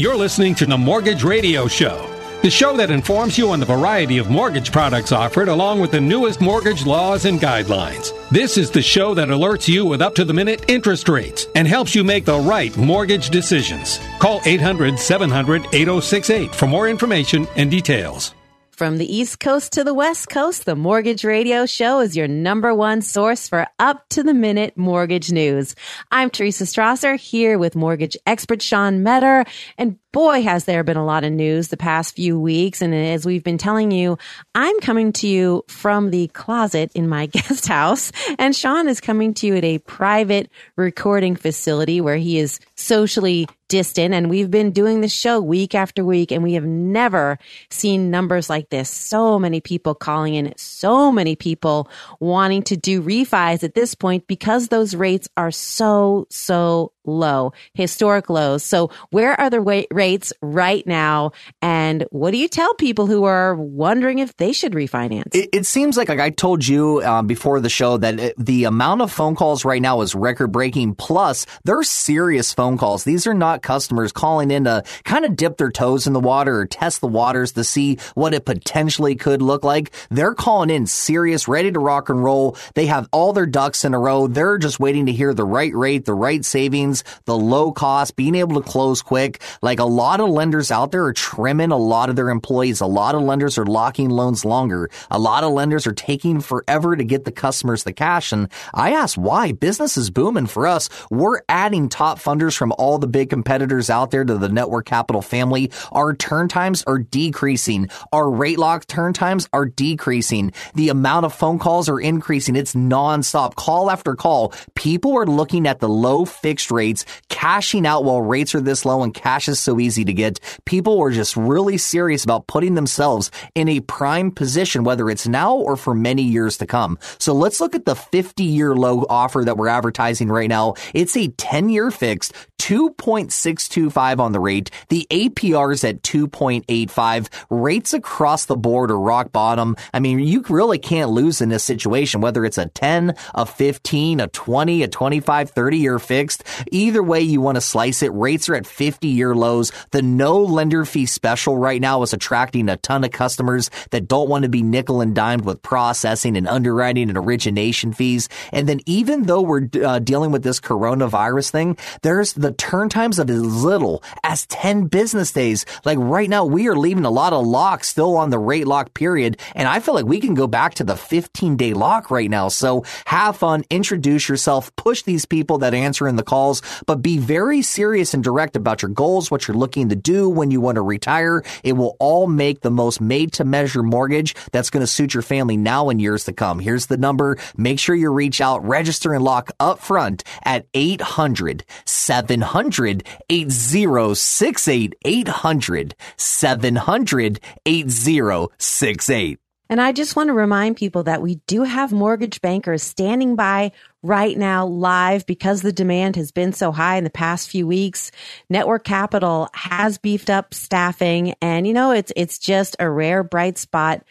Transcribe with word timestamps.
You're 0.00 0.16
listening 0.16 0.54
to 0.54 0.64
the 0.64 0.78
Mortgage 0.78 1.24
Radio 1.24 1.68
Show, 1.68 2.08
the 2.40 2.48
show 2.48 2.74
that 2.74 2.90
informs 2.90 3.36
you 3.36 3.50
on 3.50 3.60
the 3.60 3.66
variety 3.66 4.16
of 4.16 4.30
mortgage 4.30 4.72
products 4.72 5.12
offered 5.12 5.48
along 5.48 5.78
with 5.78 5.90
the 5.90 6.00
newest 6.00 6.40
mortgage 6.40 6.86
laws 6.86 7.26
and 7.26 7.38
guidelines. 7.38 8.10
This 8.30 8.56
is 8.56 8.70
the 8.70 8.80
show 8.80 9.12
that 9.12 9.28
alerts 9.28 9.68
you 9.68 9.84
with 9.84 10.00
up 10.00 10.14
to 10.14 10.24
the 10.24 10.32
minute 10.32 10.64
interest 10.70 11.10
rates 11.10 11.48
and 11.54 11.68
helps 11.68 11.94
you 11.94 12.02
make 12.02 12.24
the 12.24 12.38
right 12.38 12.74
mortgage 12.78 13.28
decisions. 13.28 14.00
Call 14.20 14.40
800 14.46 14.98
700 14.98 15.66
8068 15.66 16.54
for 16.54 16.66
more 16.66 16.88
information 16.88 17.46
and 17.56 17.70
details. 17.70 18.34
From 18.80 18.96
the 18.96 19.14
East 19.14 19.40
Coast 19.40 19.74
to 19.74 19.84
the 19.84 19.92
West 19.92 20.30
Coast, 20.30 20.64
the 20.64 20.74
Mortgage 20.74 21.22
Radio 21.22 21.66
Show 21.66 22.00
is 22.00 22.16
your 22.16 22.26
number 22.26 22.74
one 22.74 23.02
source 23.02 23.46
for 23.46 23.66
up 23.78 24.08
to 24.08 24.22
the 24.22 24.32
minute 24.32 24.74
mortgage 24.74 25.30
news. 25.30 25.74
I'm 26.10 26.30
Teresa 26.30 26.64
Strasser 26.64 27.20
here 27.20 27.58
with 27.58 27.76
mortgage 27.76 28.16
expert 28.24 28.62
Sean 28.62 29.02
Metter. 29.02 29.44
And 29.76 29.98
boy, 30.12 30.42
has 30.42 30.64
there 30.64 30.82
been 30.82 30.96
a 30.96 31.04
lot 31.04 31.24
of 31.24 31.32
news 31.32 31.68
the 31.68 31.76
past 31.76 32.16
few 32.16 32.40
weeks. 32.40 32.80
And 32.80 32.94
as 32.94 33.26
we've 33.26 33.44
been 33.44 33.58
telling 33.58 33.90
you, 33.90 34.18
I'm 34.54 34.80
coming 34.80 35.12
to 35.14 35.28
you 35.28 35.62
from 35.68 36.10
the 36.10 36.28
closet 36.28 36.90
in 36.94 37.06
my 37.06 37.26
guest 37.26 37.68
house. 37.68 38.12
And 38.38 38.56
Sean 38.56 38.88
is 38.88 39.00
coming 39.00 39.34
to 39.34 39.46
you 39.46 39.56
at 39.56 39.64
a 39.64 39.78
private 39.78 40.50
recording 40.76 41.36
facility 41.36 42.00
where 42.00 42.16
he 42.16 42.38
is 42.38 42.60
socially 42.80 43.46
distant. 43.68 44.12
And 44.14 44.28
we've 44.28 44.50
been 44.50 44.72
doing 44.72 45.00
this 45.00 45.12
show 45.12 45.40
week 45.40 45.74
after 45.74 46.04
week, 46.04 46.32
and 46.32 46.42
we 46.42 46.54
have 46.54 46.64
never 46.64 47.38
seen 47.70 48.10
numbers 48.10 48.50
like 48.50 48.70
this. 48.70 48.90
So 48.90 49.38
many 49.38 49.60
people 49.60 49.94
calling 49.94 50.34
in, 50.34 50.52
so 50.56 51.12
many 51.12 51.36
people 51.36 51.88
wanting 52.18 52.62
to 52.64 52.76
do 52.76 53.00
refis 53.00 53.62
at 53.62 53.74
this 53.74 53.94
point 53.94 54.26
because 54.26 54.68
those 54.68 54.94
rates 54.94 55.28
are 55.36 55.50
so, 55.50 56.26
so 56.30 56.92
low, 57.10 57.52
historic 57.74 58.30
lows. 58.30 58.62
So 58.62 58.90
where 59.10 59.38
are 59.40 59.50
the 59.50 59.60
rates 59.90 60.32
right 60.40 60.86
now? 60.86 61.32
And 61.60 62.06
what 62.10 62.30
do 62.30 62.38
you 62.38 62.48
tell 62.48 62.74
people 62.74 63.06
who 63.06 63.24
are 63.24 63.54
wondering 63.54 64.18
if 64.18 64.36
they 64.36 64.52
should 64.52 64.72
refinance? 64.72 65.34
It, 65.34 65.50
it 65.52 65.66
seems 65.66 65.96
like, 65.96 66.08
like 66.08 66.20
I 66.20 66.30
told 66.30 66.66
you 66.66 67.02
um, 67.02 67.26
before 67.26 67.60
the 67.60 67.68
show 67.68 67.96
that 67.98 68.18
it, 68.20 68.34
the 68.38 68.64
amount 68.64 69.02
of 69.02 69.12
phone 69.12 69.34
calls 69.34 69.64
right 69.64 69.82
now 69.82 70.00
is 70.00 70.14
record 70.14 70.52
breaking. 70.52 70.94
Plus, 70.94 71.46
they're 71.64 71.82
serious 71.82 72.52
phone 72.52 72.78
calls. 72.78 73.04
These 73.04 73.26
are 73.26 73.34
not 73.34 73.62
customers 73.62 74.12
calling 74.12 74.50
in 74.50 74.64
to 74.64 74.84
kind 75.04 75.24
of 75.24 75.36
dip 75.36 75.56
their 75.56 75.70
toes 75.70 76.06
in 76.06 76.12
the 76.12 76.20
water 76.20 76.60
or 76.60 76.66
test 76.66 77.00
the 77.00 77.08
waters 77.08 77.52
to 77.52 77.64
see 77.64 77.98
what 78.14 78.34
it 78.34 78.44
potentially 78.44 79.16
could 79.16 79.42
look 79.42 79.64
like. 79.64 79.92
They're 80.10 80.34
calling 80.34 80.70
in 80.70 80.86
serious, 80.86 81.48
ready 81.48 81.72
to 81.72 81.80
rock 81.80 82.08
and 82.08 82.22
roll. 82.22 82.56
They 82.74 82.86
have 82.86 83.08
all 83.12 83.32
their 83.32 83.46
ducks 83.46 83.84
in 83.84 83.94
a 83.94 83.98
row. 83.98 84.26
They're 84.26 84.58
just 84.58 84.80
waiting 84.80 85.06
to 85.06 85.12
hear 85.12 85.34
the 85.34 85.44
right 85.44 85.74
rate, 85.74 86.04
the 86.04 86.14
right 86.14 86.44
savings 86.44 86.99
the 87.24 87.36
low 87.36 87.72
cost, 87.72 88.16
being 88.16 88.34
able 88.34 88.60
to 88.60 88.68
close 88.68 89.02
quick. 89.02 89.42
Like 89.62 89.78
a 89.78 89.84
lot 89.84 90.20
of 90.20 90.28
lenders 90.28 90.70
out 90.70 90.92
there 90.92 91.04
are 91.04 91.12
trimming 91.12 91.70
a 91.70 91.76
lot 91.76 92.10
of 92.10 92.16
their 92.16 92.30
employees. 92.30 92.80
A 92.80 92.86
lot 92.86 93.14
of 93.14 93.22
lenders 93.22 93.58
are 93.58 93.66
locking 93.66 94.10
loans 94.10 94.44
longer. 94.44 94.90
A 95.10 95.18
lot 95.18 95.44
of 95.44 95.52
lenders 95.52 95.86
are 95.86 95.92
taking 95.92 96.40
forever 96.40 96.96
to 96.96 97.04
get 97.04 97.24
the 97.24 97.32
customers 97.32 97.84
the 97.84 97.92
cash. 97.92 98.32
And 98.32 98.48
I 98.74 98.92
ask 98.92 99.16
why 99.16 99.52
business 99.52 99.96
is 99.96 100.10
booming 100.10 100.46
for 100.46 100.66
us. 100.66 100.88
We're 101.10 101.40
adding 101.48 101.88
top 101.88 102.18
funders 102.18 102.56
from 102.56 102.72
all 102.78 102.98
the 102.98 103.06
big 103.06 103.30
competitors 103.30 103.90
out 103.90 104.10
there 104.10 104.24
to 104.24 104.38
the 104.38 104.48
network 104.48 104.86
capital 104.86 105.22
family. 105.22 105.70
Our 105.92 106.14
turn 106.14 106.48
times 106.48 106.82
are 106.86 106.98
decreasing. 106.98 107.88
Our 108.12 108.30
rate 108.30 108.58
lock 108.58 108.86
turn 108.86 109.12
times 109.12 109.48
are 109.52 109.66
decreasing. 109.66 110.52
The 110.74 110.88
amount 110.88 111.26
of 111.26 111.34
phone 111.34 111.58
calls 111.58 111.88
are 111.88 112.00
increasing. 112.00 112.56
It's 112.56 112.74
nonstop 112.74 113.54
call 113.54 113.90
after 113.90 114.14
call. 114.14 114.52
People 114.74 115.16
are 115.16 115.26
looking 115.26 115.66
at 115.66 115.80
the 115.80 115.88
low 115.88 116.24
fixed 116.24 116.70
rate 116.70 116.79
rates, 116.80 117.04
cashing 117.28 117.84
out 117.86 118.04
while 118.04 118.22
rates 118.22 118.54
are 118.54 118.60
this 118.62 118.86
low 118.86 119.02
and 119.02 119.12
cash 119.12 119.48
is 119.48 119.60
so 119.60 119.78
easy 119.78 120.02
to 120.02 120.14
get. 120.14 120.40
People 120.64 120.96
were 120.96 121.10
just 121.10 121.36
really 121.36 121.76
serious 121.76 122.24
about 122.24 122.46
putting 122.46 122.74
themselves 122.74 123.30
in 123.54 123.68
a 123.68 123.80
prime 123.80 124.30
position, 124.30 124.82
whether 124.82 125.10
it's 125.10 125.28
now 125.28 125.54
or 125.54 125.76
for 125.76 125.94
many 125.94 126.22
years 126.22 126.56
to 126.56 126.66
come. 126.66 126.98
So 127.18 127.34
let's 127.34 127.60
look 127.60 127.74
at 127.74 127.84
the 127.84 127.94
50 127.94 128.44
year 128.44 128.74
low 128.74 129.04
offer 129.10 129.44
that 129.44 129.58
we're 129.58 129.68
advertising 129.68 130.28
right 130.28 130.48
now. 130.48 130.74
It's 130.94 131.16
a 131.16 131.28
10 131.28 131.68
year 131.68 131.90
fixed, 131.90 132.32
2.625 132.60 134.18
on 134.20 134.32
the 134.32 134.40
rate. 134.40 134.70
The 134.88 135.06
APR 135.10 135.72
is 135.72 135.84
at 135.84 136.02
2.85. 136.02 137.28
Rates 137.50 137.92
across 137.92 138.46
the 138.46 138.56
board 138.56 138.90
are 138.90 138.98
rock 138.98 139.32
bottom. 139.32 139.76
I 139.92 140.00
mean, 140.00 140.20
you 140.20 140.44
really 140.48 140.78
can't 140.78 141.10
lose 141.10 141.40
in 141.40 141.48
this 141.48 141.64
situation, 141.64 142.20
whether 142.20 142.44
it's 142.44 142.58
a 142.58 142.66
10, 142.66 143.14
a 143.34 143.44
15, 143.44 144.20
a 144.20 144.28
20, 144.28 144.82
a 144.82 144.88
25, 144.88 145.50
30 145.50 145.76
year 145.78 145.98
fixed. 145.98 146.44
Either 146.70 147.02
way 147.02 147.20
you 147.20 147.40
want 147.40 147.56
to 147.56 147.60
slice 147.60 148.02
it, 148.02 148.12
rates 148.14 148.48
are 148.48 148.54
at 148.54 148.66
50 148.66 149.08
year 149.08 149.34
lows. 149.34 149.72
The 149.90 150.02
no 150.02 150.38
lender 150.38 150.84
fee 150.84 151.06
special 151.06 151.56
right 151.56 151.80
now 151.80 152.02
is 152.02 152.12
attracting 152.12 152.68
a 152.68 152.76
ton 152.76 153.04
of 153.04 153.10
customers 153.10 153.70
that 153.90 154.08
don't 154.08 154.28
want 154.28 154.44
to 154.44 154.48
be 154.48 154.62
nickel 154.62 155.00
and 155.00 155.14
dimed 155.14 155.44
with 155.44 155.62
processing 155.62 156.36
and 156.36 156.46
underwriting 156.46 157.08
and 157.08 157.18
origination 157.18 157.92
fees. 157.92 158.28
And 158.52 158.68
then 158.68 158.80
even 158.86 159.24
though 159.24 159.42
we're 159.42 159.68
uh, 159.84 159.98
dealing 159.98 160.30
with 160.30 160.42
this 160.42 160.60
coronavirus 160.60 161.50
thing, 161.50 161.76
there's 162.02 162.32
the 162.34 162.52
turn 162.52 162.88
times 162.88 163.18
of 163.18 163.30
as 163.30 163.40
little 163.42 164.02
as 164.22 164.46
10 164.46 164.86
business 164.86 165.32
days. 165.32 165.66
Like 165.84 165.98
right 165.98 166.28
now, 166.28 166.44
we 166.44 166.68
are 166.68 166.76
leaving 166.76 167.04
a 167.04 167.10
lot 167.10 167.32
of 167.32 167.46
locks 167.46 167.88
still 167.88 168.16
on 168.16 168.30
the 168.30 168.38
rate 168.38 168.66
lock 168.66 168.94
period. 168.94 169.38
And 169.54 169.68
I 169.68 169.80
feel 169.80 169.94
like 169.94 170.06
we 170.06 170.20
can 170.20 170.34
go 170.34 170.46
back 170.46 170.74
to 170.74 170.84
the 170.84 170.96
15 170.96 171.56
day 171.56 171.74
lock 171.74 172.10
right 172.10 172.30
now. 172.30 172.48
So 172.48 172.84
have 173.06 173.36
fun, 173.36 173.64
introduce 173.70 174.28
yourself, 174.28 174.74
push 174.76 175.02
these 175.02 175.24
people 175.24 175.58
that 175.58 175.74
answer 175.74 176.06
in 176.08 176.16
the 176.16 176.22
calls 176.22 176.59
but 176.86 177.02
be 177.02 177.18
very 177.18 177.62
serious 177.62 178.14
and 178.14 178.22
direct 178.22 178.56
about 178.56 178.82
your 178.82 178.90
goals, 178.90 179.30
what 179.30 179.46
you're 179.46 179.56
looking 179.56 179.88
to 179.88 179.96
do 179.96 180.28
when 180.28 180.50
you 180.50 180.60
want 180.60 180.76
to 180.76 180.82
retire. 180.82 181.42
It 181.62 181.74
will 181.74 181.96
all 181.98 182.26
make 182.26 182.60
the 182.60 182.70
most 182.70 183.00
made 183.00 183.32
to 183.34 183.44
measure 183.44 183.82
mortgage 183.82 184.34
that's 184.52 184.70
going 184.70 184.82
to 184.82 184.86
suit 184.86 185.14
your 185.14 185.22
family 185.22 185.56
now 185.56 185.88
and 185.88 186.00
years 186.00 186.24
to 186.24 186.32
come. 186.32 186.58
Here's 186.58 186.86
the 186.86 186.96
number. 186.96 187.38
Make 187.56 187.78
sure 187.78 187.94
you 187.94 188.10
reach 188.10 188.40
out, 188.40 188.64
register 188.64 189.12
and 189.12 189.24
lock 189.24 189.50
up 189.60 189.78
front 189.80 190.24
at 190.44 190.66
800 190.74 191.64
700 191.84 193.06
8068 193.28 194.94
800 195.04 195.94
700 196.16 197.40
8068. 197.66 199.38
And 199.70 199.80
I 199.80 199.92
just 199.92 200.16
want 200.16 200.28
to 200.28 200.32
remind 200.32 200.76
people 200.76 201.04
that 201.04 201.22
we 201.22 201.36
do 201.46 201.62
have 201.62 201.92
mortgage 201.92 202.40
bankers 202.40 202.82
standing 202.82 203.36
by 203.36 203.70
right 204.02 204.36
now 204.36 204.66
live 204.66 205.26
because 205.26 205.62
the 205.62 205.72
demand 205.72 206.16
has 206.16 206.32
been 206.32 206.52
so 206.52 206.72
high 206.72 206.96
in 206.96 207.04
the 207.04 207.10
past 207.10 207.50
few 207.50 207.66
weeks. 207.66 208.10
Network 208.48 208.84
Capital 208.84 209.48
has 209.54 209.98
beefed 209.98 210.30
up 210.30 210.54
staffing 210.54 211.34
and 211.42 211.66
you 211.66 211.72
know, 211.72 211.90
it's, 211.90 212.12
it's 212.16 212.38
just 212.38 212.76
a 212.78 212.88
rare 212.88 213.22
bright 213.22 213.58
spot 213.58 214.04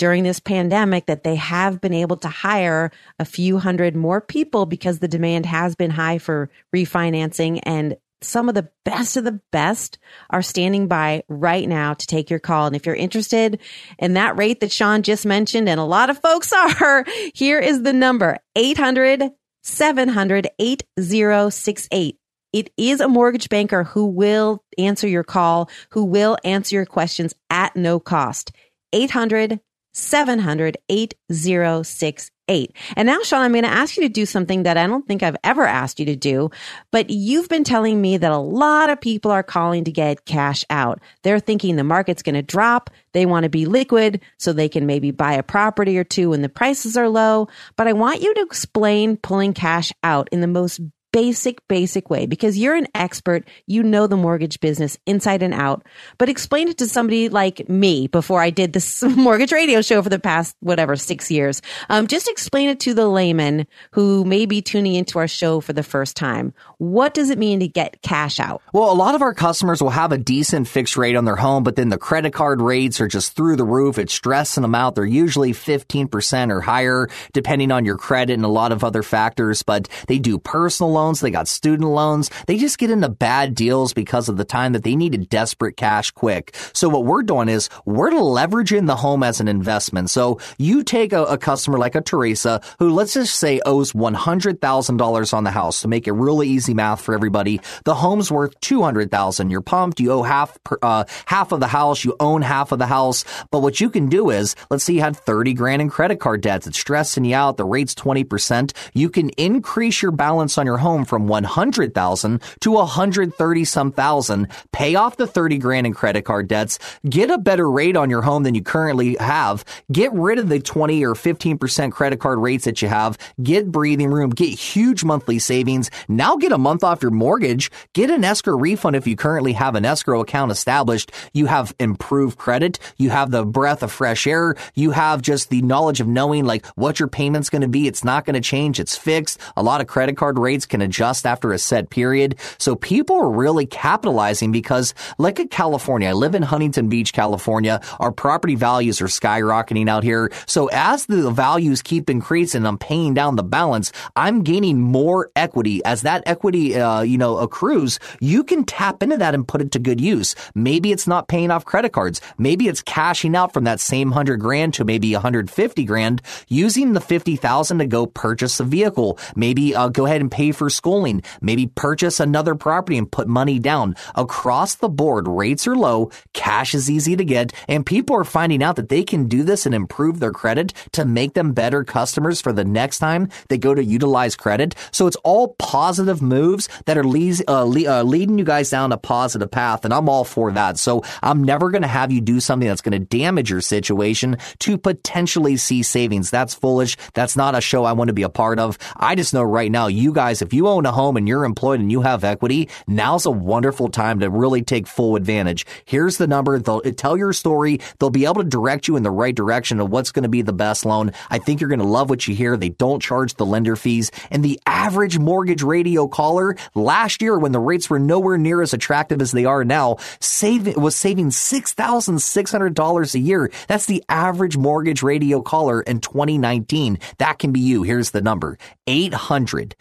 during 0.00 0.22
this 0.22 0.40
pandemic 0.40 1.06
that 1.06 1.24
they 1.24 1.34
have 1.36 1.80
been 1.80 1.92
able 1.92 2.16
to 2.16 2.28
hire 2.28 2.90
a 3.18 3.24
few 3.24 3.58
hundred 3.58 3.94
more 3.94 4.20
people 4.20 4.64
because 4.64 4.98
the 4.98 5.08
demand 5.08 5.44
has 5.44 5.74
been 5.74 5.90
high 5.90 6.16
for 6.16 6.50
refinancing 6.74 7.60
and 7.64 7.96
some 8.22 8.48
of 8.48 8.54
the 8.54 8.68
best 8.84 9.16
of 9.16 9.24
the 9.24 9.40
best 9.50 9.98
are 10.30 10.42
standing 10.42 10.88
by 10.88 11.22
right 11.28 11.68
now 11.68 11.94
to 11.94 12.06
take 12.06 12.30
your 12.30 12.38
call. 12.38 12.66
And 12.66 12.76
if 12.76 12.86
you're 12.86 12.94
interested 12.94 13.60
in 13.98 14.14
that 14.14 14.36
rate 14.36 14.60
that 14.60 14.72
Sean 14.72 15.02
just 15.02 15.24
mentioned, 15.24 15.68
and 15.68 15.80
a 15.80 15.84
lot 15.84 16.10
of 16.10 16.18
folks 16.18 16.52
are, 16.80 17.04
here 17.34 17.58
is 17.58 17.82
the 17.82 17.92
number 17.92 18.38
800 18.56 19.30
700 19.62 20.48
8068. 20.58 22.16
It 22.52 22.72
is 22.76 23.00
a 23.00 23.08
mortgage 23.08 23.48
banker 23.48 23.84
who 23.84 24.06
will 24.06 24.64
answer 24.76 25.06
your 25.06 25.22
call, 25.22 25.70
who 25.90 26.04
will 26.04 26.36
answer 26.44 26.74
your 26.74 26.86
questions 26.86 27.34
at 27.48 27.76
no 27.76 28.00
cost. 28.00 28.52
800 28.92 29.60
700 29.92 30.76
8068 30.88 32.30
eight. 32.50 32.76
And 32.96 33.06
now, 33.06 33.22
Sean, 33.22 33.40
I'm 33.40 33.52
going 33.52 33.64
to 33.64 33.70
ask 33.70 33.96
you 33.96 34.02
to 34.02 34.08
do 34.08 34.26
something 34.26 34.64
that 34.64 34.76
I 34.76 34.86
don't 34.86 35.06
think 35.06 35.22
I've 35.22 35.36
ever 35.42 35.64
asked 35.64 35.98
you 35.98 36.06
to 36.06 36.16
do, 36.16 36.50
but 36.90 37.08
you've 37.08 37.48
been 37.48 37.64
telling 37.64 38.02
me 38.02 38.18
that 38.18 38.32
a 38.32 38.36
lot 38.36 38.90
of 38.90 39.00
people 39.00 39.30
are 39.30 39.42
calling 39.42 39.84
to 39.84 39.92
get 39.92 40.26
cash 40.26 40.64
out. 40.68 41.00
They're 41.22 41.40
thinking 41.40 41.76
the 41.76 41.84
market's 41.84 42.22
going 42.22 42.34
to 42.34 42.42
drop. 42.42 42.90
They 43.12 43.24
want 43.24 43.44
to 43.44 43.50
be 43.50 43.64
liquid 43.64 44.20
so 44.38 44.52
they 44.52 44.68
can 44.68 44.84
maybe 44.84 45.12
buy 45.12 45.32
a 45.34 45.42
property 45.42 45.96
or 45.96 46.04
two 46.04 46.30
when 46.30 46.42
the 46.42 46.48
prices 46.48 46.96
are 46.96 47.08
low. 47.08 47.48
But 47.76 47.86
I 47.86 47.92
want 47.92 48.20
you 48.20 48.34
to 48.34 48.42
explain 48.42 49.16
pulling 49.16 49.54
cash 49.54 49.92
out 50.02 50.28
in 50.32 50.40
the 50.40 50.46
most 50.46 50.80
basic, 51.12 51.66
basic 51.68 52.10
way 52.10 52.26
because 52.26 52.58
you're 52.58 52.74
an 52.74 52.86
expert. 52.94 53.46
You 53.66 53.82
know 53.82 54.06
the 54.06 54.16
mortgage 54.16 54.60
business 54.60 54.98
inside 55.06 55.42
and 55.42 55.54
out, 55.54 55.86
but 56.18 56.28
explain 56.28 56.68
it 56.68 56.78
to 56.78 56.86
somebody 56.86 57.28
like 57.28 57.68
me 57.68 58.06
before 58.06 58.40
I 58.40 58.50
did 58.50 58.72
this 58.72 59.02
mortgage 59.16 59.52
radio 59.52 59.82
show 59.82 60.02
for 60.02 60.08
the 60.08 60.18
past, 60.18 60.56
whatever, 60.60 60.96
six 60.96 61.30
years. 61.30 61.62
Um, 61.88 62.06
just 62.06 62.28
explain 62.28 62.68
it 62.68 62.80
to 62.80 62.94
the 62.94 63.08
layman 63.08 63.66
who 63.92 64.24
may 64.24 64.46
be 64.46 64.62
tuning 64.62 64.94
into 64.94 65.18
our 65.18 65.28
show 65.28 65.60
for 65.60 65.72
the 65.72 65.82
first 65.82 66.16
time. 66.16 66.52
What 66.78 67.14
does 67.14 67.30
it 67.30 67.38
mean 67.38 67.60
to 67.60 67.68
get 67.68 68.02
cash 68.02 68.40
out? 68.40 68.62
Well, 68.72 68.90
a 68.90 68.94
lot 68.94 69.14
of 69.14 69.22
our 69.22 69.34
customers 69.34 69.82
will 69.82 69.90
have 69.90 70.12
a 70.12 70.18
decent 70.18 70.68
fixed 70.68 70.96
rate 70.96 71.16
on 71.16 71.24
their 71.24 71.36
home, 71.36 71.62
but 71.62 71.76
then 71.76 71.88
the 71.88 71.98
credit 71.98 72.32
card 72.32 72.60
rates 72.60 73.00
are 73.00 73.08
just 73.08 73.34
through 73.36 73.56
the 73.56 73.64
roof. 73.64 73.98
It's 73.98 74.12
stressing 74.12 74.62
them 74.62 74.74
out. 74.74 74.94
They're 74.94 75.04
usually 75.04 75.52
15% 75.52 76.50
or 76.50 76.60
higher, 76.60 77.08
depending 77.32 77.72
on 77.72 77.84
your 77.84 77.96
credit 77.96 78.34
and 78.34 78.44
a 78.44 78.48
lot 78.48 78.72
of 78.72 78.84
other 78.84 79.02
factors, 79.02 79.62
but 79.62 79.88
they 80.06 80.18
do 80.18 80.38
personal 80.38 80.99
loans, 81.00 81.20
they 81.20 81.30
got 81.30 81.48
student 81.48 81.88
loans. 81.88 82.30
They 82.46 82.56
just 82.56 82.78
get 82.78 82.90
into 82.90 83.08
bad 83.08 83.54
deals 83.54 83.92
because 83.92 84.28
of 84.28 84.36
the 84.36 84.44
time 84.44 84.72
that 84.72 84.84
they 84.84 84.96
needed 84.96 85.28
desperate 85.28 85.76
cash 85.76 86.10
quick. 86.10 86.54
So 86.74 86.88
what 86.88 87.04
we're 87.04 87.22
doing 87.22 87.48
is 87.48 87.68
we're 87.86 88.10
leveraging 88.10 88.86
the 88.86 88.96
home 88.96 89.22
as 89.22 89.40
an 89.40 89.48
investment. 89.48 90.10
So 90.10 90.40
you 90.58 90.82
take 90.84 91.12
a, 91.12 91.24
a 91.24 91.38
customer 91.38 91.78
like 91.78 91.94
a 91.94 92.00
Teresa 92.00 92.60
who 92.78 92.90
let's 92.90 93.14
just 93.14 93.36
say 93.36 93.60
owes 93.64 93.92
$100,000 93.92 95.34
on 95.34 95.44
the 95.44 95.50
house 95.50 95.80
to 95.82 95.88
make 95.88 96.06
it 96.06 96.12
really 96.12 96.48
easy 96.48 96.74
math 96.74 97.00
for 97.00 97.14
everybody. 97.14 97.60
The 97.84 97.94
home's 97.94 98.30
worth 98.30 98.58
200,000. 98.60 99.50
You're 99.50 99.60
pumped. 99.62 100.00
You 100.00 100.12
owe 100.12 100.22
half, 100.22 100.62
per, 100.64 100.78
uh, 100.82 101.04
half 101.26 101.52
of 101.52 101.60
the 101.60 101.68
house. 101.68 102.04
You 102.04 102.14
own 102.20 102.42
half 102.42 102.72
of 102.72 102.78
the 102.78 102.86
house. 102.86 103.24
But 103.50 103.60
what 103.60 103.80
you 103.80 103.88
can 103.88 104.08
do 104.08 104.30
is, 104.30 104.54
let's 104.70 104.84
say 104.84 104.94
you 104.94 105.00
had 105.00 105.16
30 105.16 105.54
grand 105.54 105.80
in 105.82 105.88
credit 105.88 106.20
card 106.20 106.42
debts. 106.42 106.66
It's 106.66 106.78
stressing 106.78 107.24
you 107.24 107.34
out. 107.34 107.56
The 107.56 107.64
rate's 107.64 107.94
20%. 107.94 108.72
You 108.92 109.08
can 109.08 109.30
increase 109.30 110.02
your 110.02 110.10
balance 110.10 110.58
on 110.58 110.66
your 110.66 110.78
home 110.78 110.89
from 111.04 111.28
100,000 111.28 112.42
to 112.60 112.70
130 112.70 113.64
some 113.64 113.92
thousand. 113.92 114.48
Pay 114.72 114.94
off 114.94 115.16
the 115.16 115.26
30 115.26 115.58
grand 115.58 115.86
in 115.86 115.94
credit 115.94 116.22
card 116.22 116.48
debts. 116.48 116.78
Get 117.08 117.30
a 117.30 117.38
better 117.38 117.70
rate 117.70 117.96
on 117.96 118.10
your 118.10 118.22
home 118.22 118.42
than 118.42 118.54
you 118.54 118.62
currently 118.62 119.16
have. 119.20 119.64
Get 119.92 120.12
rid 120.12 120.38
of 120.38 120.48
the 120.48 120.60
20 120.60 121.04
or 121.04 121.14
15% 121.14 121.92
credit 121.92 122.20
card 122.20 122.38
rates 122.38 122.64
that 122.64 122.82
you 122.82 122.88
have. 122.88 123.16
Get 123.42 123.70
breathing 123.70 124.10
room. 124.10 124.30
Get 124.30 124.50
huge 124.50 125.04
monthly 125.04 125.38
savings. 125.38 125.90
Now 126.08 126.36
get 126.36 126.52
a 126.52 126.58
month 126.58 126.84
off 126.84 127.02
your 127.02 127.10
mortgage. 127.10 127.70
Get 127.92 128.10
an 128.10 128.24
escrow 128.24 128.56
refund 128.56 128.96
if 128.96 129.06
you 129.06 129.16
currently 129.16 129.52
have 129.52 129.74
an 129.74 129.84
escrow 129.84 130.20
account 130.20 130.52
established. 130.52 131.12
You 131.32 131.46
have 131.46 131.74
improved 131.78 132.38
credit. 132.38 132.78
You 132.96 133.10
have 133.10 133.30
the 133.30 133.44
breath 133.44 133.82
of 133.82 133.92
fresh 133.92 134.26
air. 134.26 134.56
You 134.74 134.90
have 134.90 135.22
just 135.22 135.50
the 135.50 135.62
knowledge 135.62 136.00
of 136.00 136.08
knowing 136.08 136.44
like 136.44 136.66
what 136.76 136.98
your 136.98 137.08
payment's 137.08 137.50
going 137.50 137.62
to 137.62 137.68
be. 137.68 137.86
It's 137.86 138.04
not 138.04 138.24
going 138.24 138.34
to 138.34 138.40
change. 138.40 138.80
It's 138.80 138.96
fixed. 138.96 139.38
A 139.56 139.62
lot 139.62 139.80
of 139.80 139.86
credit 139.86 140.16
card 140.16 140.38
rates 140.38 140.66
can 140.66 140.79
adjust 140.82 141.26
after 141.26 141.52
a 141.52 141.58
set 141.58 141.90
period. 141.90 142.36
So 142.58 142.76
people 142.76 143.16
are 143.16 143.30
really 143.30 143.66
capitalizing 143.66 144.52
because 144.52 144.94
look 145.18 145.40
at 145.40 145.50
California. 145.50 146.08
I 146.08 146.12
live 146.12 146.34
in 146.34 146.42
Huntington 146.42 146.88
Beach, 146.88 147.12
California. 147.12 147.80
Our 147.98 148.12
property 148.12 148.54
values 148.54 149.00
are 149.00 149.06
skyrocketing 149.06 149.88
out 149.88 150.04
here. 150.04 150.30
So 150.46 150.68
as 150.72 151.06
the 151.06 151.30
values 151.30 151.82
keep 151.82 152.08
increasing, 152.08 152.66
I'm 152.66 152.78
paying 152.78 153.14
down 153.14 153.36
the 153.36 153.42
balance. 153.42 153.92
I'm 154.16 154.42
gaining 154.42 154.80
more 154.80 155.30
equity 155.36 155.84
as 155.84 156.02
that 156.02 156.22
equity, 156.26 156.76
uh, 156.78 157.02
you 157.02 157.18
know, 157.18 157.38
accrues. 157.38 157.98
You 158.20 158.44
can 158.44 158.64
tap 158.64 159.02
into 159.02 159.16
that 159.18 159.34
and 159.34 159.46
put 159.46 159.60
it 159.60 159.72
to 159.72 159.78
good 159.78 160.00
use. 160.00 160.34
Maybe 160.54 160.92
it's 160.92 161.06
not 161.06 161.28
paying 161.28 161.50
off 161.50 161.64
credit 161.64 161.92
cards. 161.92 162.20
Maybe 162.38 162.68
it's 162.68 162.82
cashing 162.82 163.36
out 163.36 163.52
from 163.52 163.64
that 163.64 163.80
same 163.80 164.12
hundred 164.12 164.38
grand 164.38 164.74
to 164.74 164.84
maybe 164.84 165.12
150 165.12 165.84
grand 165.84 166.22
using 166.48 166.92
the 166.92 167.00
50,000 167.00 167.78
to 167.78 167.86
go 167.86 168.06
purchase 168.06 168.60
a 168.60 168.64
vehicle. 168.64 169.18
Maybe 169.36 169.74
uh, 169.74 169.88
go 169.88 170.06
ahead 170.06 170.20
and 170.20 170.30
pay 170.30 170.52
for 170.52 170.69
schooling. 170.70 171.22
Maybe 171.40 171.66
purchase 171.66 172.20
another 172.20 172.54
property 172.54 172.96
and 172.96 173.10
put 173.10 173.28
money 173.28 173.58
down. 173.58 173.96
Across 174.14 174.76
the 174.76 174.88
board, 174.88 175.28
rates 175.28 175.66
are 175.66 175.76
low, 175.76 176.10
cash 176.32 176.74
is 176.74 176.90
easy 176.90 177.16
to 177.16 177.24
get, 177.24 177.52
and 177.68 177.84
people 177.84 178.16
are 178.16 178.24
finding 178.24 178.62
out 178.62 178.76
that 178.76 178.88
they 178.88 179.02
can 179.02 179.28
do 179.28 179.42
this 179.42 179.66
and 179.66 179.74
improve 179.74 180.20
their 180.20 180.32
credit 180.32 180.72
to 180.92 181.04
make 181.04 181.34
them 181.34 181.52
better 181.52 181.84
customers 181.84 182.40
for 182.40 182.52
the 182.52 182.64
next 182.64 182.98
time 182.98 183.28
they 183.48 183.58
go 183.58 183.74
to 183.74 183.84
utilize 183.84 184.36
credit. 184.36 184.74
So 184.92 185.06
it's 185.06 185.16
all 185.16 185.54
positive 185.58 186.22
moves 186.22 186.68
that 186.86 186.96
are 186.96 187.04
uh, 187.04 187.64
le- 187.64 187.90
uh, 187.90 188.02
leading 188.02 188.38
you 188.38 188.44
guys 188.44 188.70
down 188.70 188.92
a 188.92 188.96
positive 188.98 189.50
path, 189.50 189.84
and 189.84 189.92
I'm 189.92 190.08
all 190.08 190.24
for 190.24 190.52
that. 190.52 190.78
So 190.78 191.02
I'm 191.22 191.42
never 191.44 191.70
going 191.70 191.82
to 191.82 191.88
have 191.88 192.12
you 192.12 192.20
do 192.20 192.40
something 192.40 192.68
that's 192.68 192.80
going 192.80 192.98
to 192.98 192.98
damage 192.98 193.50
your 193.50 193.60
situation 193.60 194.36
to 194.60 194.78
potentially 194.78 195.56
see 195.56 195.82
savings. 195.82 196.30
That's 196.30 196.54
foolish. 196.54 196.96
That's 197.14 197.36
not 197.36 197.54
a 197.54 197.60
show 197.60 197.84
I 197.84 197.92
want 197.92 198.08
to 198.08 198.14
be 198.14 198.22
a 198.22 198.28
part 198.28 198.58
of. 198.58 198.78
I 198.96 199.14
just 199.14 199.34
know 199.34 199.42
right 199.42 199.70
now, 199.70 199.88
you 199.88 200.12
guys, 200.12 200.42
if 200.42 200.52
you 200.52 200.59
own 200.68 200.86
a 200.86 200.92
home 200.92 201.16
and 201.16 201.28
you're 201.28 201.44
employed 201.44 201.80
and 201.80 201.90
you 201.90 202.02
have 202.02 202.24
equity, 202.24 202.68
now's 202.86 203.26
a 203.26 203.30
wonderful 203.30 203.88
time 203.88 204.20
to 204.20 204.30
really 204.30 204.62
take 204.62 204.86
full 204.86 205.16
advantage. 205.16 205.66
Here's 205.84 206.16
the 206.16 206.26
number. 206.26 206.58
They'll 206.58 206.82
uh, 206.84 206.92
tell 206.96 207.16
your 207.16 207.32
story. 207.32 207.80
They'll 207.98 208.10
be 208.10 208.24
able 208.24 208.42
to 208.42 208.44
direct 208.44 208.88
you 208.88 208.96
in 208.96 209.02
the 209.02 209.10
right 209.10 209.34
direction 209.34 209.80
of 209.80 209.90
what's 209.90 210.12
going 210.12 210.22
to 210.24 210.28
be 210.28 210.42
the 210.42 210.52
best 210.52 210.84
loan. 210.84 211.12
I 211.30 211.38
think 211.38 211.60
you're 211.60 211.68
going 211.68 211.80
to 211.80 211.86
love 211.86 212.10
what 212.10 212.26
you 212.26 212.34
hear. 212.34 212.56
They 212.56 212.70
don't 212.70 213.02
charge 213.02 213.34
the 213.34 213.46
lender 213.46 213.76
fees. 213.76 214.10
And 214.30 214.44
the 214.44 214.60
average 214.66 215.18
mortgage 215.18 215.62
radio 215.62 216.08
caller 216.08 216.56
last 216.74 217.22
year 217.22 217.38
when 217.38 217.52
the 217.52 217.58
rates 217.60 217.90
were 217.90 217.98
nowhere 217.98 218.38
near 218.38 218.62
as 218.62 218.72
attractive 218.72 219.20
as 219.20 219.32
they 219.32 219.44
are 219.44 219.64
now, 219.64 219.96
save, 220.20 220.76
was 220.76 220.96
saving 220.96 221.30
$6,600 221.30 223.14
a 223.14 223.18
year. 223.18 223.50
That's 223.68 223.86
the 223.86 224.04
average 224.08 224.56
mortgage 224.56 225.02
radio 225.02 225.42
caller 225.42 225.80
in 225.82 226.00
2019. 226.00 226.98
That 227.18 227.38
can 227.38 227.52
be 227.52 227.60
you. 227.60 227.82
Here's 227.82 228.10
the 228.10 228.22
number. 228.22 228.58
800 228.86 229.76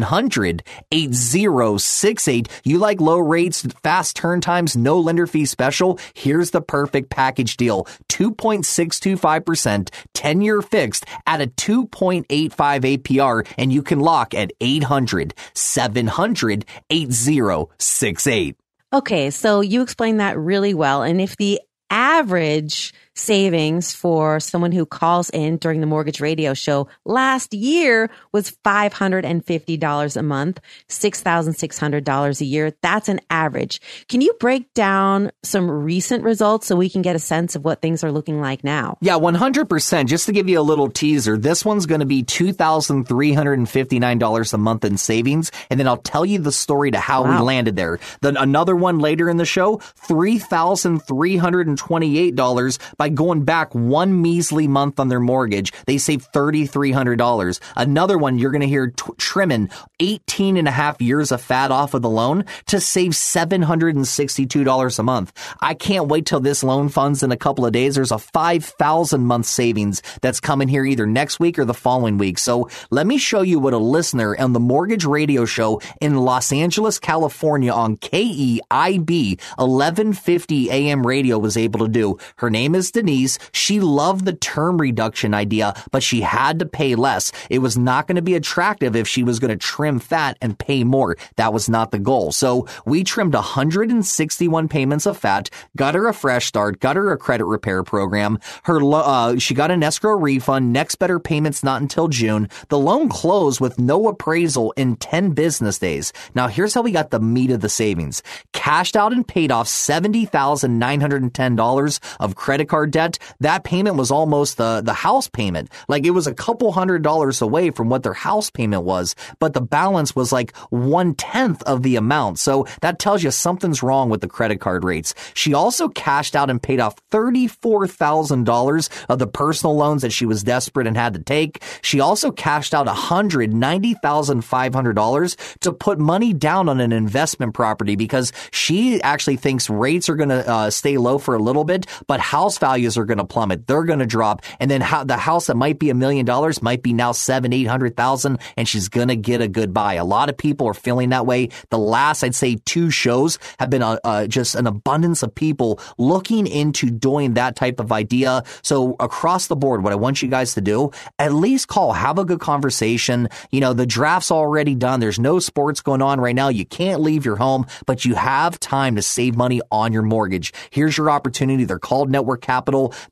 700 0.00 0.62
8068. 0.90 2.48
You 2.64 2.78
like 2.78 3.00
low 3.00 3.18
rates, 3.18 3.66
fast 3.82 4.16
turn 4.16 4.40
times, 4.40 4.76
no 4.76 4.98
lender 4.98 5.26
fee 5.26 5.44
special? 5.44 5.98
Here's 6.14 6.50
the 6.50 6.62
perfect 6.62 7.10
package 7.10 7.56
deal. 7.56 7.86
2.625%, 8.08 9.90
10 10.14 10.40
year 10.40 10.62
fixed 10.62 11.04
at 11.26 11.40
a 11.40 11.46
2.85 11.46 12.26
APR, 12.58 13.46
and 13.58 13.72
you 13.72 13.82
can 13.82 14.00
lock 14.00 14.34
at 14.34 14.52
800 14.60 15.34
700 15.54 16.64
8068. 16.90 18.56
Okay, 18.92 19.30
so 19.30 19.60
you 19.60 19.82
explained 19.82 20.18
that 20.20 20.36
really 20.36 20.74
well. 20.74 21.02
And 21.02 21.20
if 21.20 21.36
the 21.36 21.60
average 21.90 22.92
savings 23.20 23.92
for 23.92 24.40
someone 24.40 24.72
who 24.72 24.84
calls 24.86 25.28
in 25.30 25.58
during 25.58 25.80
the 25.80 25.86
mortgage 25.86 26.20
radio 26.20 26.54
show 26.54 26.88
last 27.04 27.52
year 27.52 28.08
was 28.32 28.56
$550 28.64 30.16
a 30.16 30.22
month, 30.22 30.60
$6,600 30.88 32.40
a 32.40 32.44
year. 32.44 32.72
That's 32.82 33.08
an 33.08 33.20
average. 33.28 33.80
Can 34.08 34.22
you 34.22 34.32
break 34.40 34.72
down 34.74 35.30
some 35.42 35.70
recent 35.70 36.24
results 36.24 36.66
so 36.66 36.74
we 36.76 36.88
can 36.88 37.02
get 37.02 37.14
a 37.14 37.20
sense 37.20 37.54
of 37.54 37.62
what 37.64 37.82
things 37.82 38.02
are 38.02 38.10
looking 38.10 38.40
like 38.40 38.64
now? 38.64 38.96
Yeah, 39.00 39.18
100%. 39.18 40.06
Just 40.06 40.24
to 40.26 40.32
give 40.32 40.48
you 40.48 40.58
a 40.58 40.62
little 40.62 40.90
teaser, 40.90 41.36
this 41.36 41.62
one's 41.64 41.86
going 41.86 42.00
to 42.00 42.06
be 42.06 42.24
$2,359 42.24 44.52
a 44.52 44.58
month 44.58 44.84
in 44.84 44.96
savings. 44.96 45.52
And 45.68 45.78
then 45.78 45.86
I'll 45.86 45.98
tell 45.98 46.24
you 46.24 46.38
the 46.38 46.52
story 46.52 46.90
to 46.92 46.98
how 46.98 47.24
wow. 47.24 47.38
we 47.38 47.44
landed 47.44 47.76
there. 47.76 47.98
Then 48.22 48.38
another 48.38 48.74
one 48.74 48.98
later 48.98 49.28
in 49.28 49.36
the 49.36 49.44
show, 49.44 49.76
$3,328 50.08 52.78
by 52.96 53.09
going 53.10 53.44
back 53.44 53.74
one 53.74 54.20
measly 54.22 54.68
month 54.68 55.00
on 55.00 55.08
their 55.08 55.20
mortgage. 55.20 55.72
They 55.86 55.98
save 55.98 56.30
$3,300. 56.32 57.60
Another 57.76 58.18
one 58.18 58.38
you're 58.38 58.50
going 58.50 58.60
to 58.60 58.66
hear 58.66 58.88
t- 58.88 59.12
trimming 59.18 59.70
18 60.00 60.56
and 60.56 60.68
a 60.68 60.72
half 60.72 61.00
years 61.00 61.32
of 61.32 61.40
fat 61.40 61.70
off 61.70 61.94
of 61.94 62.02
the 62.02 62.10
loan 62.10 62.44
to 62.66 62.80
save 62.80 63.12
$762 63.12 64.98
a 64.98 65.02
month. 65.02 65.32
I 65.60 65.74
can't 65.74 66.08
wait 66.08 66.26
till 66.26 66.40
this 66.40 66.62
loan 66.62 66.88
funds 66.88 67.22
in 67.22 67.32
a 67.32 67.36
couple 67.36 67.66
of 67.66 67.72
days. 67.72 67.94
There's 67.94 68.12
a 68.12 68.18
5,000 68.18 69.20
month 69.20 69.46
savings 69.46 70.02
that's 70.22 70.40
coming 70.40 70.68
here 70.68 70.84
either 70.84 71.06
next 71.06 71.40
week 71.40 71.58
or 71.58 71.64
the 71.64 71.74
following 71.74 72.18
week. 72.18 72.38
So 72.38 72.68
let 72.90 73.06
me 73.06 73.18
show 73.18 73.42
you 73.42 73.58
what 73.58 73.74
a 73.74 73.78
listener 73.78 74.36
on 74.38 74.52
the 74.52 74.60
mortgage 74.60 75.04
radio 75.04 75.44
show 75.44 75.80
in 76.00 76.16
Los 76.16 76.52
Angeles, 76.52 76.98
California 76.98 77.72
on 77.72 77.96
KEIB 77.96 79.40
1150 79.56 80.70
AM 80.70 81.06
radio 81.06 81.38
was 81.38 81.56
able 81.56 81.80
to 81.80 81.88
do. 81.88 82.18
Her 82.36 82.50
name 82.50 82.74
is 82.74 82.89
Denise. 82.92 83.38
She 83.52 83.80
loved 83.80 84.24
the 84.24 84.32
term 84.32 84.80
reduction 84.80 85.34
idea, 85.34 85.74
but 85.90 86.02
she 86.02 86.20
had 86.20 86.58
to 86.58 86.66
pay 86.66 86.94
less. 86.94 87.32
It 87.48 87.58
was 87.58 87.78
not 87.78 88.06
going 88.06 88.16
to 88.16 88.22
be 88.22 88.34
attractive 88.34 88.96
if 88.96 89.06
she 89.06 89.22
was 89.22 89.38
going 89.38 89.50
to 89.50 89.56
trim 89.56 89.98
fat 89.98 90.36
and 90.40 90.58
pay 90.58 90.84
more. 90.84 91.16
That 91.36 91.52
was 91.52 91.68
not 91.68 91.90
the 91.90 91.98
goal. 91.98 92.32
So 92.32 92.66
we 92.84 93.04
trimmed 93.04 93.34
161 93.34 94.68
payments 94.68 95.06
of 95.06 95.16
fat, 95.16 95.50
got 95.76 95.94
her 95.94 96.08
a 96.08 96.14
fresh 96.14 96.46
start, 96.46 96.80
got 96.80 96.96
her 96.96 97.12
a 97.12 97.18
credit 97.18 97.44
repair 97.44 97.82
program. 97.82 98.38
Her, 98.64 98.80
uh, 98.82 99.38
she 99.38 99.54
got 99.54 99.70
an 99.70 99.82
escrow 99.82 100.16
refund. 100.16 100.72
Next 100.72 100.96
better 100.96 101.20
payments 101.20 101.62
not 101.62 101.82
until 101.82 102.08
June. 102.08 102.48
The 102.68 102.78
loan 102.78 103.08
closed 103.08 103.60
with 103.60 103.78
no 103.78 104.08
appraisal 104.08 104.72
in 104.76 104.96
10 104.96 105.32
business 105.32 105.78
days. 105.78 106.12
Now 106.34 106.48
here's 106.48 106.74
how 106.74 106.82
we 106.82 106.92
got 106.92 107.10
the 107.10 107.20
meat 107.20 107.50
of 107.50 107.60
the 107.60 107.68
savings. 107.68 108.22
Cashed 108.52 108.96
out 108.96 109.12
and 109.12 109.26
paid 109.26 109.52
off 109.52 109.68
$70,910 109.68 112.16
of 112.20 112.34
credit 112.34 112.68
card 112.68 112.79
debt, 112.86 113.18
that 113.40 113.64
payment 113.64 113.96
was 113.96 114.10
almost 114.10 114.56
the, 114.56 114.80
the 114.84 114.92
house 114.92 115.28
payment. 115.28 115.70
Like 115.88 116.04
it 116.04 116.10
was 116.10 116.26
a 116.26 116.34
couple 116.34 116.72
hundred 116.72 117.02
dollars 117.02 117.40
away 117.42 117.70
from 117.70 117.88
what 117.88 118.02
their 118.02 118.14
house 118.14 118.50
payment 118.50 118.82
was, 118.84 119.14
but 119.38 119.54
the 119.54 119.60
balance 119.60 120.16
was 120.16 120.32
like 120.32 120.56
one 120.70 121.14
tenth 121.14 121.62
of 121.64 121.82
the 121.82 121.96
amount. 121.96 122.38
So 122.38 122.66
that 122.80 122.98
tells 122.98 123.22
you 123.22 123.30
something's 123.30 123.82
wrong 123.82 124.08
with 124.10 124.20
the 124.20 124.28
credit 124.28 124.60
card 124.60 124.84
rates. 124.84 125.14
She 125.34 125.54
also 125.54 125.88
cashed 125.88 126.36
out 126.36 126.50
and 126.50 126.62
paid 126.62 126.80
off 126.80 126.96
$34,000 127.10 128.88
of 129.08 129.18
the 129.18 129.26
personal 129.26 129.76
loans 129.76 130.02
that 130.02 130.12
she 130.12 130.26
was 130.26 130.42
desperate 130.42 130.86
and 130.86 130.96
had 130.96 131.14
to 131.14 131.20
take. 131.20 131.62
She 131.82 132.00
also 132.00 132.30
cashed 132.30 132.74
out 132.74 132.86
$190,500 132.86 135.58
to 135.60 135.72
put 135.72 135.98
money 135.98 136.32
down 136.32 136.68
on 136.68 136.80
an 136.80 136.92
investment 136.92 137.54
property 137.54 137.96
because 137.96 138.32
she 138.50 139.00
actually 139.02 139.36
thinks 139.36 139.70
rates 139.70 140.08
are 140.08 140.16
going 140.16 140.28
to 140.28 140.48
uh, 140.48 140.70
stay 140.70 140.98
low 140.98 141.18
for 141.18 141.34
a 141.34 141.38
little 141.38 141.64
bit, 141.64 141.86
but 142.06 142.20
house 142.20 142.58
values 142.70 142.96
are 142.96 143.04
going 143.04 143.18
to 143.18 143.24
plummet. 143.24 143.66
They're 143.66 143.82
going 143.84 143.98
to 143.98 144.06
drop. 144.06 144.42
And 144.60 144.70
then 144.70 144.80
how, 144.80 145.02
the 145.02 145.16
house 145.16 145.48
that 145.48 145.56
might 145.56 145.80
be 145.80 145.90
a 145.90 145.94
million 145.94 146.24
dollars 146.24 146.62
might 146.62 146.84
be 146.84 146.92
now 146.92 147.10
seven, 147.10 147.52
eight 147.52 147.66
hundred 147.66 147.96
thousand, 147.96 148.38
and 148.56 148.68
she's 148.68 148.88
going 148.88 149.08
to 149.08 149.16
get 149.16 149.40
a 149.40 149.48
good 149.48 149.74
buy. 149.74 149.94
A 149.94 150.04
lot 150.04 150.28
of 150.28 150.36
people 150.36 150.68
are 150.68 150.74
feeling 150.74 151.08
that 151.10 151.26
way. 151.26 151.48
The 151.70 151.78
last, 151.78 152.22
I'd 152.22 152.34
say, 152.36 152.58
two 152.64 152.90
shows 152.90 153.40
have 153.58 153.70
been 153.70 153.82
a, 153.82 153.98
uh, 154.04 154.26
just 154.28 154.54
an 154.54 154.68
abundance 154.68 155.24
of 155.24 155.34
people 155.34 155.80
looking 155.98 156.46
into 156.46 156.90
doing 156.90 157.34
that 157.34 157.56
type 157.56 157.80
of 157.80 157.90
idea. 157.90 158.44
So 158.62 158.94
across 159.00 159.48
the 159.48 159.56
board, 159.56 159.82
what 159.82 159.92
I 159.92 159.96
want 159.96 160.22
you 160.22 160.28
guys 160.28 160.54
to 160.54 160.60
do, 160.60 160.92
at 161.18 161.32
least 161.32 161.66
call, 161.66 161.92
have 161.92 162.18
a 162.18 162.24
good 162.24 162.40
conversation. 162.40 163.28
You 163.50 163.60
know, 163.60 163.72
the 163.72 163.86
draft's 163.86 164.30
already 164.30 164.76
done. 164.76 165.00
There's 165.00 165.18
no 165.18 165.40
sports 165.40 165.80
going 165.80 166.02
on 166.02 166.20
right 166.20 166.36
now. 166.36 166.50
You 166.50 166.64
can't 166.64 167.00
leave 167.00 167.24
your 167.24 167.36
home, 167.36 167.66
but 167.86 168.04
you 168.04 168.14
have 168.14 168.60
time 168.60 168.94
to 168.94 169.02
save 169.02 169.34
money 169.34 169.60
on 169.72 169.92
your 169.92 170.02
mortgage. 170.02 170.52
Here's 170.70 170.96
your 170.96 171.10
opportunity. 171.10 171.64
They're 171.64 171.80
called 171.80 172.10
Network 172.10 172.42
Capital. 172.42 172.59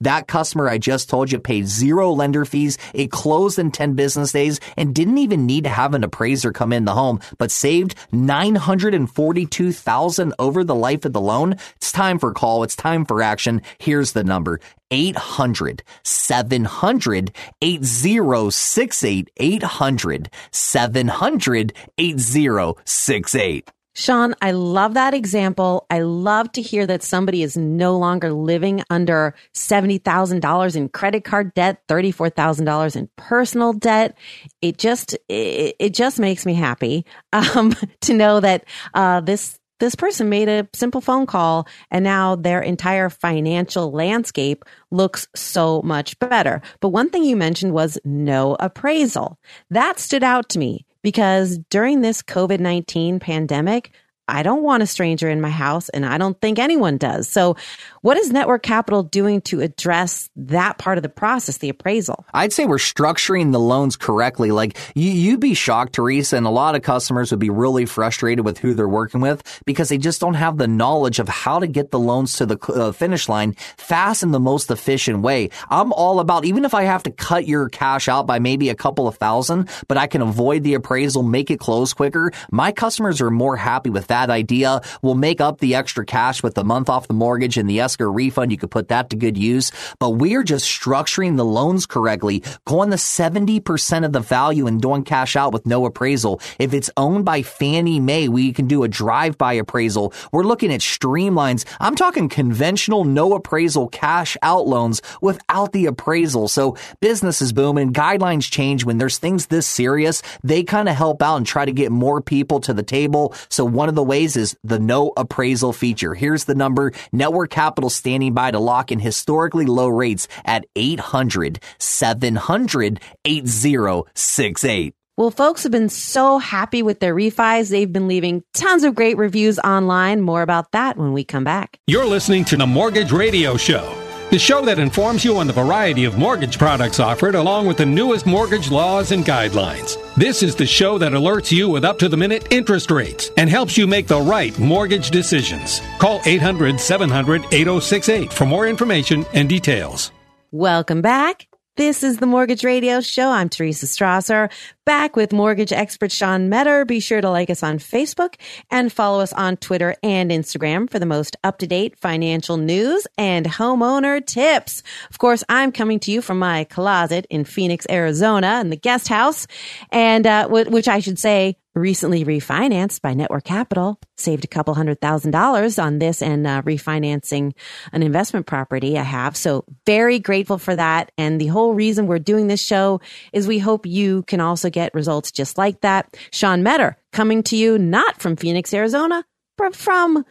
That 0.00 0.28
customer 0.28 0.68
I 0.68 0.78
just 0.78 1.08
told 1.08 1.32
you 1.32 1.38
paid 1.38 1.66
zero 1.66 2.12
lender 2.12 2.44
fees. 2.44 2.76
It 2.94 3.10
closed 3.10 3.58
in 3.58 3.70
10 3.70 3.94
business 3.94 4.32
days 4.32 4.60
and 4.76 4.94
didn't 4.94 5.18
even 5.18 5.46
need 5.46 5.64
to 5.64 5.70
have 5.70 5.94
an 5.94 6.04
appraiser 6.04 6.52
come 6.52 6.72
in 6.72 6.84
the 6.84 6.94
home, 6.94 7.20
but 7.38 7.50
saved 7.50 7.94
942,000 8.12 10.34
over 10.38 10.64
the 10.64 10.74
life 10.74 11.04
of 11.04 11.12
the 11.12 11.20
loan. 11.20 11.56
It's 11.76 11.92
time 11.92 12.18
for 12.18 12.32
call. 12.32 12.62
It's 12.62 12.76
time 12.76 13.04
for 13.04 13.22
action. 13.22 13.60
Here's 13.78 14.12
the 14.12 14.24
number. 14.24 14.60
800 14.90 15.82
700 16.02 17.30
8068 17.60 19.30
800 19.36 20.30
700 20.50 21.72
8068 21.98 23.70
Sean, 23.98 24.32
I 24.40 24.52
love 24.52 24.94
that 24.94 25.12
example. 25.12 25.84
I 25.90 26.02
love 26.02 26.52
to 26.52 26.62
hear 26.62 26.86
that 26.86 27.02
somebody 27.02 27.42
is 27.42 27.56
no 27.56 27.98
longer 27.98 28.32
living 28.32 28.80
under 28.90 29.34
$70,000 29.56 30.76
in 30.76 30.88
credit 30.90 31.24
card 31.24 31.52
debt, 31.54 31.82
$34,000 31.88 32.94
in 32.94 33.10
personal 33.16 33.72
debt. 33.72 34.16
It 34.62 34.78
just, 34.78 35.14
it, 35.28 35.74
it, 35.80 35.94
just 35.94 36.20
makes 36.20 36.46
me 36.46 36.54
happy, 36.54 37.06
um, 37.32 37.74
to 38.02 38.14
know 38.14 38.38
that, 38.38 38.66
uh, 38.94 39.20
this, 39.20 39.58
this 39.80 39.96
person 39.96 40.28
made 40.28 40.48
a 40.48 40.68
simple 40.74 41.00
phone 41.00 41.26
call 41.26 41.66
and 41.90 42.04
now 42.04 42.36
their 42.36 42.60
entire 42.60 43.10
financial 43.10 43.90
landscape 43.90 44.64
looks 44.92 45.26
so 45.34 45.82
much 45.82 46.16
better. 46.20 46.62
But 46.78 46.90
one 46.90 47.10
thing 47.10 47.24
you 47.24 47.34
mentioned 47.34 47.72
was 47.72 47.98
no 48.04 48.56
appraisal. 48.60 49.40
That 49.70 49.98
stood 49.98 50.22
out 50.22 50.48
to 50.50 50.60
me 50.60 50.86
because 51.02 51.58
during 51.70 52.00
this 52.00 52.22
COVID 52.22 52.60
19 52.60 53.20
pandemic, 53.20 53.92
I 54.28 54.42
don't 54.42 54.62
want 54.62 54.82
a 54.82 54.86
stranger 54.86 55.28
in 55.28 55.40
my 55.40 55.50
house 55.50 55.88
and 55.88 56.04
I 56.04 56.18
don't 56.18 56.38
think 56.40 56.58
anyone 56.58 56.98
does. 56.98 57.28
So 57.28 57.56
what 58.02 58.16
is 58.16 58.30
Network 58.30 58.62
Capital 58.62 59.02
doing 59.02 59.40
to 59.42 59.60
address 59.60 60.30
that 60.36 60.78
part 60.78 60.98
of 60.98 61.02
the 61.02 61.08
process, 61.08 61.58
the 61.58 61.70
appraisal? 61.70 62.24
I'd 62.32 62.52
say 62.52 62.66
we're 62.66 62.76
structuring 62.76 63.52
the 63.52 63.58
loans 63.58 63.96
correctly. 63.96 64.52
Like 64.52 64.76
you, 64.94 65.10
you'd 65.10 65.40
be 65.40 65.54
shocked, 65.54 65.94
Teresa, 65.94 66.36
and 66.36 66.46
a 66.46 66.50
lot 66.50 66.74
of 66.74 66.82
customers 66.82 67.30
would 67.30 67.40
be 67.40 67.50
really 67.50 67.86
frustrated 67.86 68.44
with 68.44 68.58
who 68.58 68.74
they're 68.74 68.88
working 68.88 69.20
with 69.20 69.42
because 69.64 69.88
they 69.88 69.98
just 69.98 70.20
don't 70.20 70.34
have 70.34 70.58
the 70.58 70.68
knowledge 70.68 71.18
of 71.18 71.28
how 71.28 71.58
to 71.58 71.66
get 71.66 71.90
the 71.90 71.98
loans 71.98 72.34
to 72.34 72.46
the 72.46 72.58
uh, 72.72 72.92
finish 72.92 73.28
line 73.28 73.54
fast 73.78 74.22
in 74.22 74.30
the 74.30 74.40
most 74.40 74.70
efficient 74.70 75.20
way. 75.20 75.50
I'm 75.70 75.92
all 75.92 76.20
about, 76.20 76.44
even 76.44 76.64
if 76.64 76.74
I 76.74 76.84
have 76.84 77.02
to 77.04 77.10
cut 77.10 77.46
your 77.46 77.68
cash 77.68 78.08
out 78.08 78.26
by 78.26 78.38
maybe 78.38 78.68
a 78.68 78.74
couple 78.74 79.08
of 79.08 79.16
thousand, 79.16 79.70
but 79.88 79.96
I 79.96 80.06
can 80.06 80.20
avoid 80.20 80.62
the 80.62 80.74
appraisal, 80.74 81.22
make 81.22 81.50
it 81.50 81.58
close 81.58 81.94
quicker. 81.94 82.30
My 82.50 82.72
customers 82.72 83.20
are 83.20 83.30
more 83.30 83.56
happy 83.56 83.90
with 83.90 84.08
that 84.08 84.17
idea. 84.30 84.80
We'll 85.02 85.14
make 85.14 85.40
up 85.40 85.58
the 85.58 85.74
extra 85.74 86.04
cash 86.04 86.42
with 86.42 86.54
the 86.54 86.64
month 86.64 86.88
off 86.88 87.08
the 87.08 87.14
mortgage 87.14 87.56
and 87.56 87.70
the 87.70 87.80
escrow 87.80 88.10
refund. 88.10 88.52
You 88.52 88.58
could 88.58 88.70
put 88.70 88.88
that 88.88 89.10
to 89.10 89.16
good 89.16 89.38
use. 89.38 89.72
But 89.98 90.10
we 90.10 90.34
are 90.34 90.42
just 90.42 90.66
structuring 90.66 91.36
the 91.36 91.44
loans 91.44 91.86
correctly, 91.86 92.42
going 92.66 92.90
the 92.90 92.96
70% 92.96 94.04
of 94.04 94.12
the 94.12 94.20
value 94.20 94.66
and 94.66 94.80
doing 94.80 95.04
cash 95.04 95.36
out 95.36 95.52
with 95.52 95.66
no 95.66 95.86
appraisal. 95.86 96.40
If 96.58 96.74
it's 96.74 96.90
owned 96.96 97.24
by 97.24 97.42
Fannie 97.42 98.00
Mae, 98.00 98.28
we 98.28 98.52
can 98.52 98.66
do 98.66 98.82
a 98.82 98.88
drive-by 98.88 99.54
appraisal. 99.54 100.12
We're 100.32 100.44
looking 100.44 100.72
at 100.72 100.80
streamlines. 100.80 101.64
I'm 101.80 101.94
talking 101.94 102.28
conventional 102.28 103.04
no 103.04 103.34
appraisal 103.34 103.88
cash 103.88 104.36
out 104.42 104.66
loans 104.66 105.00
without 105.20 105.72
the 105.72 105.86
appraisal. 105.86 106.48
So 106.48 106.76
business 107.00 107.40
is 107.40 107.52
booming. 107.52 107.92
Guidelines 107.92 108.50
change 108.50 108.84
when 108.84 108.98
there's 108.98 109.18
things 109.18 109.46
this 109.46 109.66
serious. 109.66 110.22
They 110.42 110.62
kind 110.62 110.88
of 110.88 110.96
help 110.96 111.22
out 111.22 111.36
and 111.36 111.46
try 111.46 111.64
to 111.64 111.72
get 111.72 111.92
more 111.92 112.20
people 112.20 112.60
to 112.60 112.74
the 112.74 112.82
table. 112.82 113.34
So 113.48 113.64
one 113.64 113.88
of 113.88 113.94
the 113.94 114.02
ways 114.08 114.36
is 114.36 114.56
the 114.64 114.80
no 114.80 115.12
appraisal 115.16 115.72
feature. 115.72 116.14
Here's 116.14 116.44
the 116.44 116.56
number. 116.56 116.92
Network 117.12 117.50
Capital 117.50 117.90
standing 117.90 118.34
by 118.34 118.50
to 118.50 118.58
lock 118.58 118.90
in 118.90 118.98
historically 118.98 119.66
low 119.66 119.88
rates 119.88 120.26
at 120.44 120.66
800 120.74 121.60
700 121.78 123.00
8068. 123.24 124.94
Well, 125.16 125.30
folks 125.32 125.64
have 125.64 125.72
been 125.72 125.88
so 125.88 126.38
happy 126.38 126.82
with 126.82 127.00
their 127.00 127.14
refis. 127.14 127.70
They've 127.70 127.92
been 127.92 128.06
leaving 128.06 128.44
tons 128.54 128.84
of 128.84 128.94
great 128.94 129.16
reviews 129.16 129.58
online. 129.58 130.20
More 130.20 130.42
about 130.42 130.70
that 130.72 130.96
when 130.96 131.12
we 131.12 131.24
come 131.24 131.42
back. 131.42 131.78
You're 131.88 132.06
listening 132.06 132.44
to 132.46 132.56
the 132.56 132.66
Mortgage 132.66 133.10
Radio 133.10 133.56
Show 133.56 134.07
the 134.30 134.38
show 134.38 134.64
that 134.64 134.78
informs 134.78 135.24
you 135.24 135.36
on 135.38 135.46
the 135.46 135.52
variety 135.52 136.04
of 136.04 136.18
mortgage 136.18 136.58
products 136.58 137.00
offered 137.00 137.34
along 137.34 137.66
with 137.66 137.76
the 137.76 137.86
newest 137.86 138.26
mortgage 138.26 138.70
laws 138.70 139.12
and 139.12 139.24
guidelines. 139.24 139.96
This 140.16 140.42
is 140.42 140.54
the 140.54 140.66
show 140.66 140.98
that 140.98 141.12
alerts 141.12 141.50
you 141.50 141.68
with 141.68 141.84
up 141.84 141.98
to 142.00 142.08
the 142.08 142.16
minute 142.16 142.52
interest 142.52 142.90
rates 142.90 143.30
and 143.36 143.48
helps 143.48 143.78
you 143.78 143.86
make 143.86 144.06
the 144.06 144.20
right 144.20 144.56
mortgage 144.58 145.10
decisions. 145.10 145.80
Call 145.98 146.20
800 146.24 146.78
700 146.78 147.44
8068 147.52 148.32
for 148.32 148.46
more 148.46 148.66
information 148.66 149.24
and 149.32 149.48
details. 149.48 150.12
Welcome 150.50 151.02
back. 151.02 151.46
This 151.78 152.02
is 152.02 152.16
the 152.16 152.26
Mortgage 152.26 152.64
Radio 152.64 153.00
Show. 153.00 153.30
I'm 153.30 153.48
Teresa 153.48 153.86
Strasser, 153.86 154.50
back 154.84 155.14
with 155.14 155.32
mortgage 155.32 155.72
expert 155.72 156.10
Sean 156.10 156.48
Metter. 156.48 156.84
Be 156.84 156.98
sure 156.98 157.20
to 157.20 157.30
like 157.30 157.50
us 157.50 157.62
on 157.62 157.78
Facebook 157.78 158.34
and 158.68 158.92
follow 158.92 159.20
us 159.20 159.32
on 159.32 159.58
Twitter 159.58 159.94
and 160.02 160.32
Instagram 160.32 160.90
for 160.90 160.98
the 160.98 161.06
most 161.06 161.36
up 161.44 161.58
to 161.58 161.68
date 161.68 161.96
financial 161.96 162.56
news 162.56 163.06
and 163.16 163.46
homeowner 163.46 164.26
tips. 164.26 164.82
Of 165.08 165.18
course, 165.18 165.44
I'm 165.48 165.70
coming 165.70 166.00
to 166.00 166.10
you 166.10 166.20
from 166.20 166.40
my 166.40 166.64
closet 166.64 167.28
in 167.30 167.44
Phoenix, 167.44 167.86
Arizona, 167.88 168.58
in 168.60 168.70
the 168.70 168.76
guest 168.76 169.06
house, 169.06 169.46
and 169.92 170.26
uh, 170.26 170.48
which 170.48 170.88
I 170.88 170.98
should 170.98 171.20
say 171.20 171.58
recently 171.74 172.24
refinanced 172.24 173.00
by 173.00 173.14
Network 173.14 173.44
Capital, 173.44 173.98
saved 174.16 174.44
a 174.44 174.48
couple 174.48 174.74
hundred 174.74 175.00
thousand 175.00 175.30
dollars 175.30 175.78
on 175.78 175.98
this 175.98 176.22
and 176.22 176.46
uh, 176.46 176.62
refinancing 176.62 177.52
an 177.92 178.02
investment 178.02 178.46
property 178.46 178.98
I 178.98 179.02
have. 179.02 179.36
So 179.36 179.64
very 179.86 180.18
grateful 180.18 180.58
for 180.58 180.74
that. 180.74 181.12
And 181.16 181.40
the 181.40 181.46
whole 181.46 181.74
reason 181.74 182.06
we're 182.06 182.18
doing 182.18 182.48
this 182.48 182.62
show 182.62 183.00
is 183.32 183.46
we 183.46 183.58
hope 183.58 183.86
you 183.86 184.22
can 184.24 184.40
also 184.40 184.70
get 184.70 184.94
results 184.94 185.30
just 185.30 185.58
like 185.58 185.80
that. 185.82 186.16
Sean 186.32 186.62
Metter 186.62 186.96
coming 187.12 187.42
to 187.44 187.56
you 187.56 187.78
not 187.78 188.20
from 188.20 188.36
Phoenix, 188.36 188.74
Arizona, 188.74 189.24
but 189.56 189.74
from 189.74 190.24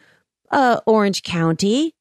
uh, 0.52 0.80
Orange 0.86 1.24
County, 1.24 1.94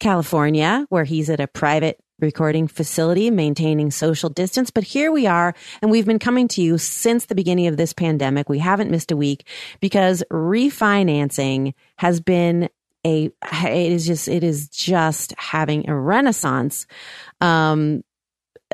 California, 0.00 0.86
where 0.88 1.04
he's 1.04 1.30
at 1.30 1.40
a 1.40 1.46
private 1.46 1.98
recording 2.20 2.68
facility, 2.68 3.30
maintaining 3.30 3.90
social 3.90 4.30
distance. 4.30 4.70
But 4.70 4.84
here 4.84 5.12
we 5.12 5.26
are, 5.26 5.54
and 5.82 5.90
we've 5.90 6.06
been 6.06 6.18
coming 6.18 6.48
to 6.48 6.62
you 6.62 6.78
since 6.78 7.26
the 7.26 7.34
beginning 7.34 7.66
of 7.66 7.76
this 7.76 7.92
pandemic. 7.92 8.48
We 8.48 8.58
haven't 8.58 8.90
missed 8.90 9.10
a 9.10 9.16
week 9.16 9.46
because 9.80 10.22
refinancing 10.30 11.74
has 11.98 12.20
been 12.20 12.68
a, 13.06 13.30
it 13.64 13.92
is 13.92 14.06
just, 14.06 14.28
it 14.28 14.42
is 14.42 14.68
just 14.68 15.34
having 15.38 15.88
a 15.88 15.96
renaissance. 15.96 16.86
Um, 17.40 18.02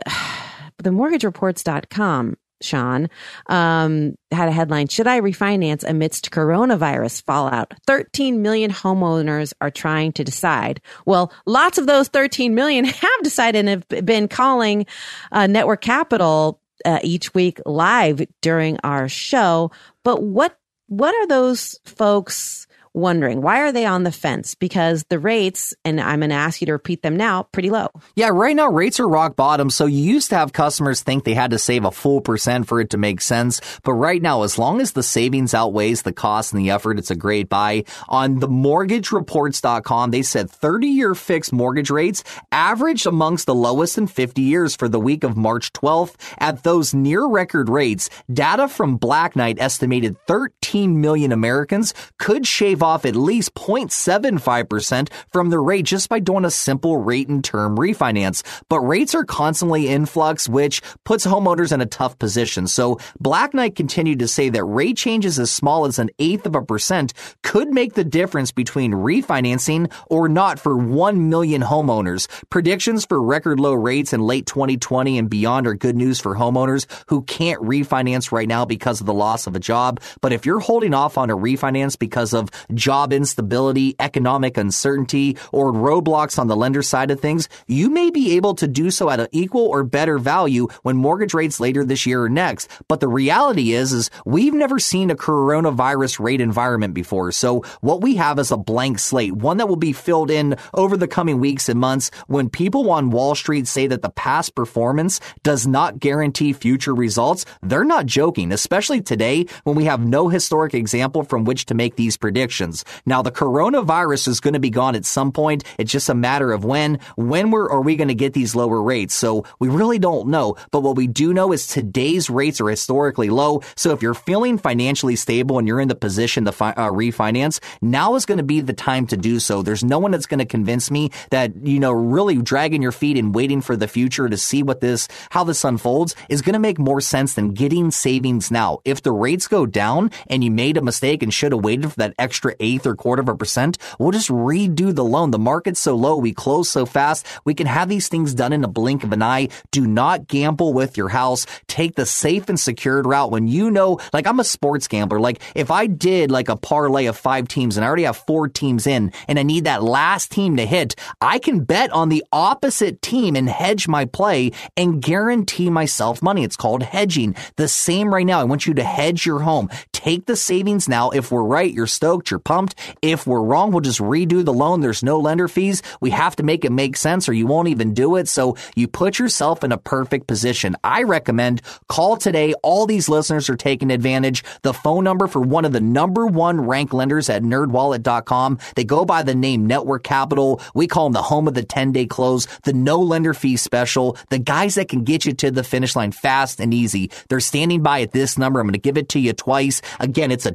the 0.79 0.91
mortgagereports.com 0.91 2.37
Sean, 2.65 3.09
um, 3.47 4.15
had 4.31 4.49
a 4.49 4.53
headline 4.53 4.89
Should 4.89 5.07
I 5.07 5.21
refinance 5.21 5.85
amidst 5.87 6.31
coronavirus 6.31 7.23
fallout? 7.25 7.75
13 7.87 8.43
million 8.43 8.71
homeowners 8.71 9.53
are 9.61 9.71
trying 9.71 10.13
to 10.13 10.25
decide. 10.25 10.81
Well, 11.07 11.33
lots 11.47 11.79
of 11.79 11.87
those 11.87 12.09
13 12.09 12.55
million 12.55 12.85
have 13.03 13.23
decided 13.23 13.67
and 13.67 13.69
have 13.69 14.07
been 14.07 14.29
calling 14.29 14.87
uh, 15.31 15.47
Network 15.47 15.81
Capital 15.81 16.61
uh, 16.85 16.99
each 17.03 17.35
week 17.35 17.61
live 17.67 18.23
during 18.41 18.79
our 18.83 19.09
show. 19.09 19.71
But 20.05 20.23
what 20.23 20.59
what 20.89 21.15
are 21.15 21.27
those 21.27 21.79
folks 21.85 22.67
wondering 22.95 23.41
why 23.41 23.61
are 23.61 23.73
they 23.73 23.87
on 23.87 24.03
the 24.03 24.13
fence? 24.13 24.55
Because 24.55 25.05
the 25.09 25.19
rates, 25.19 25.75
and 25.85 26.01
I'm 26.01 26.21
going 26.21 26.31
to 26.31 26.37
ask 26.37 26.61
you 26.61 26.67
to 26.67 26.73
repeat 26.73 27.03
them 27.03 27.17
now, 27.17 27.45
pretty 27.45 27.71
low. 27.71 27.89
Yeah, 28.17 28.29
right 28.29 28.55
now 28.55 28.69
rates 28.69 29.01
are 29.01 29.09
rock 29.09 29.37
bottom. 29.37 29.71
So 29.71 29.87
you 29.87 30.03
used 30.03 30.31
to 30.31 30.37
have 30.37 30.53
customers 30.53 31.03
think 31.03 31.25
they 31.25 31.35
had 31.35 31.53
to 31.53 31.59
save 31.59 31.85
a 31.85 31.91
full 31.91 32.21
percent 32.21 32.69
for 32.69 32.81
it 32.81 32.91
to 32.91 32.99
make 32.99 33.21
sense. 33.21 33.61
But 33.83 33.95
right 33.95 34.21
now, 34.21 34.43
as 34.43 34.59
long 34.59 34.81
as 34.81 34.93
the 34.93 35.03
savings 35.03 35.55
outweighs 35.55 36.03
the 36.03 36.13
cost 36.13 36.53
and 36.53 36.61
the 36.63 36.71
effort, 36.71 36.99
it's 36.99 37.11
a 37.11 37.17
great 37.17 37.49
buy. 37.49 37.85
On 38.09 38.39
the 38.39 38.49
mortgagereports.com, 38.49 40.11
they 40.11 40.23
said 40.23 40.51
30 40.51 40.87
year 40.89 41.15
fixed 41.15 41.53
mortgage 41.53 41.91
rates 41.91 42.25
averaged 42.51 43.07
amongst 43.07 43.47
the 43.47 43.55
lowest 43.55 43.99
in 43.99 44.07
50 44.07 44.43
years 44.43 44.77
for 44.77 44.89
the 44.89 45.01
week 45.01 45.25
of 45.25 45.37
March 45.37 45.73
12th. 45.73 46.15
At 46.39 46.63
those 46.63 46.95
near 46.95 47.25
record 47.27 47.69
rates, 47.69 48.11
data 48.33 48.69
from 48.69 48.97
Black 48.97 49.37
Knight 49.37 49.59
estimated 49.61 50.17
13 50.27 51.01
million 51.01 51.33
Americans 51.33 51.95
could 52.19 52.47
shave 52.47 52.82
shave 52.83 52.89
off 52.89 53.05
at 53.05 53.17
least 53.17 53.55
0.75% 53.55 55.09
from 55.33 55.51
the 55.51 55.59
rate 55.59 55.85
just 55.85 56.09
by 56.09 56.19
doing 56.19 56.45
a 56.45 56.51
simple 56.51 56.97
rate 56.97 57.29
and 57.29 57.45
term 57.45 57.77
refinance. 57.77 58.43
But 58.69 58.81
rates 58.81 59.15
are 59.15 59.25
constantly 59.25 59.89
in 59.89 60.07
flux, 60.07 60.49
which 60.49 60.83
puts 61.05 61.27
homeowners 61.27 61.73
in 61.73 61.81
a 61.81 61.87
tough 61.87 62.19
position. 62.19 62.67
So 62.67 62.99
Black 63.21 63.55
Knight 63.55 63.77
continued 63.77 64.19
to 64.21 64.29
say 64.29 64.51
that 64.51 64.65
rate 64.65 64.97
changes 64.97 65.39
as 65.39 65.51
small 65.51 65.87
as 65.87 65.99
an 65.99 66.11
eighth 66.19 66.47
of 66.47 66.57
a 66.57 66.63
percent 66.63 67.13
could 67.43 67.69
make 67.69 67.95
the 67.95 68.05
difference 68.05 68.53
between 68.53 68.93
refinancing 68.93 69.93
or 70.11 70.29
not 70.29 70.59
for 70.59 70.77
1 70.77 71.29
million 71.29 71.63
homeowners. 71.63 72.29
Predictions 72.51 73.07
for 73.07 73.23
record 73.23 73.61
low 73.61 73.75
rates 73.75 74.13
in 74.13 74.21
late 74.21 74.47
2020 74.47 75.19
and 75.19 75.31
beyond 75.31 75.67
are 75.67 75.75
good 75.75 75.97
news 75.97 76.21
for 76.21 76.35
homeowners 76.35 76.87
who 77.09 77.23
can't 77.23 77.63
refinance 77.63 78.33
right 78.33 78.49
now 78.49 78.65
because 78.65 79.01
of 79.01 79.07
the 79.07 79.15
loss 79.15 79.47
of 79.47 79.55
a 79.55 79.61
job. 79.61 80.01
But 80.21 80.33
if 80.33 80.47
you're 80.47 80.61
holding 80.61 80.95
off 80.95 81.17
on 81.17 81.31
a 81.31 81.37
refinance 81.37 81.99
because 81.99 82.35
of 82.35 82.51
job 82.75 83.13
instability, 83.13 83.95
economic 83.99 84.57
uncertainty, 84.57 85.37
or 85.53 85.73
roadblocks 85.73 86.39
on 86.39 86.49
the 86.49 86.57
lender 86.57 86.83
side 86.83 87.11
of 87.11 87.21
things, 87.21 87.49
you 87.67 87.91
may 87.91 88.11
be 88.11 88.37
able 88.37 88.55
to 88.55 88.69
do 88.69 88.91
so 88.91 89.11
at 89.11 89.21
an 89.21 89.29
equal 89.33 89.67
or 89.67 89.85
better 89.85 90.19
value 90.19 90.69
when 90.83 90.97
mortgage 90.97 91.35
rates 91.35 91.61
later 91.61 91.85
this 91.85 92.07
year 92.07 92.25
or 92.25 92.29
next. 92.29 92.69
But 92.89 93.01
the 93.01 93.09
reality 93.09 93.73
is, 93.73 93.93
is 93.93 94.11
we've 94.25 94.55
never 94.55 94.79
seen 94.79 95.11
a 95.11 95.17
coronavirus 95.17 96.21
rate 96.21 96.41
environment 96.41 96.95
before. 96.95 97.33
So 97.33 97.63
what 97.81 98.01
we 98.01 98.17
have 98.17 98.39
is 98.39 98.51
a 98.51 98.57
blank 98.57 98.99
slate, 98.99 99.33
one 99.33 99.57
that 99.59 99.69
will 99.69 99.77
be 99.77 99.93
filled 99.93 100.31
in 100.31 100.57
over 100.75 100.97
the 100.97 101.09
coming 101.09 101.41
weeks 101.41 101.69
and 101.69 101.79
months 101.81 102.11
when 102.27 102.49
people 102.49 102.91
on 102.91 103.11
Wall 103.11 103.35
Street 103.35 103.67
say 103.67 103.87
that 103.87 104.03
the 104.03 104.11
past 104.11 104.55
performance 104.55 105.21
does 105.43 105.67
not 105.67 105.99
guarantee 105.99 106.53
future 106.53 106.95
results. 106.95 107.45
They're 107.63 107.85
not 107.85 108.07
joking, 108.07 108.53
especially 108.53 109.01
today 109.01 109.47
when 109.65 109.77
we 109.77 109.85
have 109.85 110.01
no 110.01 110.29
historic 110.29 110.75
example 110.75 111.25
from 111.25 111.45
which 111.45 111.67
to 111.67 111.75
make 111.75 111.97
these 111.97 112.17
predictions. 112.17 112.62
Now, 113.05 113.23
the 113.23 113.33
coronavirus 113.33 114.29
is 114.29 114.41
going 114.41 114.55
to 114.55 114.61
be 114.61 114.71
gone 114.71 114.95
at 114.95 115.05
some 115.05 115.33
point. 115.33 115.65
It's 115.79 115.91
just 115.91 116.09
a 116.09 116.15
matter 116.15 116.53
of 116.53 116.65
when. 116.65 117.01
When 117.17 117.51
we're, 117.51 117.69
are 117.69 117.81
we 117.81 117.97
going 117.97 118.09
to 118.09 118.15
get 118.15 118.33
these 118.33 118.55
lower 118.55 118.81
rates? 118.83 119.15
So 119.15 119.45
we 119.59 119.69
really 119.69 119.99
don't 119.99 120.29
know. 120.29 120.57
But 120.71 120.83
what 120.83 120.97
we 120.97 121.07
do 121.07 121.35
know 121.35 121.53
is 121.53 121.67
today's 121.67 122.31
rates 122.31 122.61
are 122.61 122.69
historically 122.69 123.31
low. 123.31 123.63
So 123.77 123.93
if 123.93 124.03
you're 124.03 124.15
feeling 124.15 124.59
financially 124.59 125.17
stable 125.17 125.59
and 125.59 125.67
you're 125.67 125.81
in 125.81 125.89
the 125.89 125.95
position 125.95 126.45
to 126.45 126.53
fi- 126.53 126.71
uh, 126.71 126.91
refinance, 126.91 127.61
now 127.81 128.15
is 128.15 128.27
going 128.27 128.39
to 128.39 128.45
be 128.45 128.61
the 128.61 128.73
time 128.73 129.07
to 129.09 129.17
do 129.17 129.41
so. 129.41 129.63
There's 129.63 129.85
no 129.85 129.99
one 129.99 130.13
that's 130.13 130.27
going 130.27 130.39
to 130.39 130.47
convince 130.47 130.91
me 130.91 131.11
that, 131.31 131.53
you 131.67 131.81
know, 131.81 131.93
really 131.93 132.41
dragging 132.41 132.83
your 132.83 132.93
feet 132.93 133.19
and 133.19 133.35
waiting 133.35 133.61
for 133.61 133.77
the 133.77 133.89
future 133.89 134.29
to 134.29 134.37
see 134.37 134.63
what 134.63 134.81
this, 134.81 135.09
how 135.31 135.45
this 135.45 135.65
unfolds 135.65 136.15
is 136.29 136.43
going 136.43 136.55
to 136.55 136.59
make 136.59 136.79
more 136.79 137.01
sense 137.01 137.35
than 137.35 137.53
getting 137.53 137.91
savings 137.91 138.51
now. 138.51 138.79
If 138.85 139.03
the 139.03 139.13
rates 139.13 139.49
go 139.49 139.67
down 139.67 140.11
and 140.29 140.45
you 140.45 140.51
made 140.51 140.77
a 140.77 140.83
mistake 140.83 141.23
and 141.23 141.33
should 141.33 141.53
have 141.53 141.65
waited 141.65 141.91
for 141.91 141.97
that 141.97 142.15
extra 142.19 142.52
eighth 142.61 142.87
or 142.87 142.95
quarter 142.95 143.23
of 143.23 143.29
a 143.29 143.37
percent, 143.37 143.79
we'll 143.99 144.13
just 144.13 144.29
redo 144.29 144.95
the 144.95 145.05
loan. 145.05 145.31
The 145.31 145.39
market's 145.39 145.81
so 145.81 145.95
low, 145.95 146.17
we 146.17 146.33
close 146.33 146.69
so 146.69 146.87
fast, 146.87 147.27
we 147.45 147.55
can 147.55 147.67
have 147.67 147.89
these 147.89 148.09
things 148.09 148.35
done 148.35 148.53
in 148.53 148.65
a 148.65 148.69
blink 148.69 149.05
of 149.05 149.13
an 149.13 149.23
eye. 149.23 149.49
Do 149.71 149.87
not 149.87 150.27
gamble 150.27 150.73
with 150.73 150.97
your 150.97 151.09
house. 151.09 151.47
Take 151.67 151.95
the 151.95 152.07
safe 152.07 152.49
and 152.49 152.59
secured 152.59 153.07
route 153.07 153.31
when 153.31 153.49
you 153.49 153.71
know, 153.71 153.99
like 154.13 154.27
I'm 154.27 154.41
a 154.41 154.45
sports 154.45 154.89
gambler. 154.89 155.21
Like 155.21 155.41
if 155.55 155.71
I 155.71 155.87
did 155.87 156.31
like 156.31 156.49
a 156.49 156.57
parlay 156.57 157.07
of 157.07 157.17
five 157.17 157.49
teams 157.49 157.77
and 157.77 157.85
I 157.85 157.89
already 157.89 158.05
have 158.05 158.17
four 158.17 158.49
teams 158.49 158.87
in 158.87 159.13
and 159.29 159.39
I 159.39 159.43
need 159.43 159.65
that 159.65 159.83
last 159.83 160.31
team 160.31 160.57
to 160.57 160.67
hit, 160.67 160.95
I 161.21 161.39
can 161.39 161.61
bet 161.65 161.91
on 161.93 162.09
the 162.09 162.25
opposite 162.33 163.03
team 163.03 163.37
and 163.37 163.49
hedge 163.49 163.89
my 163.89 164.05
play 164.05 164.53
and 164.77 165.03
guarantee 165.03 165.71
myself 165.71 166.23
money. 166.23 166.45
It's 166.45 166.57
called 166.57 166.83
hedging. 166.83 167.37
The 167.57 167.69
same 167.69 168.13
right 168.13 168.27
now. 168.27 168.41
I 168.41 168.45
want 168.45 168.67
you 168.67 168.75
to 168.75 168.85
hedge 168.85 169.27
your 169.27 169.41
home. 169.41 169.69
Take 169.93 170.27
the 170.27 170.37
savings 170.37 170.89
now. 170.89 171.11
If 171.11 171.31
we're 171.31 171.43
right, 171.43 171.73
you're 171.73 171.87
stoked, 171.87 172.31
you're 172.31 172.41
pumped. 172.45 172.75
If 173.03 173.27
we're 173.27 173.43
wrong, 173.43 173.73
we'll 173.73 173.81
just 173.81 174.01
redo 174.01 174.45
the 174.45 174.53
loan. 174.53 174.81
There's 174.81 175.03
no 175.03 175.19
lender 175.19 175.49
fees. 175.49 175.83
We 176.01 176.11
have 176.11 176.37
to 176.37 176.43
make 176.43 176.65
it 176.65 176.73
make 176.73 176.97
sense 176.97 177.29
or 177.29 177.33
you 177.33 177.47
won't 177.47 177.69
even 177.69 177.95
do 177.95 178.17
it. 178.17 178.29
So 178.29 178.57
you 178.75 178.89
put 178.89 179.19
yourself 179.19 179.65
in 179.65 179.73
a 179.73 179.79
perfect 179.79 180.27
position. 180.27 180.77
I 180.85 181.03
recommend 181.03 181.63
call 181.89 182.17
today. 182.17 182.55
All 182.63 182.87
these 182.87 183.09
listeners 183.09 183.49
are 183.49 183.57
taking 183.57 183.91
advantage. 183.91 184.45
The 184.63 184.75
phone 184.75 185.05
number 185.05 185.27
for 185.27 185.41
one 185.41 185.65
of 185.65 185.73
the 185.73 185.81
number 185.81 186.27
one 186.27 186.61
ranked 186.61 186.95
lenders 186.95 187.29
at 187.29 187.43
nerdwallet.com. 187.43 188.59
They 188.77 188.85
go 188.85 189.05
by 189.05 189.23
the 189.23 189.35
name 189.35 189.67
Network 189.67 190.05
Capital. 190.05 190.61
We 190.75 190.87
call 190.87 191.07
them 191.07 191.13
the 191.13 191.23
home 191.23 191.49
of 191.49 191.55
the 191.55 191.63
10 191.63 191.93
day 191.93 192.07
close, 192.07 192.47
the 192.65 192.73
no 192.73 192.99
lender 193.01 193.35
fee 193.35 193.57
special, 193.57 194.17
the 194.31 194.39
guys 194.39 194.75
that 194.77 194.89
can 194.89 195.05
get 195.05 195.25
you 195.25 195.33
to 195.35 195.51
the 195.51 195.65
finish 195.65 195.97
line 195.97 196.13
fast 196.13 196.61
and 196.61 196.75
easy. 196.75 197.11
They're 197.29 197.41
standing 197.41 197.83
by 197.83 198.03
at 198.03 198.13
this 198.13 198.39
number. 198.39 198.61
I'm 198.61 198.67
going 198.67 198.75
to 198.75 198.79
give 198.79 198.99
it 198.99 199.09
to 199.11 199.21
you 199.21 199.33
twice. 199.33 199.83
Again, 200.01 200.31
it's 200.31 200.47
a 200.47 200.53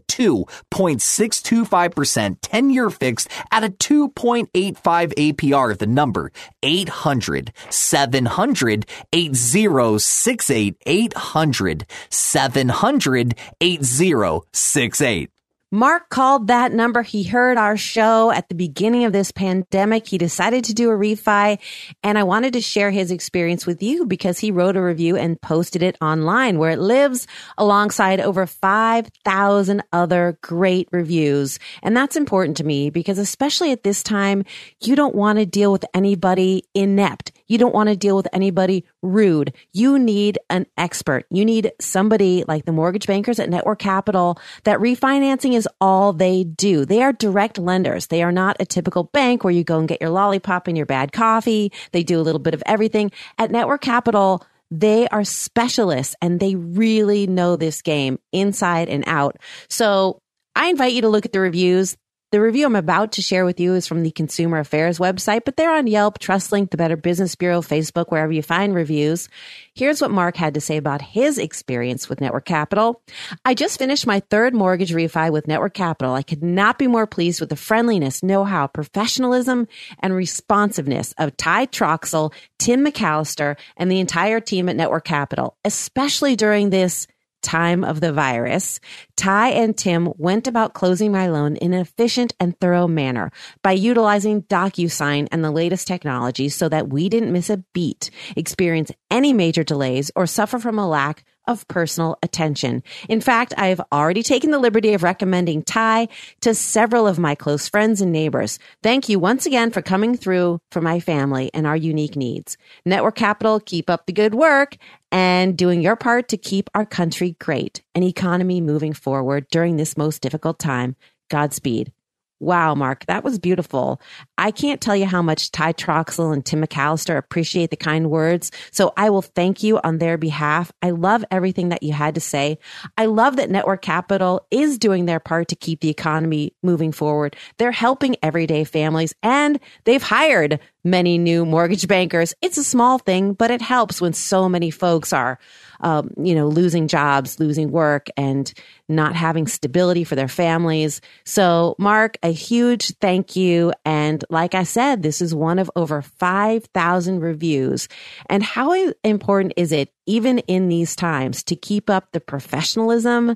2.625% 1.68 2.38
10 2.42 2.70
year 2.70 2.90
fixed 2.90 3.30
at 3.52 3.64
a 3.64 3.70
2.85 3.70 4.74
APR. 4.84 5.78
The 5.78 5.88
number 5.88 6.32
800 6.64 7.52
700 7.70 8.86
8068 9.14 10.78
800 10.86 11.86
700 12.10 13.36
8068. 13.62 15.30
Mark 15.72 16.08
called 16.08 16.48
that 16.48 16.72
number. 16.72 17.02
He 17.02 17.24
heard 17.24 17.58
our 17.58 17.76
show 17.76 18.32
at 18.32 18.48
the 18.48 18.56
beginning 18.56 19.04
of 19.04 19.12
this 19.12 19.34
pandemic. 19.34 20.08
He 20.08 20.18
decided 20.18 20.64
to 20.66 20.74
do 20.74 20.90
a 20.90 20.94
refi 20.94 21.60
and 22.02 22.18
I 22.18 22.24
wanted 22.24 22.54
to 22.54 22.62
share 22.62 22.90
his 22.90 23.12
experience 23.12 23.68
with 23.68 23.84
you 23.84 24.06
because 24.06 24.40
he 24.40 24.50
wrote 24.50 24.78
a 24.78 24.82
review 24.82 25.18
and 25.18 25.42
posted 25.42 25.84
it 25.84 25.98
online 26.02 26.58
where 26.58 26.72
it 26.72 26.80
lives 26.80 27.28
alongside 27.58 28.22
over 28.22 28.48
5,000 28.48 29.84
other 29.92 30.40
great 30.42 30.88
reviews. 30.94 31.60
And 31.84 31.98
that's 31.98 32.16
important 32.16 32.56
to 32.58 32.64
me 32.64 32.90
because 32.90 33.18
especially 33.18 33.74
at 33.74 33.84
this 33.84 34.02
time, 34.02 34.46
you 34.82 34.96
don't 34.96 35.16
want 35.16 35.38
to 35.38 35.46
deal 35.46 35.74
with 35.74 35.84
anybody 35.94 36.64
inept. 36.76 37.34
You 37.48 37.58
don't 37.58 37.74
want 37.74 37.90
to 37.90 37.96
deal 37.96 38.16
with 38.16 38.28
anybody 38.32 38.86
rude. 39.02 39.54
You 39.74 40.00
need 40.00 40.40
an 40.50 40.66
expert. 40.78 41.26
You 41.30 41.44
need 41.44 41.72
somebody 41.82 42.46
like 42.48 42.66
the 42.66 42.72
mortgage 42.72 43.08
bankers 43.08 43.40
at 43.40 43.50
Network 43.50 43.80
Capital 43.80 44.40
that 44.64 44.80
refinancing 44.80 45.57
is 45.58 45.68
all 45.82 46.14
they 46.14 46.46
do. 46.46 46.86
They 46.86 47.04
are 47.04 47.12
direct 47.12 47.58
lenders. 47.58 48.08
They 48.08 48.24
are 48.24 48.32
not 48.32 48.56
a 48.62 48.66
typical 48.66 49.04
bank 49.04 49.44
where 49.44 49.52
you 49.52 49.66
go 49.66 49.80
and 49.80 49.88
get 49.88 50.00
your 50.00 50.12
lollipop 50.12 50.68
and 50.68 50.78
your 50.78 50.86
bad 50.86 51.12
coffee. 51.12 51.74
They 51.92 52.04
do 52.04 52.20
a 52.20 52.24
little 52.24 52.40
bit 52.40 52.54
of 52.54 52.64
everything. 52.66 53.12
At 53.38 53.52
Network 53.52 53.82
Capital, 53.82 54.46
they 54.72 55.08
are 55.10 55.24
specialists 55.24 56.16
and 56.22 56.40
they 56.40 56.56
really 56.56 57.28
know 57.28 57.56
this 57.56 57.82
game 57.82 58.20
inside 58.32 58.88
and 58.88 59.04
out. 59.08 59.38
So 59.70 60.20
I 60.56 60.68
invite 60.68 60.94
you 60.94 61.02
to 61.02 61.10
look 61.10 61.26
at 61.26 61.34
the 61.34 61.40
reviews. 61.40 61.98
The 62.34 62.42
review 62.42 62.66
I'm 62.66 62.76
about 62.76 63.14
to 63.14 63.22
share 63.22 63.46
with 63.46 63.58
you 63.58 63.74
is 63.76 63.88
from 63.88 64.04
the 64.04 64.12
Consumer 64.12 64.60
Affairs 64.60 65.00
website, 65.00 65.46
but 65.46 65.56
they're 65.56 65.72
on 65.72 65.88
Yelp, 65.88 66.20
TrustLink, 66.20 66.72
the 66.72 66.76
Better 66.76 66.98
Business 66.98 67.36
Bureau, 67.36 67.62
Facebook, 67.62 68.08
wherever 68.10 68.34
you 68.34 68.42
find 68.42 68.76
reviews. 68.76 69.30
Here's 69.74 70.02
what 70.02 70.12
Mark 70.12 70.36
had 70.36 70.54
to 70.56 70.60
say 70.60 70.76
about 70.76 71.02
his 71.02 71.38
experience 71.38 72.10
with 72.10 72.20
Network 72.20 72.44
Capital. 72.44 73.02
I 73.46 73.54
just 73.54 73.80
finished 73.80 74.06
my 74.06 74.20
third 74.30 74.54
mortgage 74.54 74.92
refi 74.92 75.32
with 75.32 75.48
Network 75.48 75.74
Capital. 75.74 76.16
I 76.16 76.22
could 76.22 76.44
not 76.44 76.78
be 76.78 76.88
more 76.88 77.08
pleased 77.08 77.40
with 77.40 77.48
the 77.48 77.56
friendliness, 77.56 78.22
know-how, 78.22 78.68
professionalism, 78.68 79.66
and 80.00 80.14
responsiveness 80.14 81.14
of 81.18 81.38
Ty 81.38 81.68
Troxel, 81.68 82.34
Tim 82.60 82.86
McAllister, 82.86 83.56
and 83.78 83.90
the 83.90 84.02
entire 84.02 84.42
team 84.42 84.68
at 84.68 84.76
Network 84.76 85.06
Capital, 85.06 85.56
especially 85.64 86.36
during 86.36 86.72
this 86.72 87.08
time 87.48 87.86
of 87.86 88.02
the 88.02 88.12
virus, 88.12 88.82
Ty 89.16 89.52
and 89.52 89.76
Tim 89.78 90.12
went 90.18 90.48
about 90.48 90.74
closing 90.74 91.14
my 91.14 91.28
loan 91.30 91.56
in 91.56 91.74
an 91.74 91.80
efficient 91.80 92.34
and 92.42 92.60
thorough 92.60 92.90
manner 92.90 93.32
by 93.64 93.72
utilizing 93.72 94.44
DocuSign 94.44 95.30
and 95.32 95.44
the 95.44 95.52
latest 95.52 95.88
technology 95.88 96.50
so 96.50 96.68
that 96.68 96.90
we 96.90 97.08
didn't 97.08 97.32
miss 97.32 97.50
a 97.50 97.64
beat, 97.74 98.12
experience 98.36 98.92
any 99.10 99.32
major 99.32 99.64
delays, 99.64 100.12
or 100.14 100.28
suffer 100.28 100.60
from 100.60 100.78
a 100.78 100.88
lack 100.88 101.24
of 101.48 101.68
personal 101.68 102.18
attention. 102.22 102.84
In 103.10 103.22
fact, 103.22 103.54
I 103.58 103.68
have 103.68 103.82
already 103.92 104.24
taken 104.24 104.52
the 104.52 104.60
liberty 104.60 104.94
of 104.94 105.04
recommending 105.04 105.64
Ty 105.64 106.10
to 106.42 106.54
several 106.54 107.08
of 107.08 107.18
my 107.20 107.36
close 107.36 107.68
friends 107.68 108.02
and 108.02 108.12
neighbors. 108.12 108.60
Thank 108.84 109.10
you 109.10 109.20
once 109.20 109.46
again 109.46 109.72
for 109.72 109.82
coming 109.82 110.16
through 110.16 110.60
for 110.72 110.82
my 110.82 111.00
family 111.00 111.50
and 111.54 111.66
our 111.66 111.78
unique 111.78 112.16
needs. 112.16 112.58
Network 112.86 113.16
Capital, 113.16 113.60
keep 113.60 113.90
up 113.90 114.06
the 114.06 114.14
good 114.14 114.36
work 114.36 114.78
and 115.12 115.58
doing 115.58 115.82
your 115.82 115.96
part 115.96 116.28
to 116.30 116.38
keep 116.38 116.70
our 116.76 116.86
country 116.86 117.36
great 117.40 117.82
and 117.96 118.04
economy 118.04 118.62
moving 118.62 118.94
forward 118.94 119.48
during 119.50 119.78
this 119.78 119.98
most 119.98 120.22
difficult 120.22 120.60
time. 120.60 120.96
Godspeed. 121.30 121.92
Wow, 122.40 122.76
Mark, 122.76 123.06
that 123.08 123.24
was 123.24 123.40
beautiful. 123.40 124.00
I 124.38 124.52
can't 124.52 124.80
tell 124.80 124.96
you 124.96 125.08
how 125.08 125.24
much 125.24 125.52
Ty 125.52 125.74
Troxell 125.74 126.32
and 126.32 126.46
Tim 126.46 126.62
McAllister 126.62 127.18
appreciate 127.18 127.72
the 127.72 127.76
kind 127.76 128.12
words. 128.12 128.52
So 128.72 128.94
I 128.96 129.10
will 129.10 129.24
thank 129.24 129.64
you 129.64 129.80
on 129.84 129.98
their 129.98 130.20
behalf. 130.20 130.72
I 130.84 130.92
love 130.92 131.26
everything 131.32 131.70
that 131.70 131.82
you 131.82 131.94
had 131.94 132.14
to 132.14 132.22
say. 132.22 132.60
I 132.96 133.08
love 133.08 133.38
that 133.38 133.50
Network 133.50 133.82
Capital 133.82 134.46
is 134.52 134.78
doing 134.78 135.06
their 135.06 135.20
part 135.20 135.48
to 135.48 135.56
keep 135.56 135.80
the 135.80 135.90
economy 135.90 136.54
moving 136.62 136.92
forward. 136.92 137.36
They're 137.58 137.72
helping 137.72 138.16
everyday 138.22 138.66
families 138.66 139.16
and 139.24 139.60
they've 139.86 140.04
hired 140.04 140.60
many 140.90 141.18
new 141.18 141.46
mortgage 141.46 141.88
bankers. 141.88 142.34
It's 142.42 142.58
a 142.58 142.64
small 142.64 142.98
thing, 142.98 143.34
but 143.34 143.52
it 143.52 143.62
helps 143.62 144.02
when 144.02 144.14
so 144.14 144.50
many 144.50 144.72
folks 144.72 145.14
are 145.14 145.40
um, 145.82 146.12
you 146.18 146.34
know, 146.36 146.48
losing 146.48 146.88
jobs, 146.88 147.40
losing 147.40 147.72
work, 147.72 148.08
and 148.18 148.52
not 148.90 149.16
having 149.16 149.48
stability 149.48 150.04
for 150.04 150.16
their 150.16 150.28
families. 150.28 151.02
So, 151.24 151.76
Mark, 151.78 152.18
a 152.24 152.32
huge 152.32 152.96
thank 152.98 153.36
you. 153.36 153.74
And 153.86 154.24
like 154.30 154.56
I 154.56 154.64
said, 154.64 155.04
this 155.04 155.22
is 155.22 155.36
one 155.36 155.60
of 155.60 155.70
over 155.76 156.02
5,000 156.02 157.20
reviews. 157.20 157.88
And 158.30 158.44
how 158.44 158.74
important 159.04 159.54
is 159.58 159.72
it, 159.72 159.92
even 160.06 160.40
in 160.40 160.70
these 160.70 160.96
times, 160.96 161.44
to 161.44 161.56
keep 161.56 161.90
up 161.90 162.12
the 162.12 162.22
professionalism 162.22 163.36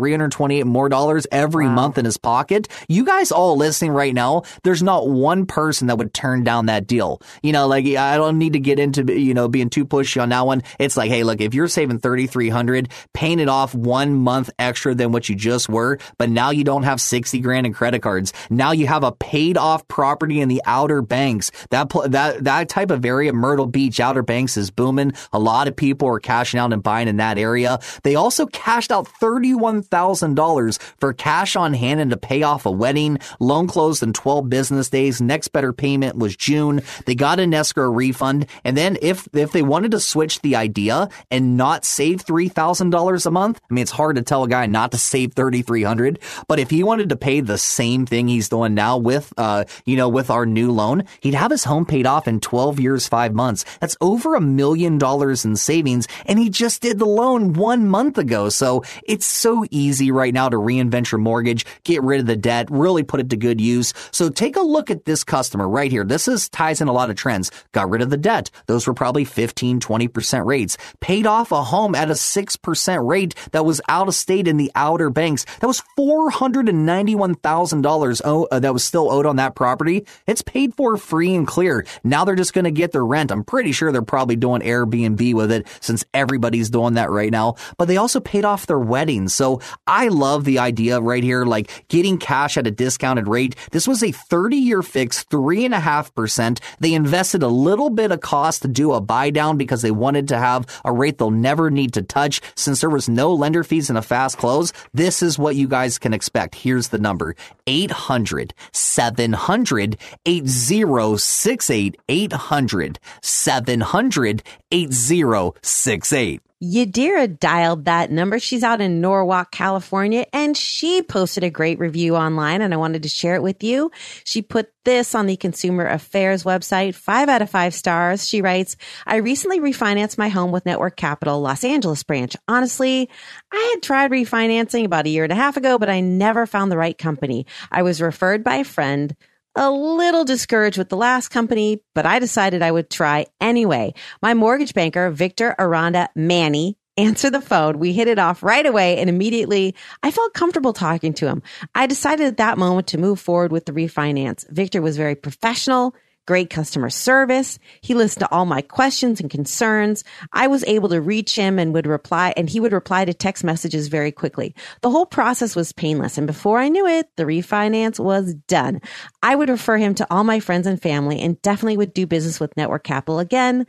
3,328 0.00 0.64
more 0.64 0.88
dollars 0.88 1.26
every 1.30 1.66
wow. 1.66 1.74
month 1.74 1.98
in 1.98 2.06
his 2.06 2.16
pocket. 2.16 2.68
You 2.88 3.04
guys 3.04 3.30
all 3.30 3.56
listening 3.56 3.92
right 3.92 4.14
now, 4.14 4.44
there's 4.62 4.82
not 4.82 5.06
one 5.06 5.44
person 5.44 5.88
that 5.88 5.98
would 5.98 6.14
turn 6.14 6.42
down 6.42 6.66
that 6.66 6.86
deal. 6.86 7.20
You 7.42 7.52
know, 7.52 7.66
like 7.66 7.84
I 7.86 8.16
don't 8.16 8.38
need 8.38 8.54
to 8.54 8.60
get 8.60 8.78
into, 8.78 9.04
you 9.12 9.34
know, 9.34 9.46
being 9.46 9.68
too 9.68 9.84
pushy 9.84 10.22
on 10.22 10.30
that 10.30 10.46
one. 10.46 10.62
It's 10.78 10.96
like, 10.96 11.10
hey, 11.10 11.22
look, 11.22 11.42
if 11.42 11.52
you're 11.52 11.68
saving 11.68 11.98
3,300, 11.98 12.88
paying 13.12 13.40
it 13.40 13.48
off 13.50 13.74
one 13.74 14.14
month 14.14 14.48
extra 14.58 14.94
than 14.94 15.12
what 15.12 15.28
you 15.28 15.36
just 15.36 15.68
were, 15.68 15.98
but 16.16 16.30
now 16.30 16.48
you 16.48 16.64
don't 16.64 16.84
have 16.84 17.00
60 17.00 17.38
grand 17.40 17.66
in 17.66 17.74
credit 17.74 18.00
cards. 18.00 18.32
Now 18.48 18.72
you 18.72 18.86
have 18.86 19.04
a 19.04 19.12
paid 19.12 19.58
off 19.58 19.86
property 19.86 20.40
in 20.40 20.48
the 20.48 20.62
Outer 20.64 21.02
Banks. 21.02 21.50
That, 21.68 21.90
that, 22.08 22.44
that 22.44 22.70
type 22.70 22.90
of 22.90 23.04
area, 23.04 23.34
Myrtle 23.34 23.66
Beach, 23.66 24.00
Outer 24.00 24.22
Banks 24.22 24.56
is 24.56 24.70
booming. 24.70 25.12
A 25.34 25.38
lot 25.38 25.68
of 25.68 25.76
people 25.76 26.08
are 26.08 26.20
cashing 26.20 26.58
out 26.58 26.72
and 26.72 26.82
buying 26.82 27.06
in 27.06 27.18
that 27.18 27.36
area. 27.36 27.80
They 28.02 28.14
also 28.14 28.46
cashed 28.46 28.90
out 28.90 29.06
31 29.06 29.79
$7,000 29.82 30.78
for 30.98 31.12
cash 31.12 31.56
on 31.56 31.74
hand 31.74 32.00
and 32.00 32.10
to 32.10 32.16
pay 32.16 32.42
off 32.42 32.66
a 32.66 32.70
wedding. 32.70 33.18
Loan 33.38 33.66
closed 33.66 34.02
in 34.02 34.12
12 34.12 34.48
business 34.48 34.90
days. 34.90 35.20
Next 35.20 35.48
better 35.48 35.72
payment 35.72 36.16
was 36.16 36.36
June. 36.36 36.82
They 37.06 37.14
got 37.14 37.40
an 37.40 37.54
escrow 37.54 37.90
refund. 37.90 38.46
And 38.64 38.76
then 38.76 38.98
if, 39.02 39.28
if 39.32 39.52
they 39.52 39.62
wanted 39.62 39.92
to 39.92 40.00
switch 40.00 40.40
the 40.40 40.56
idea 40.56 41.08
and 41.30 41.56
not 41.56 41.84
save 41.84 42.24
$3,000 42.24 43.26
a 43.26 43.30
month, 43.30 43.60
I 43.70 43.74
mean, 43.74 43.82
it's 43.82 43.90
hard 43.90 44.16
to 44.16 44.22
tell 44.22 44.44
a 44.44 44.48
guy 44.48 44.66
not 44.66 44.92
to 44.92 44.98
save 44.98 45.34
3,300, 45.34 46.18
but 46.48 46.58
if 46.58 46.70
he 46.70 46.82
wanted 46.82 47.08
to 47.10 47.16
pay 47.16 47.40
the 47.40 47.58
same 47.58 48.06
thing 48.06 48.28
he's 48.28 48.48
doing 48.48 48.74
now 48.74 48.98
with, 48.98 49.32
uh, 49.36 49.64
you 49.84 49.96
know, 49.96 50.08
with 50.08 50.30
our 50.30 50.46
new 50.46 50.70
loan, 50.70 51.04
he'd 51.20 51.34
have 51.34 51.50
his 51.50 51.64
home 51.64 51.86
paid 51.86 52.06
off 52.06 52.28
in 52.28 52.40
12 52.40 52.80
years, 52.80 53.08
five 53.08 53.34
months. 53.34 53.64
That's 53.80 53.96
over 54.00 54.34
a 54.34 54.40
million 54.40 54.98
dollars 54.98 55.44
in 55.44 55.56
savings. 55.56 56.06
And 56.26 56.38
he 56.38 56.50
just 56.50 56.82
did 56.82 56.98
the 56.98 57.06
loan 57.06 57.52
one 57.54 57.88
month 57.88 58.18
ago. 58.18 58.48
So 58.48 58.84
it's 59.04 59.26
so 59.26 59.64
easy 59.70 60.10
right 60.10 60.34
now 60.34 60.48
to 60.48 60.56
reinvent 60.56 61.10
your 61.10 61.18
mortgage, 61.18 61.64
get 61.84 62.02
rid 62.02 62.20
of 62.20 62.26
the 62.26 62.36
debt, 62.36 62.68
really 62.70 63.02
put 63.02 63.20
it 63.20 63.30
to 63.30 63.36
good 63.36 63.60
use. 63.60 63.92
So 64.10 64.28
take 64.28 64.56
a 64.56 64.60
look 64.60 64.90
at 64.90 65.04
this 65.04 65.24
customer 65.24 65.68
right 65.68 65.90
here. 65.90 66.04
This 66.04 66.28
is 66.28 66.48
ties 66.48 66.80
in 66.80 66.88
a 66.88 66.92
lot 66.92 67.10
of 67.10 67.16
trends. 67.16 67.50
Got 67.72 67.90
rid 67.90 68.02
of 68.02 68.10
the 68.10 68.16
debt. 68.16 68.50
Those 68.66 68.86
were 68.86 68.94
probably 68.94 69.24
15, 69.24 69.80
20% 69.80 70.44
rates. 70.44 70.76
Paid 71.00 71.26
off 71.26 71.52
a 71.52 71.62
home 71.62 71.94
at 71.94 72.10
a 72.10 72.14
6% 72.14 73.06
rate 73.06 73.34
that 73.52 73.64
was 73.64 73.80
out 73.88 74.08
of 74.08 74.14
state 74.14 74.48
in 74.48 74.56
the 74.56 74.72
outer 74.74 75.10
banks. 75.10 75.44
That 75.60 75.66
was 75.66 75.82
$491,000 75.98 78.48
uh, 78.50 78.60
that 78.60 78.72
was 78.72 78.84
still 78.84 79.10
owed 79.10 79.26
on 79.26 79.36
that 79.36 79.54
property. 79.54 80.06
It's 80.26 80.42
paid 80.42 80.74
for 80.74 80.96
free 80.96 81.34
and 81.34 81.46
clear. 81.46 81.84
Now 82.04 82.24
they're 82.24 82.34
just 82.34 82.52
going 82.52 82.64
to 82.64 82.70
get 82.70 82.92
their 82.92 83.04
rent. 83.04 83.32
I'm 83.32 83.44
pretty 83.44 83.72
sure 83.72 83.92
they're 83.92 84.02
probably 84.02 84.36
doing 84.36 84.62
Airbnb 84.62 85.34
with 85.34 85.52
it 85.52 85.66
since 85.80 86.04
everybody's 86.14 86.70
doing 86.70 86.94
that 86.94 87.10
right 87.10 87.30
now. 87.30 87.56
But 87.76 87.88
they 87.88 87.96
also 87.96 88.20
paid 88.20 88.44
off 88.44 88.66
their 88.66 88.78
wedding. 88.78 89.28
So 89.28 89.59
I 89.86 90.08
love 90.08 90.44
the 90.44 90.58
idea 90.58 91.00
right 91.00 91.22
here, 91.22 91.44
like 91.44 91.86
getting 91.88 92.18
cash 92.18 92.56
at 92.56 92.66
a 92.66 92.70
discounted 92.70 93.28
rate. 93.28 93.56
This 93.72 93.86
was 93.86 94.02
a 94.02 94.12
30 94.12 94.56
year 94.56 94.82
fix, 94.82 95.24
three 95.24 95.64
and 95.64 95.74
a 95.74 95.80
half 95.80 96.14
percent. 96.14 96.60
They 96.80 96.94
invested 96.94 97.42
a 97.42 97.48
little 97.48 97.90
bit 97.90 98.12
of 98.12 98.20
cost 98.20 98.62
to 98.62 98.68
do 98.68 98.92
a 98.92 99.00
buy 99.00 99.30
down 99.30 99.56
because 99.56 99.82
they 99.82 99.90
wanted 99.90 100.28
to 100.28 100.38
have 100.38 100.66
a 100.84 100.92
rate 100.92 101.18
they'll 101.18 101.30
never 101.30 101.70
need 101.70 101.92
to 101.94 102.02
touch 102.02 102.40
since 102.54 102.80
there 102.80 102.90
was 102.90 103.08
no 103.08 103.32
lender 103.32 103.64
fees 103.64 103.88
and 103.88 103.98
a 103.98 104.02
fast 104.02 104.38
close. 104.38 104.72
This 104.92 105.22
is 105.22 105.38
what 105.38 105.56
you 105.56 105.68
guys 105.68 105.98
can 105.98 106.12
expect. 106.12 106.54
Here's 106.54 106.88
the 106.88 106.98
number 106.98 107.36
800 107.66 108.54
700 108.72 109.96
8068 110.26 111.96
800 112.08 112.98
700 113.22 114.42
8068. 114.70 116.42
Yadira 116.62 117.38
dialed 117.38 117.86
that 117.86 118.10
number. 118.10 118.38
She's 118.38 118.62
out 118.62 118.82
in 118.82 119.00
Norwalk, 119.00 119.50
California, 119.50 120.26
and 120.32 120.54
she 120.54 121.00
posted 121.00 121.42
a 121.42 121.48
great 121.48 121.78
review 121.78 122.16
online, 122.16 122.60
and 122.60 122.74
I 122.74 122.76
wanted 122.76 123.02
to 123.02 123.08
share 123.08 123.34
it 123.34 123.42
with 123.42 123.64
you. 123.64 123.90
She 124.24 124.42
put 124.42 124.70
this 124.84 125.14
on 125.14 125.26
the 125.26 125.36
Consumer 125.36 125.86
Affairs 125.86 126.44
website, 126.44 126.94
five 126.94 127.30
out 127.30 127.40
of 127.40 127.48
five 127.48 127.72
stars. 127.72 128.28
She 128.28 128.42
writes, 128.42 128.76
I 129.06 129.16
recently 129.16 129.58
refinanced 129.58 130.18
my 130.18 130.28
home 130.28 130.52
with 130.52 130.66
Network 130.66 130.96
Capital 130.96 131.40
Los 131.40 131.64
Angeles 131.64 132.02
branch. 132.02 132.36
Honestly, 132.46 133.08
I 133.50 133.72
had 133.74 133.82
tried 133.82 134.10
refinancing 134.10 134.84
about 134.84 135.06
a 135.06 135.10
year 135.10 135.24
and 135.24 135.32
a 135.32 135.36
half 135.36 135.56
ago, 135.56 135.78
but 135.78 135.88
I 135.88 136.00
never 136.00 136.46
found 136.46 136.70
the 136.70 136.78
right 136.78 136.96
company. 136.96 137.46
I 137.72 137.82
was 137.82 138.02
referred 138.02 138.44
by 138.44 138.56
a 138.56 138.64
friend 138.64 139.16
a 139.56 139.70
little 139.70 140.24
discouraged 140.24 140.78
with 140.78 140.88
the 140.88 140.96
last 140.96 141.28
company, 141.28 141.82
but 141.94 142.06
I 142.06 142.18
decided 142.18 142.62
I 142.62 142.70
would 142.70 142.90
try 142.90 143.26
anyway. 143.40 143.94
My 144.22 144.34
mortgage 144.34 144.74
banker, 144.74 145.10
Victor 145.10 145.54
Aranda 145.58 146.08
Manny, 146.14 146.76
answered 146.96 147.32
the 147.32 147.40
phone. 147.40 147.78
We 147.78 147.92
hit 147.92 148.08
it 148.08 148.18
off 148.18 148.42
right 148.42 148.66
away 148.66 148.98
and 148.98 149.08
immediately 149.08 149.74
I 150.02 150.10
felt 150.10 150.34
comfortable 150.34 150.72
talking 150.72 151.14
to 151.14 151.26
him. 151.26 151.42
I 151.74 151.86
decided 151.86 152.26
at 152.26 152.36
that 152.36 152.58
moment 152.58 152.88
to 152.88 152.98
move 152.98 153.18
forward 153.18 153.52
with 153.52 153.66
the 153.66 153.72
refinance. 153.72 154.48
Victor 154.50 154.82
was 154.82 154.96
very 154.96 155.14
professional 155.14 155.94
great 156.30 156.48
customer 156.48 156.88
service. 156.88 157.58
He 157.80 157.94
listened 157.94 158.20
to 158.20 158.30
all 158.30 158.46
my 158.46 158.62
questions 158.62 159.18
and 159.20 159.28
concerns. 159.28 160.04
I 160.32 160.46
was 160.46 160.62
able 160.62 160.88
to 160.90 161.00
reach 161.00 161.34
him 161.34 161.58
and 161.58 161.74
would 161.74 161.88
reply, 161.88 162.32
and 162.36 162.48
he 162.48 162.60
would 162.60 162.72
reply 162.72 163.04
to 163.04 163.12
text 163.12 163.42
messages 163.42 163.88
very 163.88 164.12
quickly. 164.12 164.54
The 164.80 164.90
whole 164.90 165.06
process 165.06 165.56
was 165.56 165.72
painless. 165.72 166.18
And 166.18 166.28
before 166.28 166.60
I 166.60 166.68
knew 166.68 166.86
it, 166.86 167.08
the 167.16 167.24
refinance 167.24 167.98
was 167.98 168.34
done. 168.46 168.80
I 169.24 169.34
would 169.34 169.48
refer 169.48 169.76
him 169.76 169.92
to 169.96 170.06
all 170.08 170.22
my 170.22 170.38
friends 170.38 170.68
and 170.68 170.80
family 170.80 171.20
and 171.20 171.42
definitely 171.42 171.78
would 171.78 171.94
do 171.94 172.06
business 172.06 172.38
with 172.38 172.56
Network 172.56 172.84
Capital 172.84 173.18
again. 173.18 173.66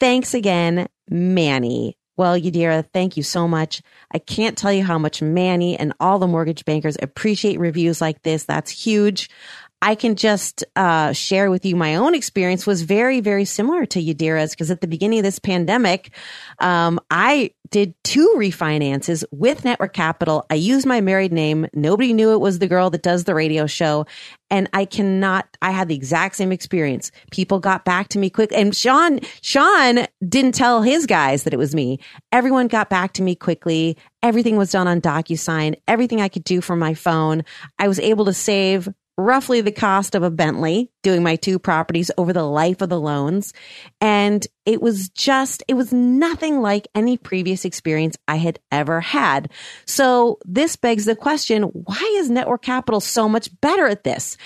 Thanks 0.00 0.34
again, 0.34 0.88
Manny. 1.08 1.96
Well, 2.16 2.38
Yadira, 2.38 2.84
thank 2.92 3.16
you 3.16 3.22
so 3.22 3.48
much. 3.48 3.82
I 4.12 4.18
can't 4.18 4.56
tell 4.58 4.72
you 4.72 4.84
how 4.84 4.98
much 4.98 5.20
Manny 5.20 5.76
and 5.76 5.92
all 5.98 6.18
the 6.18 6.28
mortgage 6.28 6.64
bankers 6.64 6.96
appreciate 7.02 7.58
reviews 7.58 8.00
like 8.00 8.22
this. 8.22 8.44
That's 8.44 8.70
huge. 8.70 9.30
I 9.84 9.96
can 9.96 10.16
just 10.16 10.64
uh, 10.76 11.12
share 11.12 11.50
with 11.50 11.66
you 11.66 11.76
my 11.76 11.96
own 11.96 12.14
experience 12.14 12.66
was 12.66 12.80
very, 12.80 13.20
very 13.20 13.44
similar 13.44 13.84
to 13.84 14.02
Yadira's 14.02 14.52
because 14.52 14.70
at 14.70 14.80
the 14.80 14.86
beginning 14.86 15.18
of 15.18 15.24
this 15.24 15.38
pandemic, 15.38 16.10
um, 16.58 16.98
I 17.10 17.50
did 17.68 17.94
two 18.02 18.34
refinances 18.38 19.24
with 19.30 19.62
Network 19.62 19.92
Capital. 19.92 20.46
I 20.48 20.54
used 20.54 20.86
my 20.86 21.02
married 21.02 21.34
name. 21.34 21.66
Nobody 21.74 22.14
knew 22.14 22.32
it 22.32 22.40
was 22.40 22.60
the 22.60 22.66
girl 22.66 22.88
that 22.90 23.02
does 23.02 23.24
the 23.24 23.34
radio 23.34 23.66
show. 23.66 24.06
And 24.48 24.70
I 24.72 24.86
cannot, 24.86 25.54
I 25.60 25.70
had 25.70 25.88
the 25.88 25.94
exact 25.94 26.36
same 26.36 26.50
experience. 26.50 27.10
People 27.30 27.60
got 27.60 27.84
back 27.84 28.08
to 28.08 28.18
me 28.18 28.30
quick. 28.30 28.52
And 28.54 28.74
Sean, 28.74 29.20
Sean 29.42 30.06
didn't 30.26 30.54
tell 30.54 30.80
his 30.80 31.04
guys 31.04 31.42
that 31.42 31.52
it 31.52 31.58
was 31.58 31.74
me. 31.74 32.00
Everyone 32.32 32.68
got 32.68 32.88
back 32.88 33.12
to 33.14 33.22
me 33.22 33.34
quickly. 33.34 33.98
Everything 34.22 34.56
was 34.56 34.70
done 34.70 34.88
on 34.88 35.02
DocuSign. 35.02 35.74
Everything 35.86 36.22
I 36.22 36.30
could 36.30 36.44
do 36.44 36.62
from 36.62 36.78
my 36.78 36.94
phone. 36.94 37.44
I 37.78 37.86
was 37.86 38.00
able 38.00 38.24
to 38.24 38.32
save 38.32 38.88
roughly 39.16 39.60
the 39.60 39.72
cost 39.72 40.14
of 40.14 40.22
a 40.22 40.30
Bentley 40.30 40.90
doing 41.02 41.22
my 41.22 41.36
two 41.36 41.58
properties 41.58 42.10
over 42.18 42.32
the 42.32 42.42
life 42.42 42.80
of 42.80 42.88
the 42.88 43.00
loans. 43.00 43.52
And 44.00 44.46
it 44.66 44.82
was 44.82 45.08
just, 45.10 45.62
it 45.68 45.74
was 45.74 45.92
nothing 45.92 46.60
like 46.60 46.88
any 46.94 47.16
previous 47.16 47.64
experience 47.64 48.16
I 48.26 48.36
had 48.36 48.58
ever 48.72 49.00
had. 49.00 49.50
So 49.86 50.38
this 50.44 50.76
begs 50.76 51.04
the 51.04 51.16
question, 51.16 51.62
why 51.64 52.14
is 52.16 52.30
Network 52.30 52.62
Capital 52.62 53.00
so 53.00 53.28
much 53.28 53.48
better 53.60 53.86
at 53.86 54.04
this? 54.04 54.36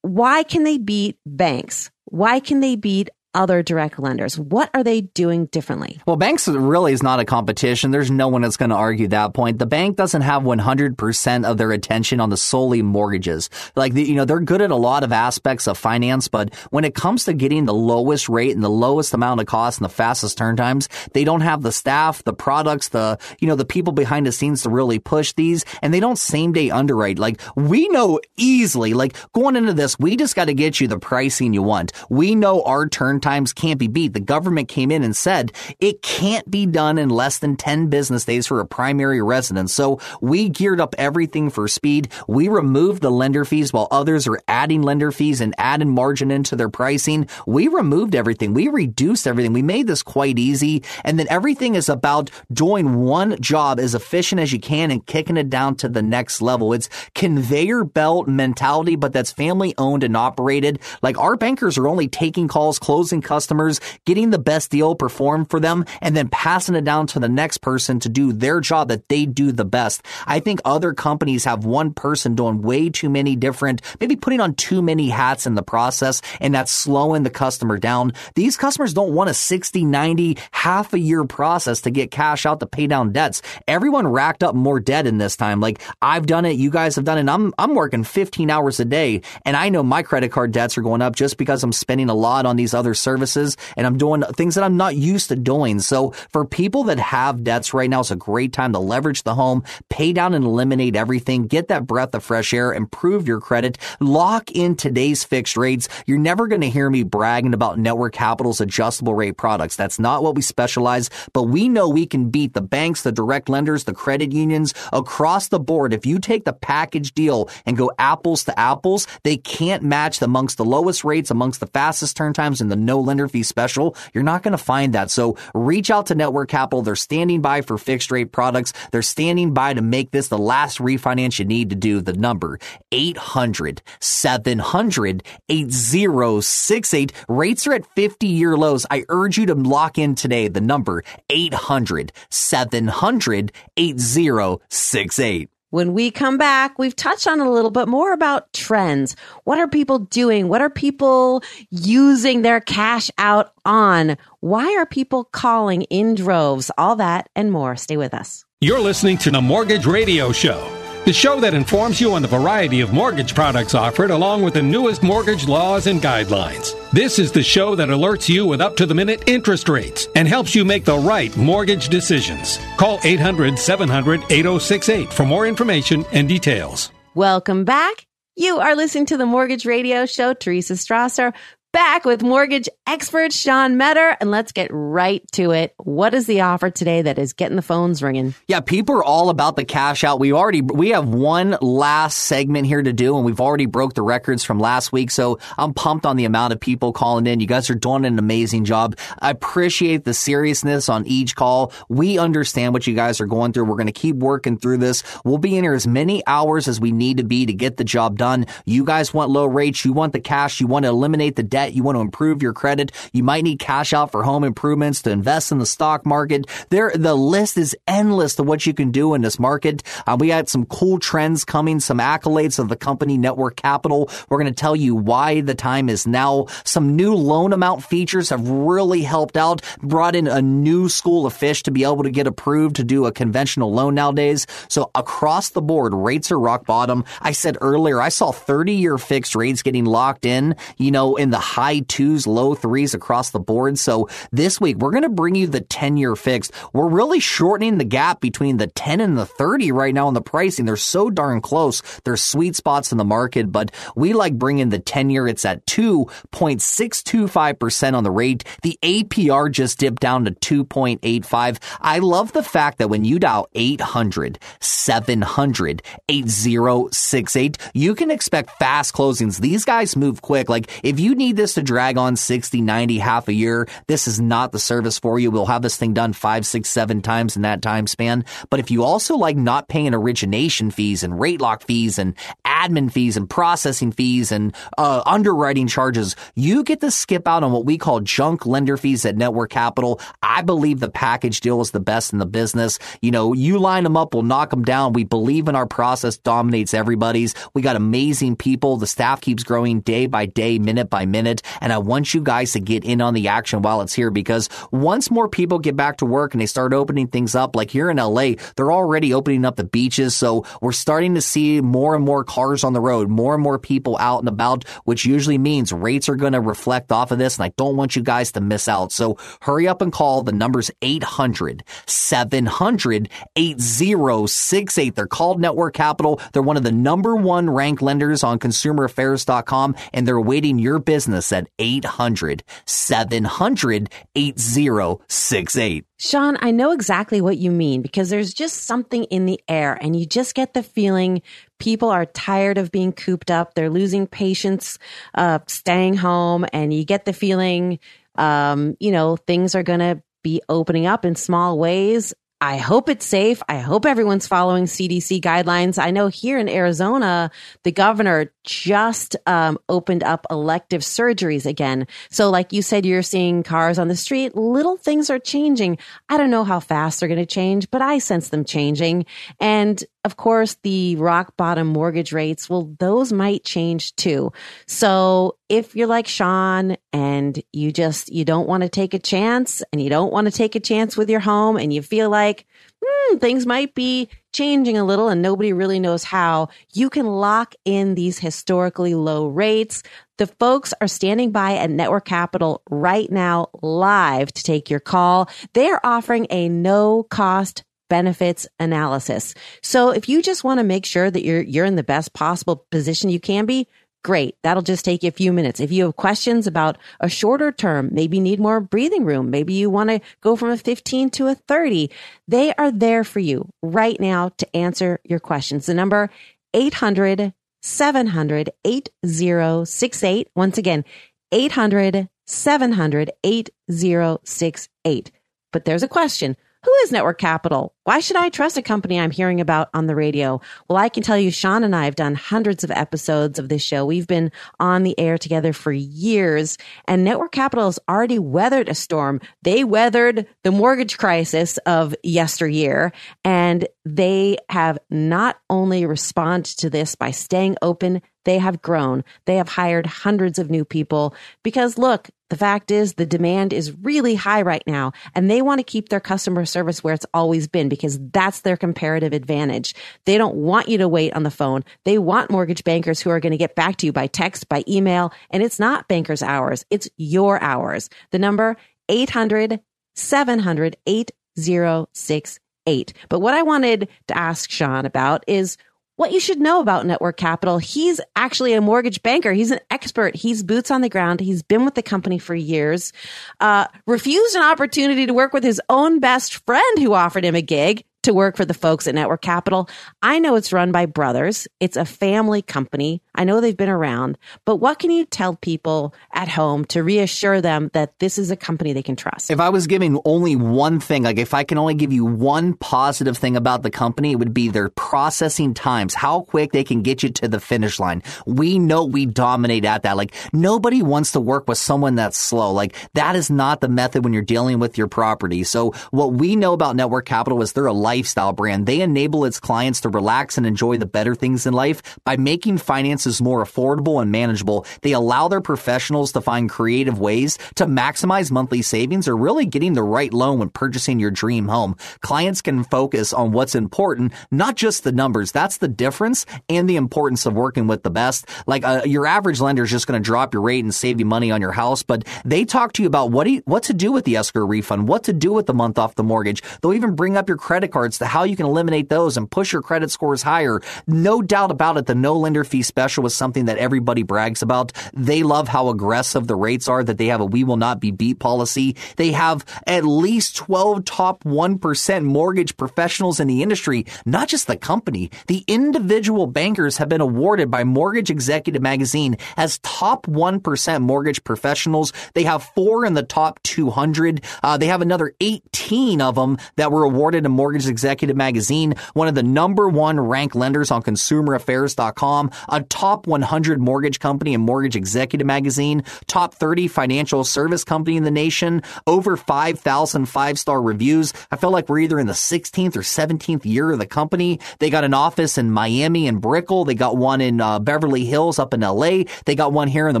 Why 0.02 0.42
can 0.42 0.64
they 0.64 0.78
beat 0.78 1.16
banks? 1.24 1.90
Why 2.06 2.40
can 2.40 2.60
they 2.60 2.76
beat 2.76 3.08
other 3.34 3.62
direct 3.62 3.98
lenders? 3.98 4.38
What 4.38 4.70
are 4.74 4.84
they 4.84 5.02
doing 5.02 5.46
differently? 5.46 6.00
Well, 6.06 6.16
banks 6.16 6.48
really 6.48 6.92
is 6.92 7.02
not 7.02 7.20
a 7.20 7.24
competition. 7.24 7.90
There's 7.90 8.10
no 8.10 8.28
one 8.28 8.42
that's 8.42 8.56
going 8.56 8.70
to 8.70 8.76
argue 8.76 9.08
that 9.08 9.34
point. 9.34 9.58
The 9.58 9.66
bank 9.66 9.96
doesn't 9.96 10.22
have 10.22 10.42
100% 10.42 11.44
of 11.44 11.58
their 11.58 11.72
attention 11.72 12.20
on 12.20 12.30
the 12.30 12.36
solely 12.36 12.82
mortgages. 12.82 13.50
Like, 13.76 13.94
the, 13.94 14.02
you 14.02 14.14
know, 14.14 14.24
they're 14.24 14.40
good 14.40 14.62
at 14.62 14.70
a 14.70 14.76
lot 14.76 15.04
of 15.04 15.12
aspects 15.12 15.66
of 15.66 15.78
finance, 15.78 16.28
but 16.28 16.54
when 16.70 16.84
it 16.84 16.94
comes 16.94 17.24
to 17.24 17.32
getting 17.32 17.64
the 17.64 17.74
lowest 17.74 18.28
rate 18.28 18.54
and 18.54 18.62
the 18.62 18.68
lowest 18.68 19.14
amount 19.14 19.40
of 19.40 19.46
cost 19.46 19.78
and 19.80 19.84
the 19.84 19.94
fastest 19.94 20.38
turn 20.38 20.56
times, 20.56 20.88
they 21.12 21.24
don't 21.24 21.40
have 21.40 21.62
the 21.62 21.72
staff, 21.72 22.22
the 22.24 22.32
products, 22.32 22.88
the, 22.88 23.18
you 23.40 23.48
know, 23.48 23.56
the 23.56 23.64
people 23.64 23.92
behind 23.92 24.26
the 24.26 24.32
scenes 24.32 24.62
to 24.62 24.70
really 24.70 24.98
push 24.98 25.32
these 25.32 25.64
and 25.80 25.92
they 25.92 26.00
don't 26.00 26.16
same 26.16 26.52
day 26.52 26.70
underwrite. 26.70 27.18
Like, 27.18 27.40
we 27.56 27.88
know 27.88 28.20
easily, 28.36 28.94
like 28.94 29.16
going 29.32 29.56
into 29.56 29.72
this, 29.72 29.98
we 29.98 30.16
just 30.16 30.36
got 30.36 30.46
to 30.46 30.54
get 30.54 30.80
you 30.80 30.88
the 30.88 30.98
pricing 30.98 31.54
you 31.54 31.62
want. 31.62 31.92
We 32.10 32.34
know 32.34 32.62
our 32.62 32.88
turn 32.88 33.20
times 33.22 33.52
can't 33.52 33.78
be 33.78 33.88
beat. 33.88 34.12
The 34.12 34.20
government 34.20 34.68
came 34.68 34.90
in 34.90 35.02
and 35.02 35.16
said 35.16 35.52
it 35.80 36.02
can't 36.02 36.50
be 36.50 36.66
done 36.66 36.98
in 36.98 37.08
less 37.08 37.38
than 37.38 37.56
10 37.56 37.88
business 37.88 38.24
days 38.24 38.46
for 38.46 38.60
a 38.60 38.66
primary 38.66 39.22
residence. 39.22 39.72
So 39.72 40.00
we 40.20 40.48
geared 40.48 40.80
up 40.80 40.94
everything 40.98 41.50
for 41.50 41.68
speed. 41.68 42.08
We 42.28 42.48
removed 42.48 43.02
the 43.02 43.10
lender 43.10 43.44
fees 43.44 43.72
while 43.72 43.88
others 43.90 44.26
are 44.26 44.40
adding 44.48 44.82
lender 44.82 45.12
fees 45.12 45.40
and 45.40 45.54
adding 45.58 45.90
margin 45.90 46.30
into 46.30 46.56
their 46.56 46.68
pricing. 46.68 47.28
We 47.46 47.68
removed 47.68 48.14
everything. 48.14 48.54
We 48.54 48.68
reduced 48.68 49.26
everything. 49.26 49.52
We 49.52 49.62
made 49.62 49.86
this 49.86 50.02
quite 50.02 50.38
easy. 50.38 50.82
And 51.04 51.18
then 51.18 51.26
everything 51.30 51.74
is 51.74 51.88
about 51.88 52.30
doing 52.52 52.96
one 52.96 53.40
job 53.40 53.78
as 53.78 53.94
efficient 53.94 54.40
as 54.40 54.52
you 54.52 54.60
can 54.60 54.90
and 54.90 55.06
kicking 55.06 55.36
it 55.36 55.50
down 55.50 55.76
to 55.76 55.88
the 55.88 56.02
next 56.02 56.42
level. 56.42 56.72
It's 56.72 56.88
conveyor 57.14 57.84
belt 57.84 58.28
mentality, 58.28 58.96
but 58.96 59.12
that's 59.12 59.32
family 59.32 59.74
owned 59.78 60.02
and 60.02 60.16
operated. 60.16 60.80
Like 61.02 61.18
our 61.18 61.36
bankers 61.36 61.78
are 61.78 61.88
only 61.88 62.08
taking 62.08 62.48
calls, 62.48 62.78
closing 62.78 63.11
customers, 63.20 63.80
getting 64.06 64.30
the 64.30 64.38
best 64.38 64.70
deal 64.70 64.94
performed 64.94 65.50
for 65.50 65.60
them, 65.60 65.84
and 66.00 66.16
then 66.16 66.28
passing 66.28 66.74
it 66.74 66.84
down 66.84 67.06
to 67.08 67.20
the 67.20 67.28
next 67.28 67.58
person 67.58 68.00
to 68.00 68.08
do 68.08 68.32
their 68.32 68.60
job 68.60 68.88
that 68.88 69.08
they 69.08 69.26
do 69.26 69.52
the 69.52 69.64
best. 69.64 70.02
I 70.26 70.40
think 70.40 70.60
other 70.64 70.94
companies 70.94 71.44
have 71.44 71.64
one 71.64 71.92
person 71.92 72.34
doing 72.34 72.62
way 72.62 72.88
too 72.88 73.10
many 73.10 73.36
different, 73.36 73.82
maybe 74.00 74.16
putting 74.16 74.40
on 74.40 74.54
too 74.54 74.80
many 74.80 75.08
hats 75.10 75.46
in 75.46 75.54
the 75.54 75.62
process, 75.62 76.22
and 76.40 76.54
that's 76.54 76.72
slowing 76.72 77.22
the 77.22 77.30
customer 77.30 77.78
down. 77.78 78.12
These 78.34 78.56
customers 78.56 78.94
don't 78.94 79.12
want 79.12 79.30
a 79.30 79.34
60, 79.34 79.84
90, 79.84 80.38
half 80.52 80.92
a 80.92 80.98
year 80.98 81.24
process 81.24 81.82
to 81.82 81.90
get 81.90 82.10
cash 82.10 82.46
out 82.46 82.60
to 82.60 82.66
pay 82.66 82.86
down 82.86 83.12
debts. 83.12 83.42
Everyone 83.66 84.06
racked 84.06 84.42
up 84.42 84.54
more 84.54 84.80
debt 84.80 85.06
in 85.06 85.18
this 85.18 85.36
time. 85.36 85.60
Like 85.60 85.82
I've 86.00 86.26
done 86.26 86.44
it, 86.44 86.56
you 86.56 86.70
guys 86.70 86.96
have 86.96 87.04
done 87.04 87.18
it. 87.18 87.28
I'm 87.28 87.52
I'm 87.58 87.74
working 87.74 88.04
15 88.04 88.50
hours 88.50 88.80
a 88.80 88.84
day, 88.84 89.22
and 89.44 89.56
I 89.56 89.68
know 89.68 89.82
my 89.82 90.02
credit 90.02 90.30
card 90.30 90.52
debts 90.52 90.78
are 90.78 90.82
going 90.82 91.02
up 91.02 91.16
just 91.16 91.36
because 91.36 91.62
I'm 91.62 91.72
spending 91.72 92.08
a 92.08 92.14
lot 92.14 92.46
on 92.46 92.56
these 92.56 92.74
other 92.74 92.94
services 93.02 93.56
and 93.76 93.86
I'm 93.86 93.98
doing 93.98 94.22
things 94.22 94.54
that 94.54 94.64
I'm 94.64 94.76
not 94.76 94.96
used 94.96 95.28
to 95.28 95.36
doing. 95.36 95.80
So 95.80 96.12
for 96.30 96.44
people 96.44 96.84
that 96.84 96.98
have 96.98 97.44
debts 97.44 97.74
right 97.74 97.90
now, 97.90 98.00
it's 98.00 98.10
a 98.10 98.16
great 98.16 98.52
time 98.52 98.72
to 98.72 98.78
leverage 98.78 99.24
the 99.24 99.34
home, 99.34 99.64
pay 99.90 100.12
down 100.12 100.34
and 100.34 100.44
eliminate 100.44 100.96
everything, 100.96 101.46
get 101.46 101.68
that 101.68 101.86
breath 101.86 102.14
of 102.14 102.24
fresh 102.24 102.54
air, 102.54 102.72
improve 102.72 103.26
your 103.26 103.40
credit, 103.40 103.78
lock 104.00 104.50
in 104.52 104.76
today's 104.76 105.24
fixed 105.24 105.56
rates. 105.56 105.88
You're 106.06 106.18
never 106.18 106.46
going 106.46 106.60
to 106.60 106.70
hear 106.70 106.88
me 106.88 107.02
bragging 107.02 107.54
about 107.54 107.78
Network 107.78 108.14
Capital's 108.14 108.60
adjustable 108.60 109.14
rate 109.14 109.36
products. 109.36 109.76
That's 109.76 109.98
not 109.98 110.22
what 110.22 110.34
we 110.34 110.42
specialize, 110.42 111.10
but 111.32 111.44
we 111.44 111.68
know 111.68 111.88
we 111.88 112.06
can 112.06 112.30
beat 112.30 112.54
the 112.54 112.60
banks, 112.60 113.02
the 113.02 113.12
direct 113.12 113.48
lenders, 113.48 113.84
the 113.84 113.94
credit 113.94 114.32
unions 114.32 114.74
across 114.92 115.48
the 115.48 115.60
board. 115.60 115.92
If 115.92 116.06
you 116.06 116.18
take 116.18 116.44
the 116.44 116.52
package 116.52 117.12
deal 117.12 117.48
and 117.66 117.76
go 117.76 117.90
apples 117.98 118.44
to 118.44 118.58
apples, 118.58 119.06
they 119.24 119.36
can't 119.36 119.82
match 119.82 120.20
amongst 120.22 120.56
the 120.56 120.64
lowest 120.64 121.04
rates, 121.04 121.30
amongst 121.30 121.60
the 121.60 121.66
fastest 121.66 122.16
turn 122.16 122.32
times 122.32 122.60
and 122.60 122.70
the 122.70 122.76
no 122.76 122.91
lender 123.00 123.28
fee 123.28 123.42
special. 123.42 123.96
You're 124.12 124.24
not 124.24 124.42
going 124.42 124.52
to 124.52 124.58
find 124.58 124.92
that. 124.94 125.10
So 125.10 125.36
reach 125.54 125.90
out 125.90 126.06
to 126.06 126.14
Network 126.14 126.48
Capital. 126.48 126.82
They're 126.82 126.96
standing 126.96 127.40
by 127.40 127.62
for 127.62 127.78
fixed 127.78 128.10
rate 128.10 128.32
products. 128.32 128.72
They're 128.90 129.02
standing 129.02 129.54
by 129.54 129.74
to 129.74 129.82
make 129.82 130.10
this 130.10 130.28
the 130.28 130.38
last 130.38 130.78
refinance 130.78 131.38
you 131.38 131.44
need 131.44 131.70
to 131.70 131.76
do. 131.76 132.00
The 132.00 132.12
number 132.12 132.58
800 132.90 133.82
700 134.00 135.22
8068. 135.48 137.12
Rates 137.28 137.66
are 137.66 137.74
at 137.74 137.86
50 137.94 138.26
year 138.26 138.56
lows. 138.56 138.86
I 138.90 139.04
urge 139.08 139.38
you 139.38 139.46
to 139.46 139.54
lock 139.54 139.98
in 139.98 140.14
today. 140.14 140.48
The 140.48 140.60
number 140.60 141.04
800 141.30 142.12
700 142.30 143.52
8068. 143.76 145.48
When 145.72 145.94
we 145.94 146.10
come 146.10 146.36
back, 146.36 146.78
we've 146.78 146.94
touched 146.94 147.26
on 147.26 147.40
a 147.40 147.50
little 147.50 147.70
bit 147.70 147.88
more 147.88 148.12
about 148.12 148.52
trends. 148.52 149.16
What 149.44 149.58
are 149.58 149.66
people 149.66 150.00
doing? 150.00 150.48
What 150.48 150.60
are 150.60 150.68
people 150.68 151.42
using 151.70 152.42
their 152.42 152.60
cash 152.60 153.10
out 153.16 153.54
on? 153.64 154.18
Why 154.40 154.76
are 154.76 154.84
people 154.84 155.24
calling 155.24 155.82
in 155.84 156.14
droves? 156.14 156.70
All 156.76 156.96
that 156.96 157.30
and 157.34 157.50
more. 157.50 157.74
Stay 157.76 157.96
with 157.96 158.12
us. 158.12 158.44
You're 158.60 158.80
listening 158.80 159.16
to 159.18 159.30
the 159.30 159.40
Mortgage 159.40 159.86
Radio 159.86 160.30
Show 160.30 160.81
the 161.04 161.12
show 161.12 161.40
that 161.40 161.54
informs 161.54 162.00
you 162.00 162.14
on 162.14 162.22
the 162.22 162.28
variety 162.28 162.80
of 162.80 162.92
mortgage 162.92 163.34
products 163.34 163.74
offered 163.74 164.10
along 164.10 164.42
with 164.42 164.54
the 164.54 164.62
newest 164.62 165.02
mortgage 165.02 165.48
laws 165.48 165.86
and 165.86 166.00
guidelines. 166.00 166.74
This 166.92 167.18
is 167.18 167.32
the 167.32 167.42
show 167.42 167.74
that 167.74 167.88
alerts 167.88 168.28
you 168.28 168.46
with 168.46 168.60
up 168.60 168.76
to 168.76 168.86
the 168.86 168.94
minute 168.94 169.24
interest 169.26 169.68
rates 169.68 170.06
and 170.14 170.28
helps 170.28 170.54
you 170.54 170.64
make 170.64 170.84
the 170.84 170.98
right 170.98 171.36
mortgage 171.36 171.88
decisions. 171.88 172.58
Call 172.76 173.00
800 173.02 173.58
700 173.58 174.20
8068 174.30 175.12
for 175.12 175.26
more 175.26 175.46
information 175.46 176.04
and 176.12 176.28
details. 176.28 176.92
Welcome 177.14 177.64
back. 177.64 178.06
You 178.36 178.60
are 178.60 178.74
listening 178.74 179.06
to 179.06 179.16
the 179.16 179.26
Mortgage 179.26 179.66
Radio 179.66 180.06
Show. 180.06 180.32
Teresa 180.32 180.74
Strasser 180.74 181.34
back 181.72 182.04
with 182.04 182.22
mortgage 182.22 182.68
expert 182.86 183.32
Sean 183.32 183.78
Metter, 183.78 184.16
and 184.20 184.30
let's 184.30 184.52
get 184.52 184.68
right 184.70 185.22
to 185.32 185.52
it. 185.52 185.74
What 185.78 186.12
is 186.12 186.26
the 186.26 186.42
offer 186.42 186.68
today 186.68 187.02
that 187.02 187.18
is 187.18 187.32
getting 187.32 187.56
the 187.56 187.62
phones 187.62 188.02
ringing? 188.02 188.34
Yeah, 188.46 188.60
people 188.60 188.96
are 188.96 189.04
all 189.04 189.30
about 189.30 189.56
the 189.56 189.64
cash 189.64 190.04
out. 190.04 190.20
We 190.20 190.32
already 190.32 190.60
we 190.60 190.90
have 190.90 191.08
one 191.08 191.56
last 191.62 192.18
segment 192.18 192.66
here 192.66 192.82
to 192.82 192.92
do, 192.92 193.16
and 193.16 193.24
we've 193.24 193.40
already 193.40 193.64
broke 193.66 193.94
the 193.94 194.02
records 194.02 194.44
from 194.44 194.58
last 194.58 194.92
week. 194.92 195.10
So 195.10 195.38
I'm 195.56 195.72
pumped 195.72 196.04
on 196.04 196.16
the 196.16 196.26
amount 196.26 196.52
of 196.52 196.60
people 196.60 196.92
calling 196.92 197.26
in. 197.26 197.40
You 197.40 197.46
guys 197.46 197.70
are 197.70 197.74
doing 197.74 198.04
an 198.04 198.18
amazing 198.18 198.64
job. 198.64 198.96
I 199.18 199.30
appreciate 199.30 200.04
the 200.04 200.14
seriousness 200.14 200.90
on 200.90 201.06
each 201.06 201.34
call. 201.34 201.72
We 201.88 202.18
understand 202.18 202.74
what 202.74 202.86
you 202.86 202.94
guys 202.94 203.20
are 203.20 203.26
going 203.26 203.52
through. 203.52 203.64
We're 203.64 203.76
going 203.76 203.86
to 203.86 203.92
keep 203.92 204.16
working 204.16 204.58
through 204.58 204.78
this. 204.78 205.02
We'll 205.24 205.38
be 205.38 205.56
in 205.56 205.64
here 205.64 205.74
as 205.74 205.86
many 205.86 206.22
hours 206.26 206.68
as 206.68 206.80
we 206.80 206.92
need 206.92 207.16
to 207.16 207.24
be 207.24 207.46
to 207.46 207.54
get 207.54 207.78
the 207.78 207.84
job 207.84 208.18
done. 208.18 208.46
You 208.66 208.84
guys 208.84 209.14
want 209.14 209.30
low 209.30 209.46
rates. 209.46 209.84
You 209.86 209.94
want 209.94 210.12
the 210.12 210.20
cash. 210.20 210.60
You 210.60 210.66
want 210.66 210.84
to 210.84 210.90
eliminate 210.90 211.36
the 211.36 211.42
debt 211.42 211.61
debt, 211.62 211.74
you 211.74 211.82
want 211.82 211.96
to 211.96 212.00
improve 212.00 212.42
your 212.42 212.52
credit, 212.52 212.92
you 213.12 213.22
might 213.22 213.44
need 213.44 213.58
cash 213.58 213.92
out 213.92 214.10
for 214.10 214.22
home 214.22 214.44
improvements 214.44 215.02
to 215.02 215.10
invest 215.10 215.52
in 215.52 215.58
the 215.58 215.66
stock 215.66 216.04
market. 216.04 216.46
There, 216.70 216.92
the 216.94 217.14
list 217.14 217.56
is 217.58 217.76
endless 217.86 218.36
to 218.36 218.42
what 218.42 218.66
you 218.66 218.74
can 218.74 218.90
do 218.90 219.14
in 219.14 219.22
this 219.22 219.38
market. 219.38 219.82
Uh, 220.06 220.16
we 220.18 220.28
had 220.28 220.48
some 220.48 220.66
cool 220.66 220.98
trends 220.98 221.44
coming, 221.44 221.80
some 221.80 221.98
accolades 221.98 222.58
of 222.58 222.68
the 222.68 222.76
company 222.76 223.18
Network 223.18 223.56
Capital. 223.56 224.10
We're 224.28 224.38
going 224.38 224.52
to 224.52 224.60
tell 224.60 224.76
you 224.76 224.94
why 224.94 225.40
the 225.40 225.54
time 225.54 225.88
is 225.88 226.06
now. 226.06 226.46
Some 226.64 226.96
new 226.96 227.14
loan 227.14 227.52
amount 227.52 227.84
features 227.84 228.30
have 228.30 228.48
really 228.48 229.02
helped 229.02 229.36
out, 229.36 229.62
brought 229.82 230.16
in 230.16 230.26
a 230.26 230.42
new 230.42 230.88
school 230.88 231.26
of 231.26 231.32
fish 231.32 231.62
to 231.64 231.70
be 231.70 231.84
able 231.84 232.02
to 232.02 232.10
get 232.10 232.26
approved 232.26 232.76
to 232.76 232.84
do 232.84 233.06
a 233.06 233.12
conventional 233.12 233.72
loan 233.72 233.94
nowadays. 233.94 234.46
So 234.68 234.90
across 234.94 235.50
the 235.50 235.62
board, 235.62 235.94
rates 235.94 236.30
are 236.32 236.38
rock 236.38 236.66
bottom. 236.66 237.04
I 237.20 237.32
said 237.32 237.56
earlier, 237.60 238.00
I 238.00 238.08
saw 238.08 238.32
30 238.32 238.72
year 238.72 238.98
fixed 238.98 239.34
rates 239.34 239.62
getting 239.62 239.84
locked 239.84 240.24
in, 240.24 240.56
you 240.76 240.90
know, 240.90 241.16
in 241.16 241.30
the 241.30 241.38
high 241.52 241.80
twos, 241.80 242.26
low 242.26 242.54
threes 242.54 242.94
across 242.94 243.28
the 243.28 243.38
board. 243.38 243.78
So 243.78 244.08
this 244.30 244.58
week, 244.58 244.78
we're 244.78 244.90
going 244.90 245.02
to 245.02 245.10
bring 245.10 245.34
you 245.34 245.46
the 245.46 245.60
10 245.60 245.98
year 245.98 246.16
fixed. 246.16 246.50
We're 246.72 246.88
really 246.88 247.20
shortening 247.20 247.76
the 247.76 247.84
gap 247.84 248.22
between 248.22 248.56
the 248.56 248.68
10 248.68 249.02
and 249.02 249.18
the 249.18 249.26
30 249.26 249.70
right 249.70 249.92
now 249.92 250.08
in 250.08 250.14
the 250.14 250.22
pricing. 250.22 250.64
They're 250.64 250.78
so 250.78 251.10
darn 251.10 251.42
close. 251.42 251.82
There's 252.04 252.22
sweet 252.22 252.56
spots 252.56 252.90
in 252.90 252.96
the 252.96 253.04
market, 253.04 253.52
but 253.52 253.70
we 253.94 254.14
like 254.14 254.38
bringing 254.38 254.70
the 254.70 254.78
10 254.78 255.10
year. 255.10 255.28
It's 255.28 255.44
at 255.44 255.66
2.625% 255.66 257.94
on 257.94 258.02
the 258.02 258.10
rate. 258.10 258.44
The 258.62 258.78
APR 258.82 259.50
just 259.50 259.78
dipped 259.78 260.00
down 260.00 260.24
to 260.24 260.30
2.85. 260.30 261.58
I 261.82 261.98
love 261.98 262.32
the 262.32 262.42
fact 262.42 262.78
that 262.78 262.88
when 262.88 263.04
you 263.04 263.18
dial 263.18 263.46
800 263.54 264.38
700 264.60 265.82
8068, 266.08 267.58
you 267.74 267.94
can 267.94 268.10
expect 268.10 268.58
fast 268.58 268.94
closings. 268.94 269.38
These 269.40 269.66
guys 269.66 269.96
move 269.96 270.22
quick. 270.22 270.48
Like 270.48 270.70
if 270.82 270.98
you 270.98 271.14
need 271.14 271.41
this 271.42 271.54
to 271.54 271.62
drag 271.62 271.98
on 271.98 272.14
60, 272.14 272.60
90, 272.60 272.98
half 272.98 273.26
a 273.26 273.32
year, 273.32 273.66
this 273.88 274.06
is 274.06 274.20
not 274.20 274.52
the 274.52 274.60
service 274.60 275.00
for 275.00 275.18
you. 275.18 275.28
We'll 275.28 275.46
have 275.46 275.62
this 275.62 275.76
thing 275.76 275.92
done 275.92 276.12
five, 276.12 276.46
six, 276.46 276.68
seven 276.68 277.02
times 277.02 277.34
in 277.34 277.42
that 277.42 277.62
time 277.62 277.88
span. 277.88 278.24
But 278.48 278.60
if 278.60 278.70
you 278.70 278.84
also 278.84 279.16
like 279.16 279.36
not 279.36 279.68
paying 279.68 279.92
origination 279.92 280.70
fees 280.70 281.02
and 281.02 281.18
rate 281.18 281.40
lock 281.40 281.64
fees 281.64 281.98
and 281.98 282.14
admin 282.46 282.92
fees 282.92 283.16
and 283.16 283.28
processing 283.28 283.90
fees 283.90 284.30
and 284.30 284.54
uh, 284.78 285.02
underwriting 285.04 285.66
charges, 285.66 286.14
you 286.36 286.62
get 286.62 286.80
to 286.80 286.92
skip 286.92 287.26
out 287.26 287.42
on 287.42 287.50
what 287.50 287.64
we 287.64 287.76
call 287.76 287.98
junk 287.98 288.46
lender 288.46 288.76
fees 288.76 289.04
at 289.04 289.16
Network 289.16 289.50
Capital. 289.50 290.00
I 290.22 290.42
believe 290.42 290.78
the 290.78 290.90
package 290.90 291.40
deal 291.40 291.60
is 291.60 291.72
the 291.72 291.80
best 291.80 292.12
in 292.12 292.20
the 292.20 292.26
business. 292.26 292.78
You 293.00 293.10
know, 293.10 293.32
you 293.32 293.58
line 293.58 293.82
them 293.82 293.96
up, 293.96 294.14
we'll 294.14 294.22
knock 294.22 294.50
them 294.50 294.62
down. 294.62 294.92
We 294.92 295.02
believe 295.02 295.48
in 295.48 295.56
our 295.56 295.66
process 295.66 296.18
dominates 296.18 296.72
everybody's. 296.72 297.34
We 297.52 297.62
got 297.62 297.74
amazing 297.74 298.36
people. 298.36 298.76
The 298.76 298.86
staff 298.86 299.20
keeps 299.20 299.42
growing 299.42 299.80
day 299.80 300.06
by 300.06 300.26
day, 300.26 300.60
minute 300.60 300.88
by 300.88 301.04
minute 301.04 301.31
minute. 301.32 301.42
And 301.60 301.72
I 301.72 301.78
want 301.78 302.14
you 302.14 302.20
guys 302.20 302.52
to 302.52 302.60
get 302.60 302.84
in 302.84 303.00
on 303.00 303.14
the 303.14 303.28
action 303.28 303.62
while 303.62 303.80
it's 303.80 303.94
here 303.94 304.10
because 304.10 304.48
once 304.70 305.10
more 305.10 305.28
people 305.28 305.58
get 305.58 305.76
back 305.76 305.98
to 305.98 306.06
work 306.06 306.34
and 306.34 306.40
they 306.40 306.46
start 306.46 306.72
opening 306.72 307.08
things 307.08 307.34
up, 307.34 307.56
like 307.56 307.70
here 307.70 307.90
in 307.90 307.96
LA, 307.96 308.32
they're 308.56 308.72
already 308.72 309.14
opening 309.14 309.44
up 309.44 309.56
the 309.56 309.64
beaches. 309.64 310.16
So 310.16 310.44
we're 310.60 310.72
starting 310.72 311.14
to 311.14 311.20
see 311.20 311.60
more 311.60 311.94
and 311.94 312.04
more 312.04 312.24
cars 312.24 312.64
on 312.64 312.72
the 312.72 312.80
road, 312.80 313.08
more 313.08 313.34
and 313.34 313.42
more 313.42 313.58
people 313.58 313.96
out 313.98 314.20
and 314.20 314.28
about, 314.28 314.66
which 314.84 315.04
usually 315.04 315.38
means 315.38 315.72
rates 315.72 316.08
are 316.08 316.16
going 316.16 316.32
to 316.32 316.40
reflect 316.40 316.92
off 316.92 317.10
of 317.10 317.18
this. 317.18 317.36
And 317.36 317.44
I 317.44 317.52
don't 317.56 317.76
want 317.76 317.96
you 317.96 318.02
guys 318.02 318.32
to 318.32 318.40
miss 318.40 318.68
out. 318.68 318.92
So 318.92 319.16
hurry 319.42 319.68
up 319.68 319.82
and 319.82 319.92
call. 319.92 320.22
The 320.22 320.32
number's 320.32 320.70
800 320.82 321.64
700 321.86 323.08
8068. 323.36 324.94
They're 324.94 325.06
called 325.06 325.40
Network 325.40 325.74
Capital. 325.74 326.20
They're 326.32 326.42
one 326.42 326.56
of 326.56 326.62
the 326.62 326.72
number 326.72 327.16
one 327.16 327.48
ranked 327.48 327.82
lenders 327.82 328.24
on 328.24 328.38
consumeraffairs.com 328.38 329.76
and 329.92 330.06
they're 330.06 330.20
waiting 330.20 330.58
your 330.58 330.78
business 330.78 331.21
business 331.22 331.32
at 331.32 331.48
800 331.58 332.42
700 332.66 333.90
8068. 334.14 335.84
Sean, 335.98 336.36
I 336.40 336.50
know 336.50 336.72
exactly 336.72 337.20
what 337.20 337.38
you 337.38 337.50
mean 337.50 337.80
because 337.82 338.10
there's 338.10 338.34
just 338.34 338.64
something 338.64 339.04
in 339.04 339.26
the 339.26 339.40
air 339.48 339.78
and 339.80 339.94
you 339.94 340.04
just 340.04 340.34
get 340.34 340.52
the 340.52 340.62
feeling 340.62 341.22
people 341.58 341.90
are 341.90 342.06
tired 342.06 342.58
of 342.58 342.72
being 342.72 342.92
cooped 342.92 343.30
up. 343.30 343.54
They're 343.54 343.70
losing 343.70 344.06
patience, 344.06 344.78
uh, 345.14 345.38
staying 345.46 345.94
home 345.94 346.44
and 346.52 346.74
you 346.74 346.84
get 346.84 347.04
the 347.04 347.12
feeling, 347.12 347.78
um, 348.16 348.76
you 348.80 348.90
know, 348.90 349.16
things 349.16 349.54
are 349.54 349.62
going 349.62 349.80
to 349.80 350.02
be 350.24 350.42
opening 350.48 350.86
up 350.86 351.04
in 351.04 351.14
small 351.14 351.58
ways 351.58 352.14
I 352.42 352.56
hope 352.56 352.88
it's 352.88 353.06
safe. 353.06 353.40
I 353.48 353.58
hope 353.58 353.86
everyone's 353.86 354.26
following 354.26 354.64
CDC 354.64 355.20
guidelines. 355.20 355.80
I 355.80 355.92
know 355.92 356.08
here 356.08 356.40
in 356.40 356.48
Arizona, 356.48 357.30
the 357.62 357.70
governor 357.70 358.31
just 358.44 359.16
um, 359.26 359.58
opened 359.68 360.02
up 360.02 360.26
elective 360.30 360.82
surgeries 360.82 361.46
again. 361.46 361.86
So, 362.10 362.30
like 362.30 362.52
you 362.52 362.62
said, 362.62 362.84
you're 362.84 363.02
seeing 363.02 363.42
cars 363.42 363.78
on 363.78 363.88
the 363.88 363.96
street. 363.96 364.36
Little 364.36 364.76
things 364.76 365.10
are 365.10 365.18
changing. 365.18 365.78
I 366.08 366.16
don't 366.16 366.30
know 366.30 366.44
how 366.44 366.60
fast 366.60 367.00
they're 367.00 367.08
going 367.08 367.18
to 367.20 367.26
change, 367.26 367.70
but 367.70 367.82
I 367.82 367.98
sense 367.98 368.28
them 368.28 368.44
changing. 368.44 369.06
And 369.40 369.82
of 370.04 370.16
course, 370.16 370.56
the 370.62 370.96
rock 370.96 371.36
bottom 371.36 371.68
mortgage 371.68 372.12
rates, 372.12 372.50
well, 372.50 372.74
those 372.78 373.12
might 373.12 373.44
change 373.44 373.94
too. 373.94 374.32
So 374.66 375.36
if 375.48 375.76
you're 375.76 375.86
like 375.86 376.08
Sean 376.08 376.76
and 376.92 377.40
you 377.52 377.70
just, 377.70 378.12
you 378.12 378.24
don't 378.24 378.48
want 378.48 378.64
to 378.64 378.68
take 378.68 378.94
a 378.94 378.98
chance 378.98 379.62
and 379.72 379.80
you 379.80 379.90
don't 379.90 380.12
want 380.12 380.26
to 380.26 380.32
take 380.32 380.56
a 380.56 380.60
chance 380.60 380.96
with 380.96 381.08
your 381.08 381.20
home 381.20 381.56
and 381.56 381.72
you 381.72 381.82
feel 381.82 382.10
like, 382.10 382.46
hmm, 382.84 383.18
things 383.18 383.46
might 383.46 383.74
be 383.74 384.08
changing 384.32 384.76
a 384.76 384.84
little 384.84 385.08
and 385.08 385.22
nobody 385.22 385.52
really 385.52 385.78
knows 385.80 386.04
how, 386.04 386.48
you 386.72 386.90
can 386.90 387.06
lock 387.06 387.54
in 387.64 387.94
these 387.94 388.18
historically 388.18 388.94
low 388.94 389.26
rates. 389.26 389.82
The 390.18 390.26
folks 390.26 390.74
are 390.80 390.88
standing 390.88 391.32
by 391.32 391.56
at 391.56 391.70
Network 391.70 392.04
Capital 392.04 392.62
right 392.70 393.10
now 393.10 393.48
live 393.62 394.32
to 394.32 394.42
take 394.42 394.70
your 394.70 394.80
call. 394.80 395.28
They 395.52 395.68
are 395.68 395.80
offering 395.84 396.26
a 396.30 396.48
no 396.48 397.04
cost 397.04 397.64
benefits 397.88 398.48
analysis. 398.58 399.34
So 399.60 399.90
if 399.90 400.08
you 400.08 400.22
just 400.22 400.44
want 400.44 400.60
to 400.60 400.64
make 400.64 400.86
sure 400.86 401.10
that 401.10 401.24
you're 401.24 401.42
you're 401.42 401.66
in 401.66 401.76
the 401.76 401.82
best 401.82 402.14
possible 402.14 402.64
position 402.70 403.10
you 403.10 403.20
can 403.20 403.44
be, 403.44 403.68
great. 404.02 404.36
That'll 404.42 404.62
just 404.62 404.84
take 404.84 405.02
you 405.02 405.08
a 405.08 405.12
few 405.12 405.32
minutes. 405.32 405.60
If 405.60 405.72
you 405.72 405.84
have 405.84 405.96
questions 405.96 406.46
about 406.46 406.78
a 407.00 407.08
shorter 407.08 407.52
term, 407.52 407.88
maybe 407.92 408.20
need 408.20 408.40
more 408.40 408.60
breathing 408.60 409.04
room, 409.04 409.30
maybe 409.30 409.54
you 409.54 409.70
want 409.70 409.90
to 409.90 410.00
go 410.20 410.36
from 410.36 410.50
a 410.50 410.56
15 410.56 411.10
to 411.10 411.28
a 411.28 411.34
30, 411.34 411.90
they 412.26 412.52
are 412.54 412.70
there 412.70 413.04
for 413.04 413.20
you 413.20 413.48
right 413.62 413.98
now 414.00 414.30
to 414.38 414.56
answer 414.56 415.00
your 415.04 415.20
questions. 415.20 415.66
The 415.66 415.74
number 415.74 416.10
800 416.54 417.32
700 417.62 418.50
8068. 418.64 420.28
Once 420.34 420.58
again, 420.58 420.84
800 421.30 422.08
700 422.26 423.10
8068. 423.22 425.10
But 425.52 425.64
there's 425.64 425.82
a 425.82 425.88
question. 425.88 426.36
Who 426.64 426.72
is 426.84 426.92
Network 426.92 427.18
Capital? 427.18 427.74
Why 427.82 427.98
should 427.98 428.14
I 428.14 428.28
trust 428.28 428.56
a 428.56 428.62
company 428.62 429.00
I'm 429.00 429.10
hearing 429.10 429.40
about 429.40 429.68
on 429.74 429.88
the 429.88 429.96
radio? 429.96 430.40
Well, 430.68 430.78
I 430.78 430.88
can 430.88 431.02
tell 431.02 431.18
you, 431.18 431.32
Sean 431.32 431.64
and 431.64 431.74
I 431.74 431.86
have 431.86 431.96
done 431.96 432.14
hundreds 432.14 432.62
of 432.62 432.70
episodes 432.70 433.40
of 433.40 433.48
this 433.48 433.62
show. 433.62 433.84
We've 433.84 434.06
been 434.06 434.30
on 434.60 434.84
the 434.84 434.96
air 434.96 435.18
together 435.18 435.52
for 435.52 435.72
years 435.72 436.58
and 436.86 437.02
Network 437.02 437.32
Capital 437.32 437.64
has 437.64 437.80
already 437.88 438.20
weathered 438.20 438.68
a 438.68 438.76
storm. 438.76 439.20
They 439.42 439.64
weathered 439.64 440.28
the 440.44 440.52
mortgage 440.52 440.98
crisis 440.98 441.58
of 441.66 441.96
yesteryear 442.04 442.92
and 443.24 443.66
they 443.84 444.38
have 444.48 444.78
not 444.88 445.40
only 445.50 445.84
responded 445.84 446.58
to 446.58 446.70
this 446.70 446.94
by 446.94 447.10
staying 447.10 447.56
open, 447.60 448.02
they 448.24 448.38
have 448.38 448.62
grown. 448.62 449.02
They 449.24 449.36
have 449.36 449.48
hired 449.48 449.86
hundreds 449.86 450.38
of 450.38 450.48
new 450.48 450.64
people 450.64 451.14
because 451.42 451.76
look, 451.76 452.08
the 452.32 452.38
fact 452.38 452.70
is 452.70 452.94
the 452.94 453.04
demand 453.04 453.52
is 453.52 453.76
really 453.82 454.14
high 454.14 454.40
right 454.40 454.62
now 454.66 454.92
and 455.14 455.30
they 455.30 455.42
want 455.42 455.58
to 455.58 455.64
keep 455.64 455.90
their 455.90 456.00
customer 456.00 456.46
service 456.46 456.82
where 456.82 456.94
it's 456.94 457.04
always 457.12 457.46
been 457.46 457.68
because 457.68 457.98
that's 458.10 458.40
their 458.40 458.56
comparative 458.56 459.12
advantage. 459.12 459.74
They 460.06 460.16
don't 460.16 460.36
want 460.36 460.70
you 460.70 460.78
to 460.78 460.88
wait 460.88 461.12
on 461.12 461.24
the 461.24 461.30
phone. 461.30 461.62
They 461.84 461.98
want 461.98 462.30
mortgage 462.30 462.64
bankers 462.64 463.02
who 463.02 463.10
are 463.10 463.20
going 463.20 463.32
to 463.32 463.36
get 463.36 463.54
back 463.54 463.76
to 463.76 463.86
you 463.86 463.92
by 463.92 464.06
text, 464.06 464.48
by 464.48 464.64
email, 464.66 465.12
and 465.28 465.42
it's 465.42 465.60
not 465.60 465.88
bankers 465.88 466.22
hours. 466.22 466.64
It's 466.70 466.88
your 466.96 467.38
hours. 467.42 467.90
The 468.12 468.18
number 468.18 468.56
800 468.88 469.60
700 469.94 470.76
8068. 470.86 472.94
But 473.10 473.20
what 473.20 473.34
I 473.34 473.42
wanted 473.42 473.90
to 474.08 474.16
ask 474.16 474.50
Sean 474.50 474.86
about 474.86 475.22
is 475.26 475.58
what 476.02 476.10
you 476.10 476.18
should 476.18 476.40
know 476.40 476.60
about 476.60 476.84
Network 476.84 477.16
Capital. 477.16 477.58
He's 477.58 478.00
actually 478.16 478.54
a 478.54 478.60
mortgage 478.60 479.04
banker. 479.04 479.32
He's 479.32 479.52
an 479.52 479.60
expert. 479.70 480.16
He's 480.16 480.42
boots 480.42 480.72
on 480.72 480.80
the 480.80 480.88
ground. 480.88 481.20
He's 481.20 481.44
been 481.44 481.64
with 481.64 481.76
the 481.76 481.82
company 481.82 482.18
for 482.18 482.34
years. 482.34 482.92
Uh, 483.38 483.68
refused 483.86 484.34
an 484.34 484.42
opportunity 484.42 485.06
to 485.06 485.14
work 485.14 485.32
with 485.32 485.44
his 485.44 485.60
own 485.68 486.00
best 486.00 486.44
friend 486.44 486.78
who 486.80 486.92
offered 486.92 487.24
him 487.24 487.36
a 487.36 487.40
gig 487.40 487.84
to 488.02 488.12
work 488.12 488.36
for 488.36 488.44
the 488.44 488.52
folks 488.52 488.88
at 488.88 488.96
Network 488.96 489.22
Capital. 489.22 489.68
I 490.02 490.18
know 490.18 490.34
it's 490.34 490.52
run 490.52 490.72
by 490.72 490.86
brothers. 490.86 491.46
It's 491.60 491.76
a 491.76 491.84
family 491.84 492.42
company. 492.42 493.00
I 493.14 493.24
know 493.24 493.40
they've 493.40 493.56
been 493.56 493.68
around, 493.68 494.18
but 494.44 494.56
what 494.56 494.78
can 494.78 494.90
you 494.90 495.04
tell 495.04 495.36
people 495.36 495.94
at 496.12 496.28
home 496.28 496.64
to 496.66 496.82
reassure 496.82 497.40
them 497.40 497.70
that 497.74 497.98
this 497.98 498.18
is 498.18 498.30
a 498.30 498.36
company 498.36 498.72
they 498.72 498.82
can 498.82 498.96
trust? 498.96 499.30
If 499.30 499.40
I 499.40 499.50
was 499.50 499.66
giving 499.66 500.00
only 500.04 500.34
one 500.36 500.80
thing, 500.80 501.02
like 501.02 501.18
if 501.18 501.34
I 501.34 501.44
can 501.44 501.58
only 501.58 501.74
give 501.74 501.92
you 501.92 502.04
one 502.04 502.54
positive 502.54 503.18
thing 503.18 503.36
about 503.36 503.62
the 503.62 503.70
company, 503.70 504.12
it 504.12 504.16
would 504.16 504.32
be 504.32 504.48
their 504.48 504.70
processing 504.70 505.52
times, 505.54 505.94
how 505.94 506.22
quick 506.22 506.52
they 506.52 506.64
can 506.64 506.82
get 506.82 507.02
you 507.02 507.10
to 507.10 507.28
the 507.28 507.40
finish 507.40 507.78
line. 507.78 508.02
We 508.26 508.58
know 508.58 508.84
we 508.84 509.06
dominate 509.06 509.64
at 509.64 509.82
that. 509.82 509.96
Like 509.96 510.14
nobody 510.32 510.82
wants 510.82 511.12
to 511.12 511.20
work 511.20 511.48
with 511.48 511.58
someone 511.58 511.96
that's 511.96 512.16
slow. 512.16 512.52
Like 512.52 512.74
that 512.94 513.14
is 513.16 513.30
not 513.30 513.60
the 513.60 513.68
method 513.68 514.04
when 514.04 514.12
you're 514.12 514.22
dealing 514.22 514.58
with 514.58 514.78
your 514.78 514.88
property. 514.88 515.44
So 515.44 515.72
what 515.90 516.14
we 516.14 516.36
know 516.36 516.52
about 516.52 516.76
Network 516.76 517.06
Capital 517.06 517.42
is 517.42 517.52
they're 517.52 517.66
a 517.66 517.72
lifestyle 517.72 518.32
brand. 518.32 518.66
They 518.66 518.80
enable 518.80 519.24
its 519.24 519.38
clients 519.38 519.80
to 519.82 519.88
relax 519.88 520.38
and 520.38 520.46
enjoy 520.46 520.78
the 520.78 520.86
better 520.86 521.14
things 521.14 521.46
in 521.46 521.52
life 521.52 521.82
by 522.04 522.16
making 522.16 522.58
finances 523.02 523.22
more 523.22 523.44
affordable 523.44 524.00
and 524.00 524.10
manageable. 524.10 524.64
They 524.82 524.92
allow 524.92 525.28
their 525.28 525.40
professionals 525.40 526.12
to 526.12 526.20
find 526.20 526.48
creative 526.48 526.98
ways 526.98 527.38
to 527.56 527.66
maximize 527.66 528.30
monthly 528.30 528.62
savings 528.62 529.08
or 529.08 529.16
really 529.16 529.46
getting 529.46 529.74
the 529.74 529.82
right 529.82 530.12
loan 530.12 530.38
when 530.38 530.50
purchasing 530.50 531.00
your 531.00 531.10
dream 531.10 531.48
home. 531.48 531.76
Clients 532.00 532.42
can 532.42 532.64
focus 532.64 533.12
on 533.12 533.32
what's 533.32 533.54
important, 533.54 534.12
not 534.30 534.56
just 534.56 534.84
the 534.84 534.92
numbers. 534.92 535.32
That's 535.32 535.58
the 535.58 535.68
difference 535.68 536.26
and 536.48 536.68
the 536.68 536.76
importance 536.76 537.26
of 537.26 537.34
working 537.34 537.66
with 537.66 537.82
the 537.82 537.90
best. 537.90 538.28
Like 538.46 538.64
uh, 538.64 538.82
your 538.84 539.06
average 539.06 539.40
lender 539.40 539.64
is 539.64 539.70
just 539.70 539.86
going 539.86 540.00
to 540.00 540.04
drop 540.04 540.32
your 540.32 540.42
rate 540.42 540.64
and 540.64 540.74
save 540.74 541.00
you 541.00 541.06
money 541.06 541.30
on 541.32 541.40
your 541.40 541.52
house, 541.52 541.82
but 541.82 542.04
they 542.24 542.44
talk 542.44 542.72
to 542.74 542.82
you 542.82 542.88
about 542.88 543.10
what 543.10 543.28
you, 543.28 543.42
what 543.46 543.64
to 543.64 543.74
do 543.74 543.92
with 543.92 544.04
the 544.04 544.16
escrow 544.16 544.46
refund, 544.46 544.88
what 544.88 545.04
to 545.04 545.12
do 545.12 545.32
with 545.32 545.46
the 545.46 545.54
month 545.54 545.78
off 545.78 545.94
the 545.94 546.02
mortgage. 546.02 546.42
They'll 546.60 546.74
even 546.74 546.94
bring 546.94 547.16
up 547.16 547.28
your 547.28 547.38
credit 547.38 547.72
cards 547.72 547.98
to 547.98 548.06
how 548.06 548.24
you 548.24 548.36
can 548.36 548.46
eliminate 548.46 548.88
those 548.88 549.16
and 549.16 549.30
push 549.30 549.52
your 549.52 549.62
credit 549.62 549.90
scores 549.90 550.22
higher. 550.22 550.60
No 550.86 551.22
doubt 551.22 551.50
about 551.50 551.76
it, 551.76 551.86
the 551.86 551.94
no 551.94 552.16
lender 552.16 552.44
fee 552.44 552.62
special 552.62 552.91
was 553.00 553.14
something 553.14 553.46
that 553.46 553.58
everybody 553.58 554.02
brags 554.02 554.42
about. 554.42 554.72
They 554.92 555.22
love 555.22 555.48
how 555.48 555.68
aggressive 555.68 556.26
the 556.26 556.36
rates 556.36 556.68
are, 556.68 556.84
that 556.84 556.98
they 556.98 557.06
have 557.06 557.20
a 557.20 557.32
we 557.32 557.44
will 557.44 557.56
not 557.56 557.80
be 557.80 557.90
beat 557.90 558.18
policy. 558.18 558.76
They 558.96 559.12
have 559.12 559.44
at 559.66 559.84
least 559.84 560.36
12 560.36 560.84
top 560.84 561.24
1% 561.24 562.04
mortgage 562.04 562.56
professionals 562.56 563.20
in 563.20 563.28
the 563.28 563.42
industry, 563.42 563.86
not 564.04 564.28
just 564.28 564.46
the 564.46 564.56
company. 564.56 565.10
The 565.26 565.44
individual 565.48 566.26
bankers 566.26 566.76
have 566.76 566.88
been 566.88 567.00
awarded 567.00 567.50
by 567.50 567.64
Mortgage 567.64 568.10
Executive 568.10 568.62
Magazine 568.62 569.16
as 569.36 569.58
top 569.60 570.06
1% 570.06 570.82
mortgage 570.82 571.24
professionals. 571.24 571.92
They 572.14 572.24
have 572.24 572.44
four 572.54 572.84
in 572.84 572.94
the 572.94 573.02
top 573.02 573.42
200. 573.42 574.22
Uh, 574.42 574.56
they 574.58 574.66
have 574.66 574.82
another 574.82 575.14
18 575.20 576.00
of 576.00 576.14
them 576.14 576.38
that 576.56 576.70
were 576.70 576.84
awarded 576.84 577.24
in 577.24 577.32
Mortgage 577.32 577.66
Executive 577.66 578.16
Magazine, 578.16 578.74
one 578.94 579.08
of 579.08 579.14
the 579.14 579.22
number 579.22 579.68
one 579.68 579.98
ranked 579.98 580.34
lenders 580.34 580.70
on 580.70 580.82
consumeraffairs.com, 580.82 582.30
a 582.48 582.62
top 582.62 582.81
100 582.82 583.60
mortgage 583.60 584.00
company 584.00 584.34
in 584.34 584.40
Mortgage 584.40 584.74
Executive 584.74 585.26
Magazine, 585.26 585.84
top 586.06 586.34
30 586.34 586.66
financial 586.68 587.22
service 587.24 587.62
company 587.64 587.96
in 587.96 588.02
the 588.02 588.10
nation, 588.10 588.62
over 588.86 589.16
5,000 589.16 590.06
five 590.06 590.38
star 590.38 590.60
reviews. 590.60 591.12
I 591.30 591.36
feel 591.36 591.50
like 591.50 591.68
we're 591.68 591.80
either 591.80 591.98
in 591.98 592.06
the 592.06 592.12
16th 592.12 592.76
or 592.76 592.80
17th 592.80 593.44
year 593.44 593.72
of 593.72 593.78
the 593.78 593.86
company. 593.86 594.40
They 594.58 594.70
got 594.70 594.84
an 594.84 594.94
office 594.94 595.38
in 595.38 595.50
Miami 595.50 596.06
and 596.06 596.20
Brickell. 596.20 596.64
They 596.64 596.74
got 596.74 596.96
one 596.96 597.20
in 597.20 597.40
uh, 597.40 597.58
Beverly 597.60 598.04
Hills 598.04 598.38
up 598.38 598.54
in 598.54 598.60
LA. 598.60 599.04
They 599.26 599.34
got 599.36 599.52
one 599.52 599.68
here 599.68 599.86
in 599.88 599.94
the 599.94 600.00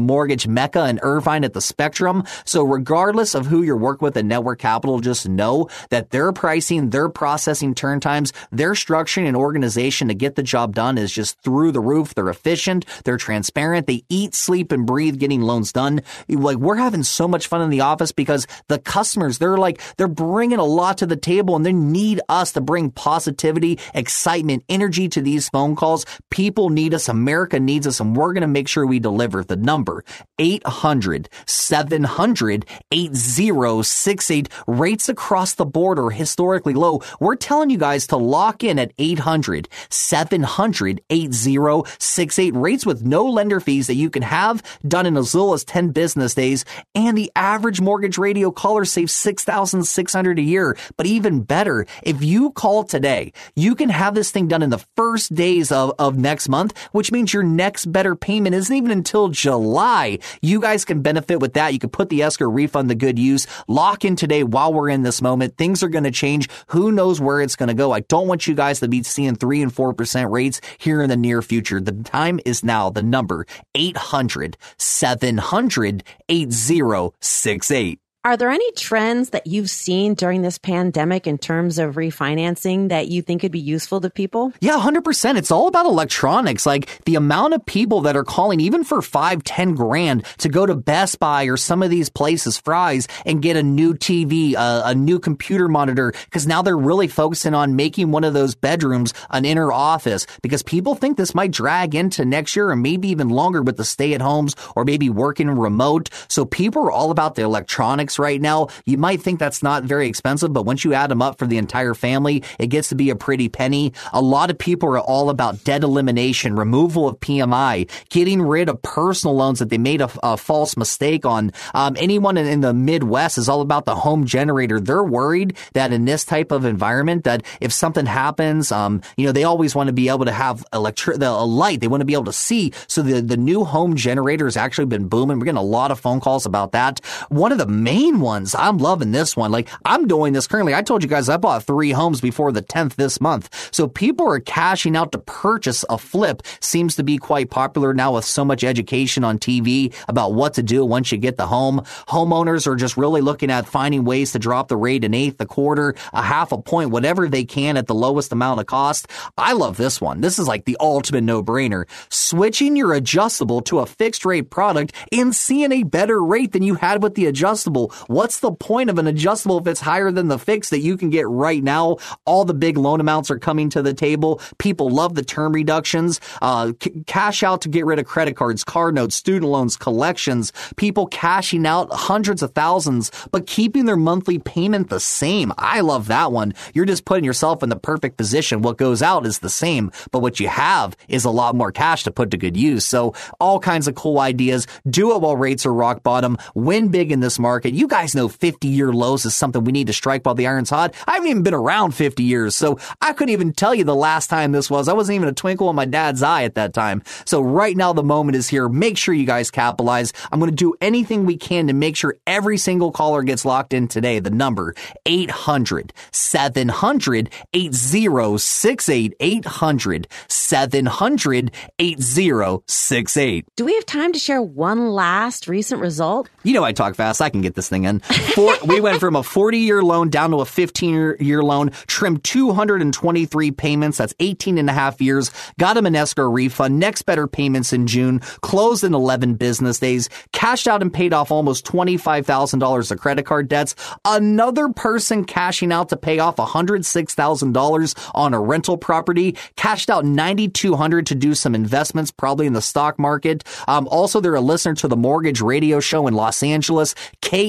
mortgage 0.00 0.46
mecca 0.46 0.88
in 0.88 0.98
Irvine 1.02 1.44
at 1.44 1.52
the 1.52 1.60
Spectrum. 1.60 2.24
So 2.44 2.62
regardless 2.62 3.34
of 3.34 3.46
who 3.46 3.62
you're 3.62 3.76
working 3.76 4.04
with 4.04 4.16
at 4.16 4.24
Network 4.24 4.58
Capital, 4.58 4.98
just 5.00 5.28
know 5.28 5.68
that 5.90 6.10
their 6.10 6.32
pricing, 6.32 6.90
their 6.90 7.08
processing 7.08 7.74
turn 7.74 8.00
times, 8.00 8.32
their 8.50 8.72
structuring 8.72 9.28
and 9.28 9.36
organization 9.36 10.08
to 10.08 10.14
get 10.14 10.34
the 10.34 10.42
job 10.42 10.74
done 10.74 10.98
is 10.98 11.12
just 11.12 11.38
through 11.40 11.72
the 11.72 11.80
roof. 11.80 12.14
They're 12.14 12.28
efficient. 12.28 12.71
They're 13.04 13.16
transparent. 13.16 13.86
They 13.86 14.04
eat, 14.08 14.34
sleep, 14.34 14.72
and 14.72 14.86
breathe 14.86 15.18
getting 15.18 15.42
loans 15.42 15.72
done. 15.72 16.02
Like 16.28 16.56
we're 16.56 16.76
having 16.76 17.02
so 17.02 17.28
much 17.28 17.46
fun 17.46 17.62
in 17.62 17.70
the 17.70 17.82
office 17.82 18.12
because 18.12 18.46
the 18.68 18.78
customers, 18.78 19.38
they're 19.38 19.58
like, 19.58 19.80
they're 19.96 20.08
bringing 20.08 20.58
a 20.58 20.64
lot 20.64 20.98
to 20.98 21.06
the 21.06 21.16
table 21.16 21.56
and 21.56 21.64
they 21.64 21.72
need 21.72 22.20
us 22.28 22.52
to 22.52 22.60
bring 22.60 22.90
positivity, 22.90 23.78
excitement, 23.94 24.64
energy 24.68 25.08
to 25.08 25.20
these 25.20 25.48
phone 25.48 25.76
calls. 25.76 26.06
People 26.30 26.70
need 26.70 26.94
us. 26.94 27.08
America 27.08 27.60
needs 27.60 27.86
us 27.86 28.00
and 28.00 28.16
we're 28.16 28.32
going 28.32 28.42
to 28.42 28.48
make 28.48 28.68
sure 28.68 28.86
we 28.86 28.98
deliver 28.98 29.44
the 29.44 29.56
number 29.56 30.04
800 30.38 31.28
700 31.46 32.66
8068 32.90 34.48
rates 34.66 35.08
across 35.08 35.54
the 35.54 35.66
board 35.66 35.98
are 35.98 36.10
historically 36.10 36.74
low. 36.74 37.02
We're 37.20 37.36
telling 37.36 37.70
you 37.70 37.78
guys 37.78 38.06
to 38.08 38.16
lock 38.16 38.64
in 38.64 38.78
at 38.78 38.92
800 38.98 39.68
700 39.90 41.00
8068 41.10 42.54
rates 42.62 42.86
with 42.86 43.04
no 43.04 43.26
lender 43.26 43.60
fees 43.60 43.88
that 43.88 43.94
you 43.94 44.08
can 44.08 44.22
have 44.22 44.62
done 44.86 45.06
in 45.06 45.16
as 45.16 45.34
little 45.34 45.52
as 45.52 45.64
10 45.64 45.90
business 45.90 46.34
days. 46.34 46.64
And 46.94 47.18
the 47.18 47.30
average 47.36 47.80
mortgage 47.80 48.18
radio 48.18 48.50
caller 48.50 48.84
saves 48.84 49.12
6600 49.12 50.38
a 50.38 50.42
year. 50.42 50.76
But 50.96 51.06
even 51.06 51.42
better, 51.42 51.86
if 52.02 52.22
you 52.22 52.52
call 52.52 52.84
today, 52.84 53.32
you 53.54 53.74
can 53.74 53.88
have 53.88 54.14
this 54.14 54.30
thing 54.30 54.48
done 54.48 54.62
in 54.62 54.70
the 54.70 54.84
first 54.96 55.34
days 55.34 55.72
of, 55.72 55.92
of 55.98 56.16
next 56.16 56.48
month, 56.48 56.78
which 56.92 57.12
means 57.12 57.34
your 57.34 57.42
next 57.42 57.86
better 57.86 58.14
payment 58.14 58.54
isn't 58.54 58.74
even 58.74 58.90
until 58.90 59.28
July. 59.28 60.18
You 60.40 60.60
guys 60.60 60.84
can 60.84 61.02
benefit 61.02 61.40
with 61.40 61.54
that. 61.54 61.72
You 61.72 61.78
can 61.78 61.90
put 61.90 62.08
the 62.08 62.22
escrow 62.22 62.48
refund 62.48 62.88
the 62.88 62.94
good 62.94 63.18
use. 63.18 63.46
Lock 63.68 64.04
in 64.04 64.16
today 64.16 64.44
while 64.44 64.72
we're 64.72 64.88
in 64.88 65.02
this 65.02 65.20
moment. 65.20 65.56
Things 65.56 65.82
are 65.82 65.88
going 65.88 66.04
to 66.04 66.10
change. 66.10 66.48
Who 66.68 66.92
knows 66.92 67.20
where 67.20 67.40
it's 67.40 67.56
going 67.56 67.68
to 67.68 67.74
go? 67.74 67.92
I 67.92 68.00
don't 68.00 68.28
want 68.28 68.46
you 68.46 68.54
guys 68.54 68.80
to 68.80 68.88
be 68.88 69.02
seeing 69.02 69.34
three 69.34 69.62
and 69.62 69.74
four 69.74 69.92
percent 69.94 70.30
rates 70.30 70.60
here 70.78 71.02
in 71.02 71.08
the 71.08 71.16
near 71.16 71.42
future. 71.42 71.80
The 71.80 71.92
time 71.92 72.40
is 72.44 72.51
now. 72.62 72.90
The 72.90 73.02
number 73.02 73.46
800 73.74 74.56
700 74.76 76.02
8068. 76.28 78.01
Are 78.24 78.36
there 78.36 78.50
any 78.50 78.70
trends 78.76 79.30
that 79.30 79.48
you've 79.48 79.68
seen 79.68 80.14
during 80.14 80.42
this 80.42 80.56
pandemic 80.56 81.26
in 81.26 81.38
terms 81.38 81.80
of 81.80 81.96
refinancing 81.96 82.90
that 82.90 83.08
you 83.08 83.20
think 83.20 83.40
could 83.40 83.50
be 83.50 83.58
useful 83.58 84.00
to 84.00 84.10
people? 84.10 84.52
Yeah, 84.60 84.78
100%. 84.78 85.36
It's 85.36 85.50
all 85.50 85.66
about 85.66 85.86
electronics. 85.86 86.64
Like 86.64 87.02
the 87.04 87.16
amount 87.16 87.54
of 87.54 87.66
people 87.66 88.02
that 88.02 88.14
are 88.16 88.22
calling 88.22 88.60
even 88.60 88.84
for 88.84 89.02
five, 89.02 89.42
ten 89.42 89.74
grand 89.74 90.24
to 90.38 90.48
go 90.48 90.64
to 90.64 90.76
Best 90.76 91.18
Buy 91.18 91.46
or 91.46 91.56
some 91.56 91.82
of 91.82 91.90
these 91.90 92.08
places, 92.10 92.58
Fry's, 92.58 93.08
and 93.26 93.42
get 93.42 93.56
a 93.56 93.62
new 93.62 93.92
TV, 93.92 94.54
uh, 94.54 94.82
a 94.84 94.94
new 94.94 95.18
computer 95.18 95.66
monitor, 95.66 96.12
because 96.26 96.46
now 96.46 96.62
they're 96.62 96.78
really 96.78 97.08
focusing 97.08 97.54
on 97.54 97.74
making 97.74 98.12
one 98.12 98.22
of 98.22 98.34
those 98.34 98.54
bedrooms 98.54 99.12
an 99.30 99.44
inner 99.44 99.72
office 99.72 100.28
because 100.42 100.62
people 100.62 100.94
think 100.94 101.16
this 101.16 101.34
might 101.34 101.50
drag 101.50 101.96
into 101.96 102.24
next 102.24 102.54
year 102.54 102.70
or 102.70 102.76
maybe 102.76 103.08
even 103.08 103.30
longer 103.30 103.62
with 103.62 103.78
the 103.78 103.84
stay 103.84 104.14
at 104.14 104.20
homes 104.20 104.54
or 104.76 104.84
maybe 104.84 105.10
working 105.10 105.50
remote. 105.50 106.08
So 106.28 106.44
people 106.44 106.84
are 106.84 106.92
all 106.92 107.10
about 107.10 107.34
the 107.34 107.42
electronics 107.42 108.11
right 108.18 108.40
now. 108.40 108.68
You 108.86 108.98
might 108.98 109.20
think 109.20 109.38
that's 109.38 109.62
not 109.62 109.84
very 109.84 110.08
expensive, 110.08 110.52
but 110.52 110.64
once 110.64 110.84
you 110.84 110.94
add 110.94 111.10
them 111.10 111.22
up 111.22 111.38
for 111.38 111.46
the 111.46 111.58
entire 111.58 111.94
family, 111.94 112.42
it 112.58 112.68
gets 112.68 112.88
to 112.90 112.94
be 112.94 113.10
a 113.10 113.16
pretty 113.16 113.48
penny. 113.48 113.92
A 114.12 114.20
lot 114.20 114.50
of 114.50 114.58
people 114.58 114.88
are 114.90 115.00
all 115.00 115.30
about 115.30 115.64
debt 115.64 115.82
elimination, 115.82 116.56
removal 116.56 117.08
of 117.08 117.20
PMI, 117.20 117.90
getting 118.08 118.40
rid 118.40 118.68
of 118.68 118.80
personal 118.82 119.36
loans 119.36 119.58
that 119.58 119.68
they 119.68 119.78
made 119.78 120.00
a, 120.00 120.10
a 120.22 120.36
false 120.36 120.76
mistake 120.76 121.26
on. 121.26 121.52
Um, 121.74 121.96
anyone 121.98 122.36
in, 122.36 122.46
in 122.46 122.60
the 122.60 122.72
Midwest 122.72 123.38
is 123.38 123.48
all 123.48 123.60
about 123.60 123.84
the 123.84 123.94
home 123.94 124.24
generator. 124.24 124.80
They're 124.80 125.02
worried 125.02 125.56
that 125.74 125.92
in 125.92 126.04
this 126.04 126.24
type 126.24 126.52
of 126.52 126.64
environment, 126.64 127.24
that 127.24 127.44
if 127.60 127.72
something 127.72 128.06
happens, 128.06 128.72
um, 128.72 129.02
you 129.16 129.26
know, 129.26 129.32
they 129.32 129.44
always 129.44 129.74
want 129.74 129.88
to 129.88 129.92
be 129.92 130.08
able 130.08 130.24
to 130.24 130.32
have 130.32 130.64
electric, 130.72 131.18
the 131.18 131.28
a 131.28 131.44
light. 131.44 131.80
They 131.80 131.88
want 131.88 132.00
to 132.00 132.06
be 132.06 132.14
able 132.14 132.24
to 132.24 132.32
see. 132.32 132.72
So 132.86 133.02
the 133.02 133.20
the 133.20 133.36
new 133.36 133.64
home 133.64 133.96
generator 133.96 134.46
has 134.46 134.56
actually 134.56 134.86
been 134.86 135.08
booming. 135.08 135.38
We're 135.38 135.46
getting 135.46 135.58
a 135.58 135.62
lot 135.62 135.90
of 135.90 136.00
phone 136.00 136.20
calls 136.20 136.46
about 136.46 136.72
that. 136.72 137.00
One 137.28 137.52
of 137.52 137.58
the 137.58 137.66
main 137.66 138.01
ones. 138.10 138.54
I'm 138.54 138.78
loving 138.78 139.12
this 139.12 139.36
one. 139.36 139.52
Like 139.52 139.68
I'm 139.84 140.06
doing 140.08 140.32
this 140.32 140.46
currently. 140.46 140.74
I 140.74 140.82
told 140.82 141.02
you 141.02 141.08
guys 141.08 141.28
I 141.28 141.36
bought 141.36 141.64
three 141.64 141.92
homes 141.92 142.20
before 142.20 142.50
the 142.50 142.62
10th 142.62 142.96
this 142.96 143.20
month. 143.20 143.70
So 143.72 143.86
people 143.86 144.28
are 144.28 144.40
cashing 144.40 144.96
out 144.96 145.12
to 145.12 145.18
purchase 145.18 145.84
a 145.88 145.98
flip 145.98 146.42
seems 146.60 146.96
to 146.96 147.04
be 147.04 147.18
quite 147.18 147.50
popular 147.50 147.94
now 147.94 148.14
with 148.14 148.24
so 148.24 148.44
much 148.44 148.64
education 148.64 149.24
on 149.24 149.38
TV 149.38 149.94
about 150.08 150.34
what 150.34 150.54
to 150.54 150.62
do 150.62 150.84
once 150.84 151.12
you 151.12 151.18
get 151.18 151.36
the 151.36 151.46
home. 151.46 151.82
Homeowners 152.08 152.66
are 152.66 152.76
just 152.76 152.96
really 152.96 153.20
looking 153.20 153.50
at 153.50 153.66
finding 153.66 154.04
ways 154.04 154.32
to 154.32 154.38
drop 154.38 154.68
the 154.68 154.76
rate 154.76 155.04
an 155.04 155.14
eighth, 155.14 155.40
a 155.40 155.46
quarter, 155.46 155.94
a 156.12 156.22
half 156.22 156.52
a 156.52 156.58
point, 156.58 156.90
whatever 156.90 157.28
they 157.28 157.44
can 157.44 157.76
at 157.76 157.86
the 157.86 157.94
lowest 157.94 158.32
amount 158.32 158.60
of 158.60 158.66
cost. 158.66 159.08
I 159.36 159.52
love 159.52 159.76
this 159.76 160.00
one. 160.00 160.20
This 160.20 160.38
is 160.38 160.48
like 160.48 160.64
the 160.64 160.76
ultimate 160.80 161.22
no 161.22 161.42
brainer. 161.42 161.86
Switching 162.10 162.76
your 162.76 162.94
adjustable 162.94 163.60
to 163.62 163.80
a 163.80 163.86
fixed 163.86 164.24
rate 164.24 164.50
product 164.50 164.94
and 165.12 165.34
seeing 165.34 165.72
a 165.72 165.82
better 165.82 166.22
rate 166.22 166.52
than 166.52 166.62
you 166.62 166.74
had 166.74 167.02
with 167.02 167.14
the 167.14 167.26
adjustable 167.26 167.91
What's 168.06 168.40
the 168.40 168.52
point 168.52 168.90
of 168.90 168.98
an 168.98 169.06
adjustable 169.06 169.58
if 169.58 169.66
it's 169.66 169.80
higher 169.80 170.10
than 170.10 170.28
the 170.28 170.38
fix 170.38 170.70
that 170.70 170.80
you 170.80 170.96
can 170.96 171.10
get 171.10 171.28
right 171.28 171.62
now? 171.62 171.98
All 172.24 172.44
the 172.44 172.54
big 172.54 172.76
loan 172.76 173.00
amounts 173.00 173.30
are 173.30 173.38
coming 173.38 173.70
to 173.70 173.82
the 173.82 173.94
table. 173.94 174.40
People 174.58 174.90
love 174.90 175.14
the 175.14 175.24
term 175.24 175.52
reductions. 175.52 176.20
Uh, 176.40 176.72
c- 176.82 177.04
cash 177.06 177.42
out 177.42 177.62
to 177.62 177.68
get 177.68 177.86
rid 177.86 177.98
of 177.98 178.06
credit 178.06 178.36
cards, 178.36 178.64
car 178.64 178.92
notes, 178.92 179.14
student 179.14 179.50
loans, 179.50 179.76
collections. 179.76 180.52
People 180.76 181.06
cashing 181.06 181.66
out 181.66 181.92
hundreds 181.92 182.42
of 182.42 182.52
thousands, 182.52 183.10
but 183.30 183.46
keeping 183.46 183.84
their 183.84 183.96
monthly 183.96 184.38
payment 184.38 184.90
the 184.90 185.00
same. 185.00 185.52
I 185.58 185.80
love 185.80 186.08
that 186.08 186.32
one. 186.32 186.54
You're 186.74 186.84
just 186.84 187.04
putting 187.04 187.24
yourself 187.24 187.62
in 187.62 187.68
the 187.68 187.76
perfect 187.76 188.16
position. 188.16 188.62
What 188.62 188.78
goes 188.78 189.02
out 189.02 189.26
is 189.26 189.40
the 189.40 189.50
same, 189.50 189.90
but 190.10 190.20
what 190.20 190.40
you 190.40 190.48
have 190.48 190.96
is 191.08 191.24
a 191.24 191.30
lot 191.30 191.54
more 191.54 191.72
cash 191.72 192.04
to 192.04 192.10
put 192.10 192.30
to 192.30 192.36
good 192.36 192.56
use. 192.56 192.84
So 192.84 193.14
all 193.40 193.60
kinds 193.60 193.88
of 193.88 193.94
cool 193.94 194.18
ideas. 194.18 194.66
Do 194.88 195.14
it 195.14 195.20
while 195.20 195.36
rates 195.36 195.66
are 195.66 195.72
rock 195.72 196.02
bottom. 196.02 196.38
Win 196.54 196.88
big 196.88 197.12
in 197.12 197.20
this 197.20 197.38
market. 197.38 197.72
You 197.72 197.81
guys 197.88 198.14
know 198.14 198.28
50 198.28 198.68
year 198.68 198.92
lows 198.92 199.24
is 199.24 199.34
something 199.34 199.64
we 199.64 199.72
need 199.72 199.86
to 199.86 199.92
strike 199.92 200.24
while 200.24 200.34
the 200.34 200.46
iron's 200.46 200.70
hot. 200.70 200.94
I 201.06 201.14
haven't 201.14 201.28
even 201.28 201.42
been 201.42 201.54
around 201.54 201.92
50 201.92 202.22
years, 202.22 202.54
so 202.54 202.78
I 203.00 203.12
couldn't 203.12 203.32
even 203.32 203.52
tell 203.52 203.74
you 203.74 203.84
the 203.84 203.94
last 203.94 204.28
time 204.28 204.52
this 204.52 204.70
was. 204.70 204.88
I 204.88 204.92
wasn't 204.92 205.16
even 205.16 205.28
a 205.28 205.32
twinkle 205.32 205.70
in 205.70 205.76
my 205.76 205.84
dad's 205.84 206.22
eye 206.22 206.44
at 206.44 206.54
that 206.54 206.74
time. 206.74 207.02
So 207.24 207.40
right 207.40 207.76
now 207.76 207.92
the 207.92 208.02
moment 208.02 208.36
is 208.36 208.48
here. 208.48 208.68
Make 208.68 208.96
sure 208.96 209.14
you 209.14 209.26
guys 209.26 209.50
capitalize. 209.50 210.12
I'm 210.30 210.38
going 210.38 210.50
to 210.50 210.56
do 210.56 210.74
anything 210.80 211.24
we 211.24 211.36
can 211.36 211.66
to 211.66 211.72
make 211.72 211.96
sure 211.96 212.16
every 212.26 212.58
single 212.58 212.92
caller 212.92 213.22
gets 213.22 213.44
locked 213.44 213.72
in 213.72 213.88
today. 213.88 214.18
The 214.18 214.30
number 214.30 214.74
800 215.06 215.92
700 216.10 217.30
8068 217.52 219.14
800 219.20 220.08
700 220.28 221.50
8068. 221.78 223.46
Do 223.56 223.64
we 223.64 223.74
have 223.74 223.86
time 223.86 224.12
to 224.12 224.18
share 224.18 224.42
one 224.42 224.90
last 224.90 225.48
recent 225.48 225.80
result? 225.80 226.28
You 226.42 226.54
know 226.54 226.64
I 226.64 226.72
talk 226.72 226.94
fast. 226.94 227.20
I 227.20 227.30
can 227.30 227.40
get 227.40 227.54
this 227.54 227.61
thing 227.68 227.84
in. 227.84 228.00
Four, 228.00 228.56
we 228.66 228.80
went 228.80 229.00
from 229.00 229.16
a 229.16 229.22
40 229.22 229.58
year 229.58 229.82
loan 229.82 230.10
down 230.10 230.30
to 230.30 230.38
a 230.38 230.44
15 230.44 231.16
year 231.20 231.42
loan, 231.42 231.70
trimmed 231.86 232.24
223 232.24 233.50
payments. 233.50 233.98
That's 233.98 234.14
18 234.20 234.58
and 234.58 234.68
a 234.68 234.72
half 234.72 235.00
years. 235.00 235.30
Got 235.58 235.76
him 235.76 235.86
an 235.86 235.96
escrow 235.96 236.30
refund. 236.30 236.78
Next 236.78 237.02
better 237.02 237.26
payments 237.26 237.72
in 237.72 237.86
June. 237.86 238.20
Closed 238.40 238.84
in 238.84 238.94
11 238.94 239.34
business 239.34 239.78
days. 239.78 240.08
Cashed 240.32 240.68
out 240.68 240.82
and 240.82 240.92
paid 240.92 241.12
off 241.12 241.30
almost 241.30 241.64
$25,000 241.66 242.90
of 242.90 242.98
credit 242.98 243.26
card 243.26 243.48
debts. 243.48 243.74
Another 244.04 244.68
person 244.68 245.24
cashing 245.24 245.72
out 245.72 245.88
to 245.90 245.96
pay 245.96 246.18
off 246.18 246.36
$106,000 246.36 248.10
on 248.14 248.34
a 248.34 248.40
rental 248.40 248.76
property. 248.76 249.36
Cashed 249.56 249.90
out 249.90 250.04
9,200 250.04 251.06
to 251.06 251.14
do 251.14 251.34
some 251.34 251.54
investments, 251.54 252.10
probably 252.10 252.46
in 252.46 252.52
the 252.52 252.62
stock 252.62 252.98
market. 252.98 253.44
Um, 253.68 253.88
also, 253.88 254.20
they're 254.20 254.34
a 254.34 254.40
listener 254.40 254.74
to 254.76 254.88
the 254.88 254.96
mortgage 254.96 255.40
radio 255.40 255.80
show 255.80 256.06
in 256.06 256.14
Los 256.14 256.42
Angeles. 256.42 256.94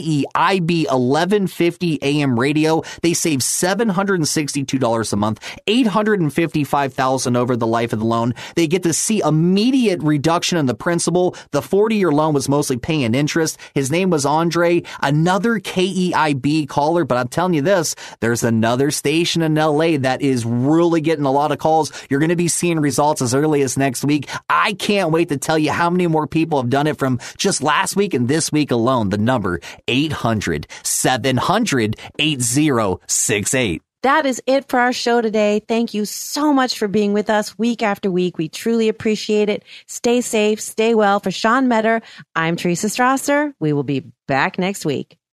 KEIB 0.04 0.86
1150 0.92 2.00
AM 2.02 2.40
radio. 2.40 2.84
They 3.02 3.14
save 3.14 3.40
$762 3.40 5.14
a 5.14 5.16
month, 5.16 5.60
855,000 5.68 7.36
over 7.36 7.56
the 7.56 7.68
life 7.68 7.94
of 7.94 8.00
the 8.00 8.06
loan. 8.06 8.34
They 8.56 8.68
get 8.68 8.84
to 8.84 8.94
see 8.94 9.22
immediate 9.22 10.02
reduction 10.04 10.58
in 10.58 10.66
the 10.66 10.74
principal. 10.76 11.36
The 11.52 11.62
40 11.62 11.96
year 11.96 12.12
loan 12.12 12.34
was 12.34 12.50
mostly 12.50 12.78
paying 12.78 13.16
interest. 13.16 13.58
His 13.74 13.92
name 13.92 14.10
was 14.10 14.26
Andre, 14.26 14.84
another 15.02 15.60
KEIB 15.60 16.68
caller, 16.68 17.06
but 17.06 17.18
I'm 17.18 17.28
telling 17.28 17.54
you 17.54 17.62
this, 17.62 17.96
there's 18.20 18.44
another 18.44 18.92
station 18.92 19.42
in 19.42 19.56
LA 19.56 19.98
that 19.98 20.22
is 20.22 20.46
really 20.46 21.02
getting 21.02 21.26
a 21.26 21.32
lot 21.32 21.52
of 21.52 21.60
calls. 21.60 21.92
You're 22.10 22.20
going 22.20 22.30
to 22.30 22.36
be 22.36 22.48
seeing 22.48 22.80
results 22.80 23.22
as 23.22 23.34
early 23.34 23.62
as 23.62 23.78
next 23.78 24.04
week. 24.04 24.30
I 24.50 24.74
can't 24.74 25.12
wait 25.12 25.30
to 25.30 25.38
tell 25.38 25.58
you 25.58 25.72
how 25.72 25.90
many 25.90 26.08
more 26.08 26.28
people 26.28 26.62
have 26.62 26.70
done 26.70 26.88
it 26.88 26.98
from 26.98 27.20
just 27.38 27.64
last 27.64 27.96
week 27.96 28.14
and 28.14 28.28
this 28.28 28.52
week 28.52 28.72
alone. 28.72 29.10
The 29.10 29.18
number 29.18 29.60
800 29.94 30.68
700 30.84 31.96
8068. 32.20 33.82
That 34.04 34.26
is 34.26 34.42
it 34.46 34.68
for 34.68 34.80
our 34.80 34.92
show 34.92 35.22
today. 35.22 35.62
Thank 35.66 35.94
you 35.94 36.04
so 36.04 36.52
much 36.52 36.78
for 36.78 36.90
being 36.90 37.14
with 37.14 37.30
us 37.30 37.58
week 37.58 37.82
after 37.82 38.12
week. 38.12 38.38
We 38.38 38.50
truly 38.50 38.90
appreciate 38.90 39.48
it. 39.48 39.64
Stay 39.88 40.20
safe, 40.20 40.60
stay 40.60 40.94
well. 40.94 41.22
For 41.22 41.32
Sean 41.32 41.70
Metter, 41.70 42.02
I'm 42.36 42.58
Teresa 42.58 42.88
Strasser. 42.88 43.54
We 43.62 43.72
will 43.72 43.84
be 43.84 44.12
back 44.28 44.60
next 44.60 44.86
week. 44.86 45.18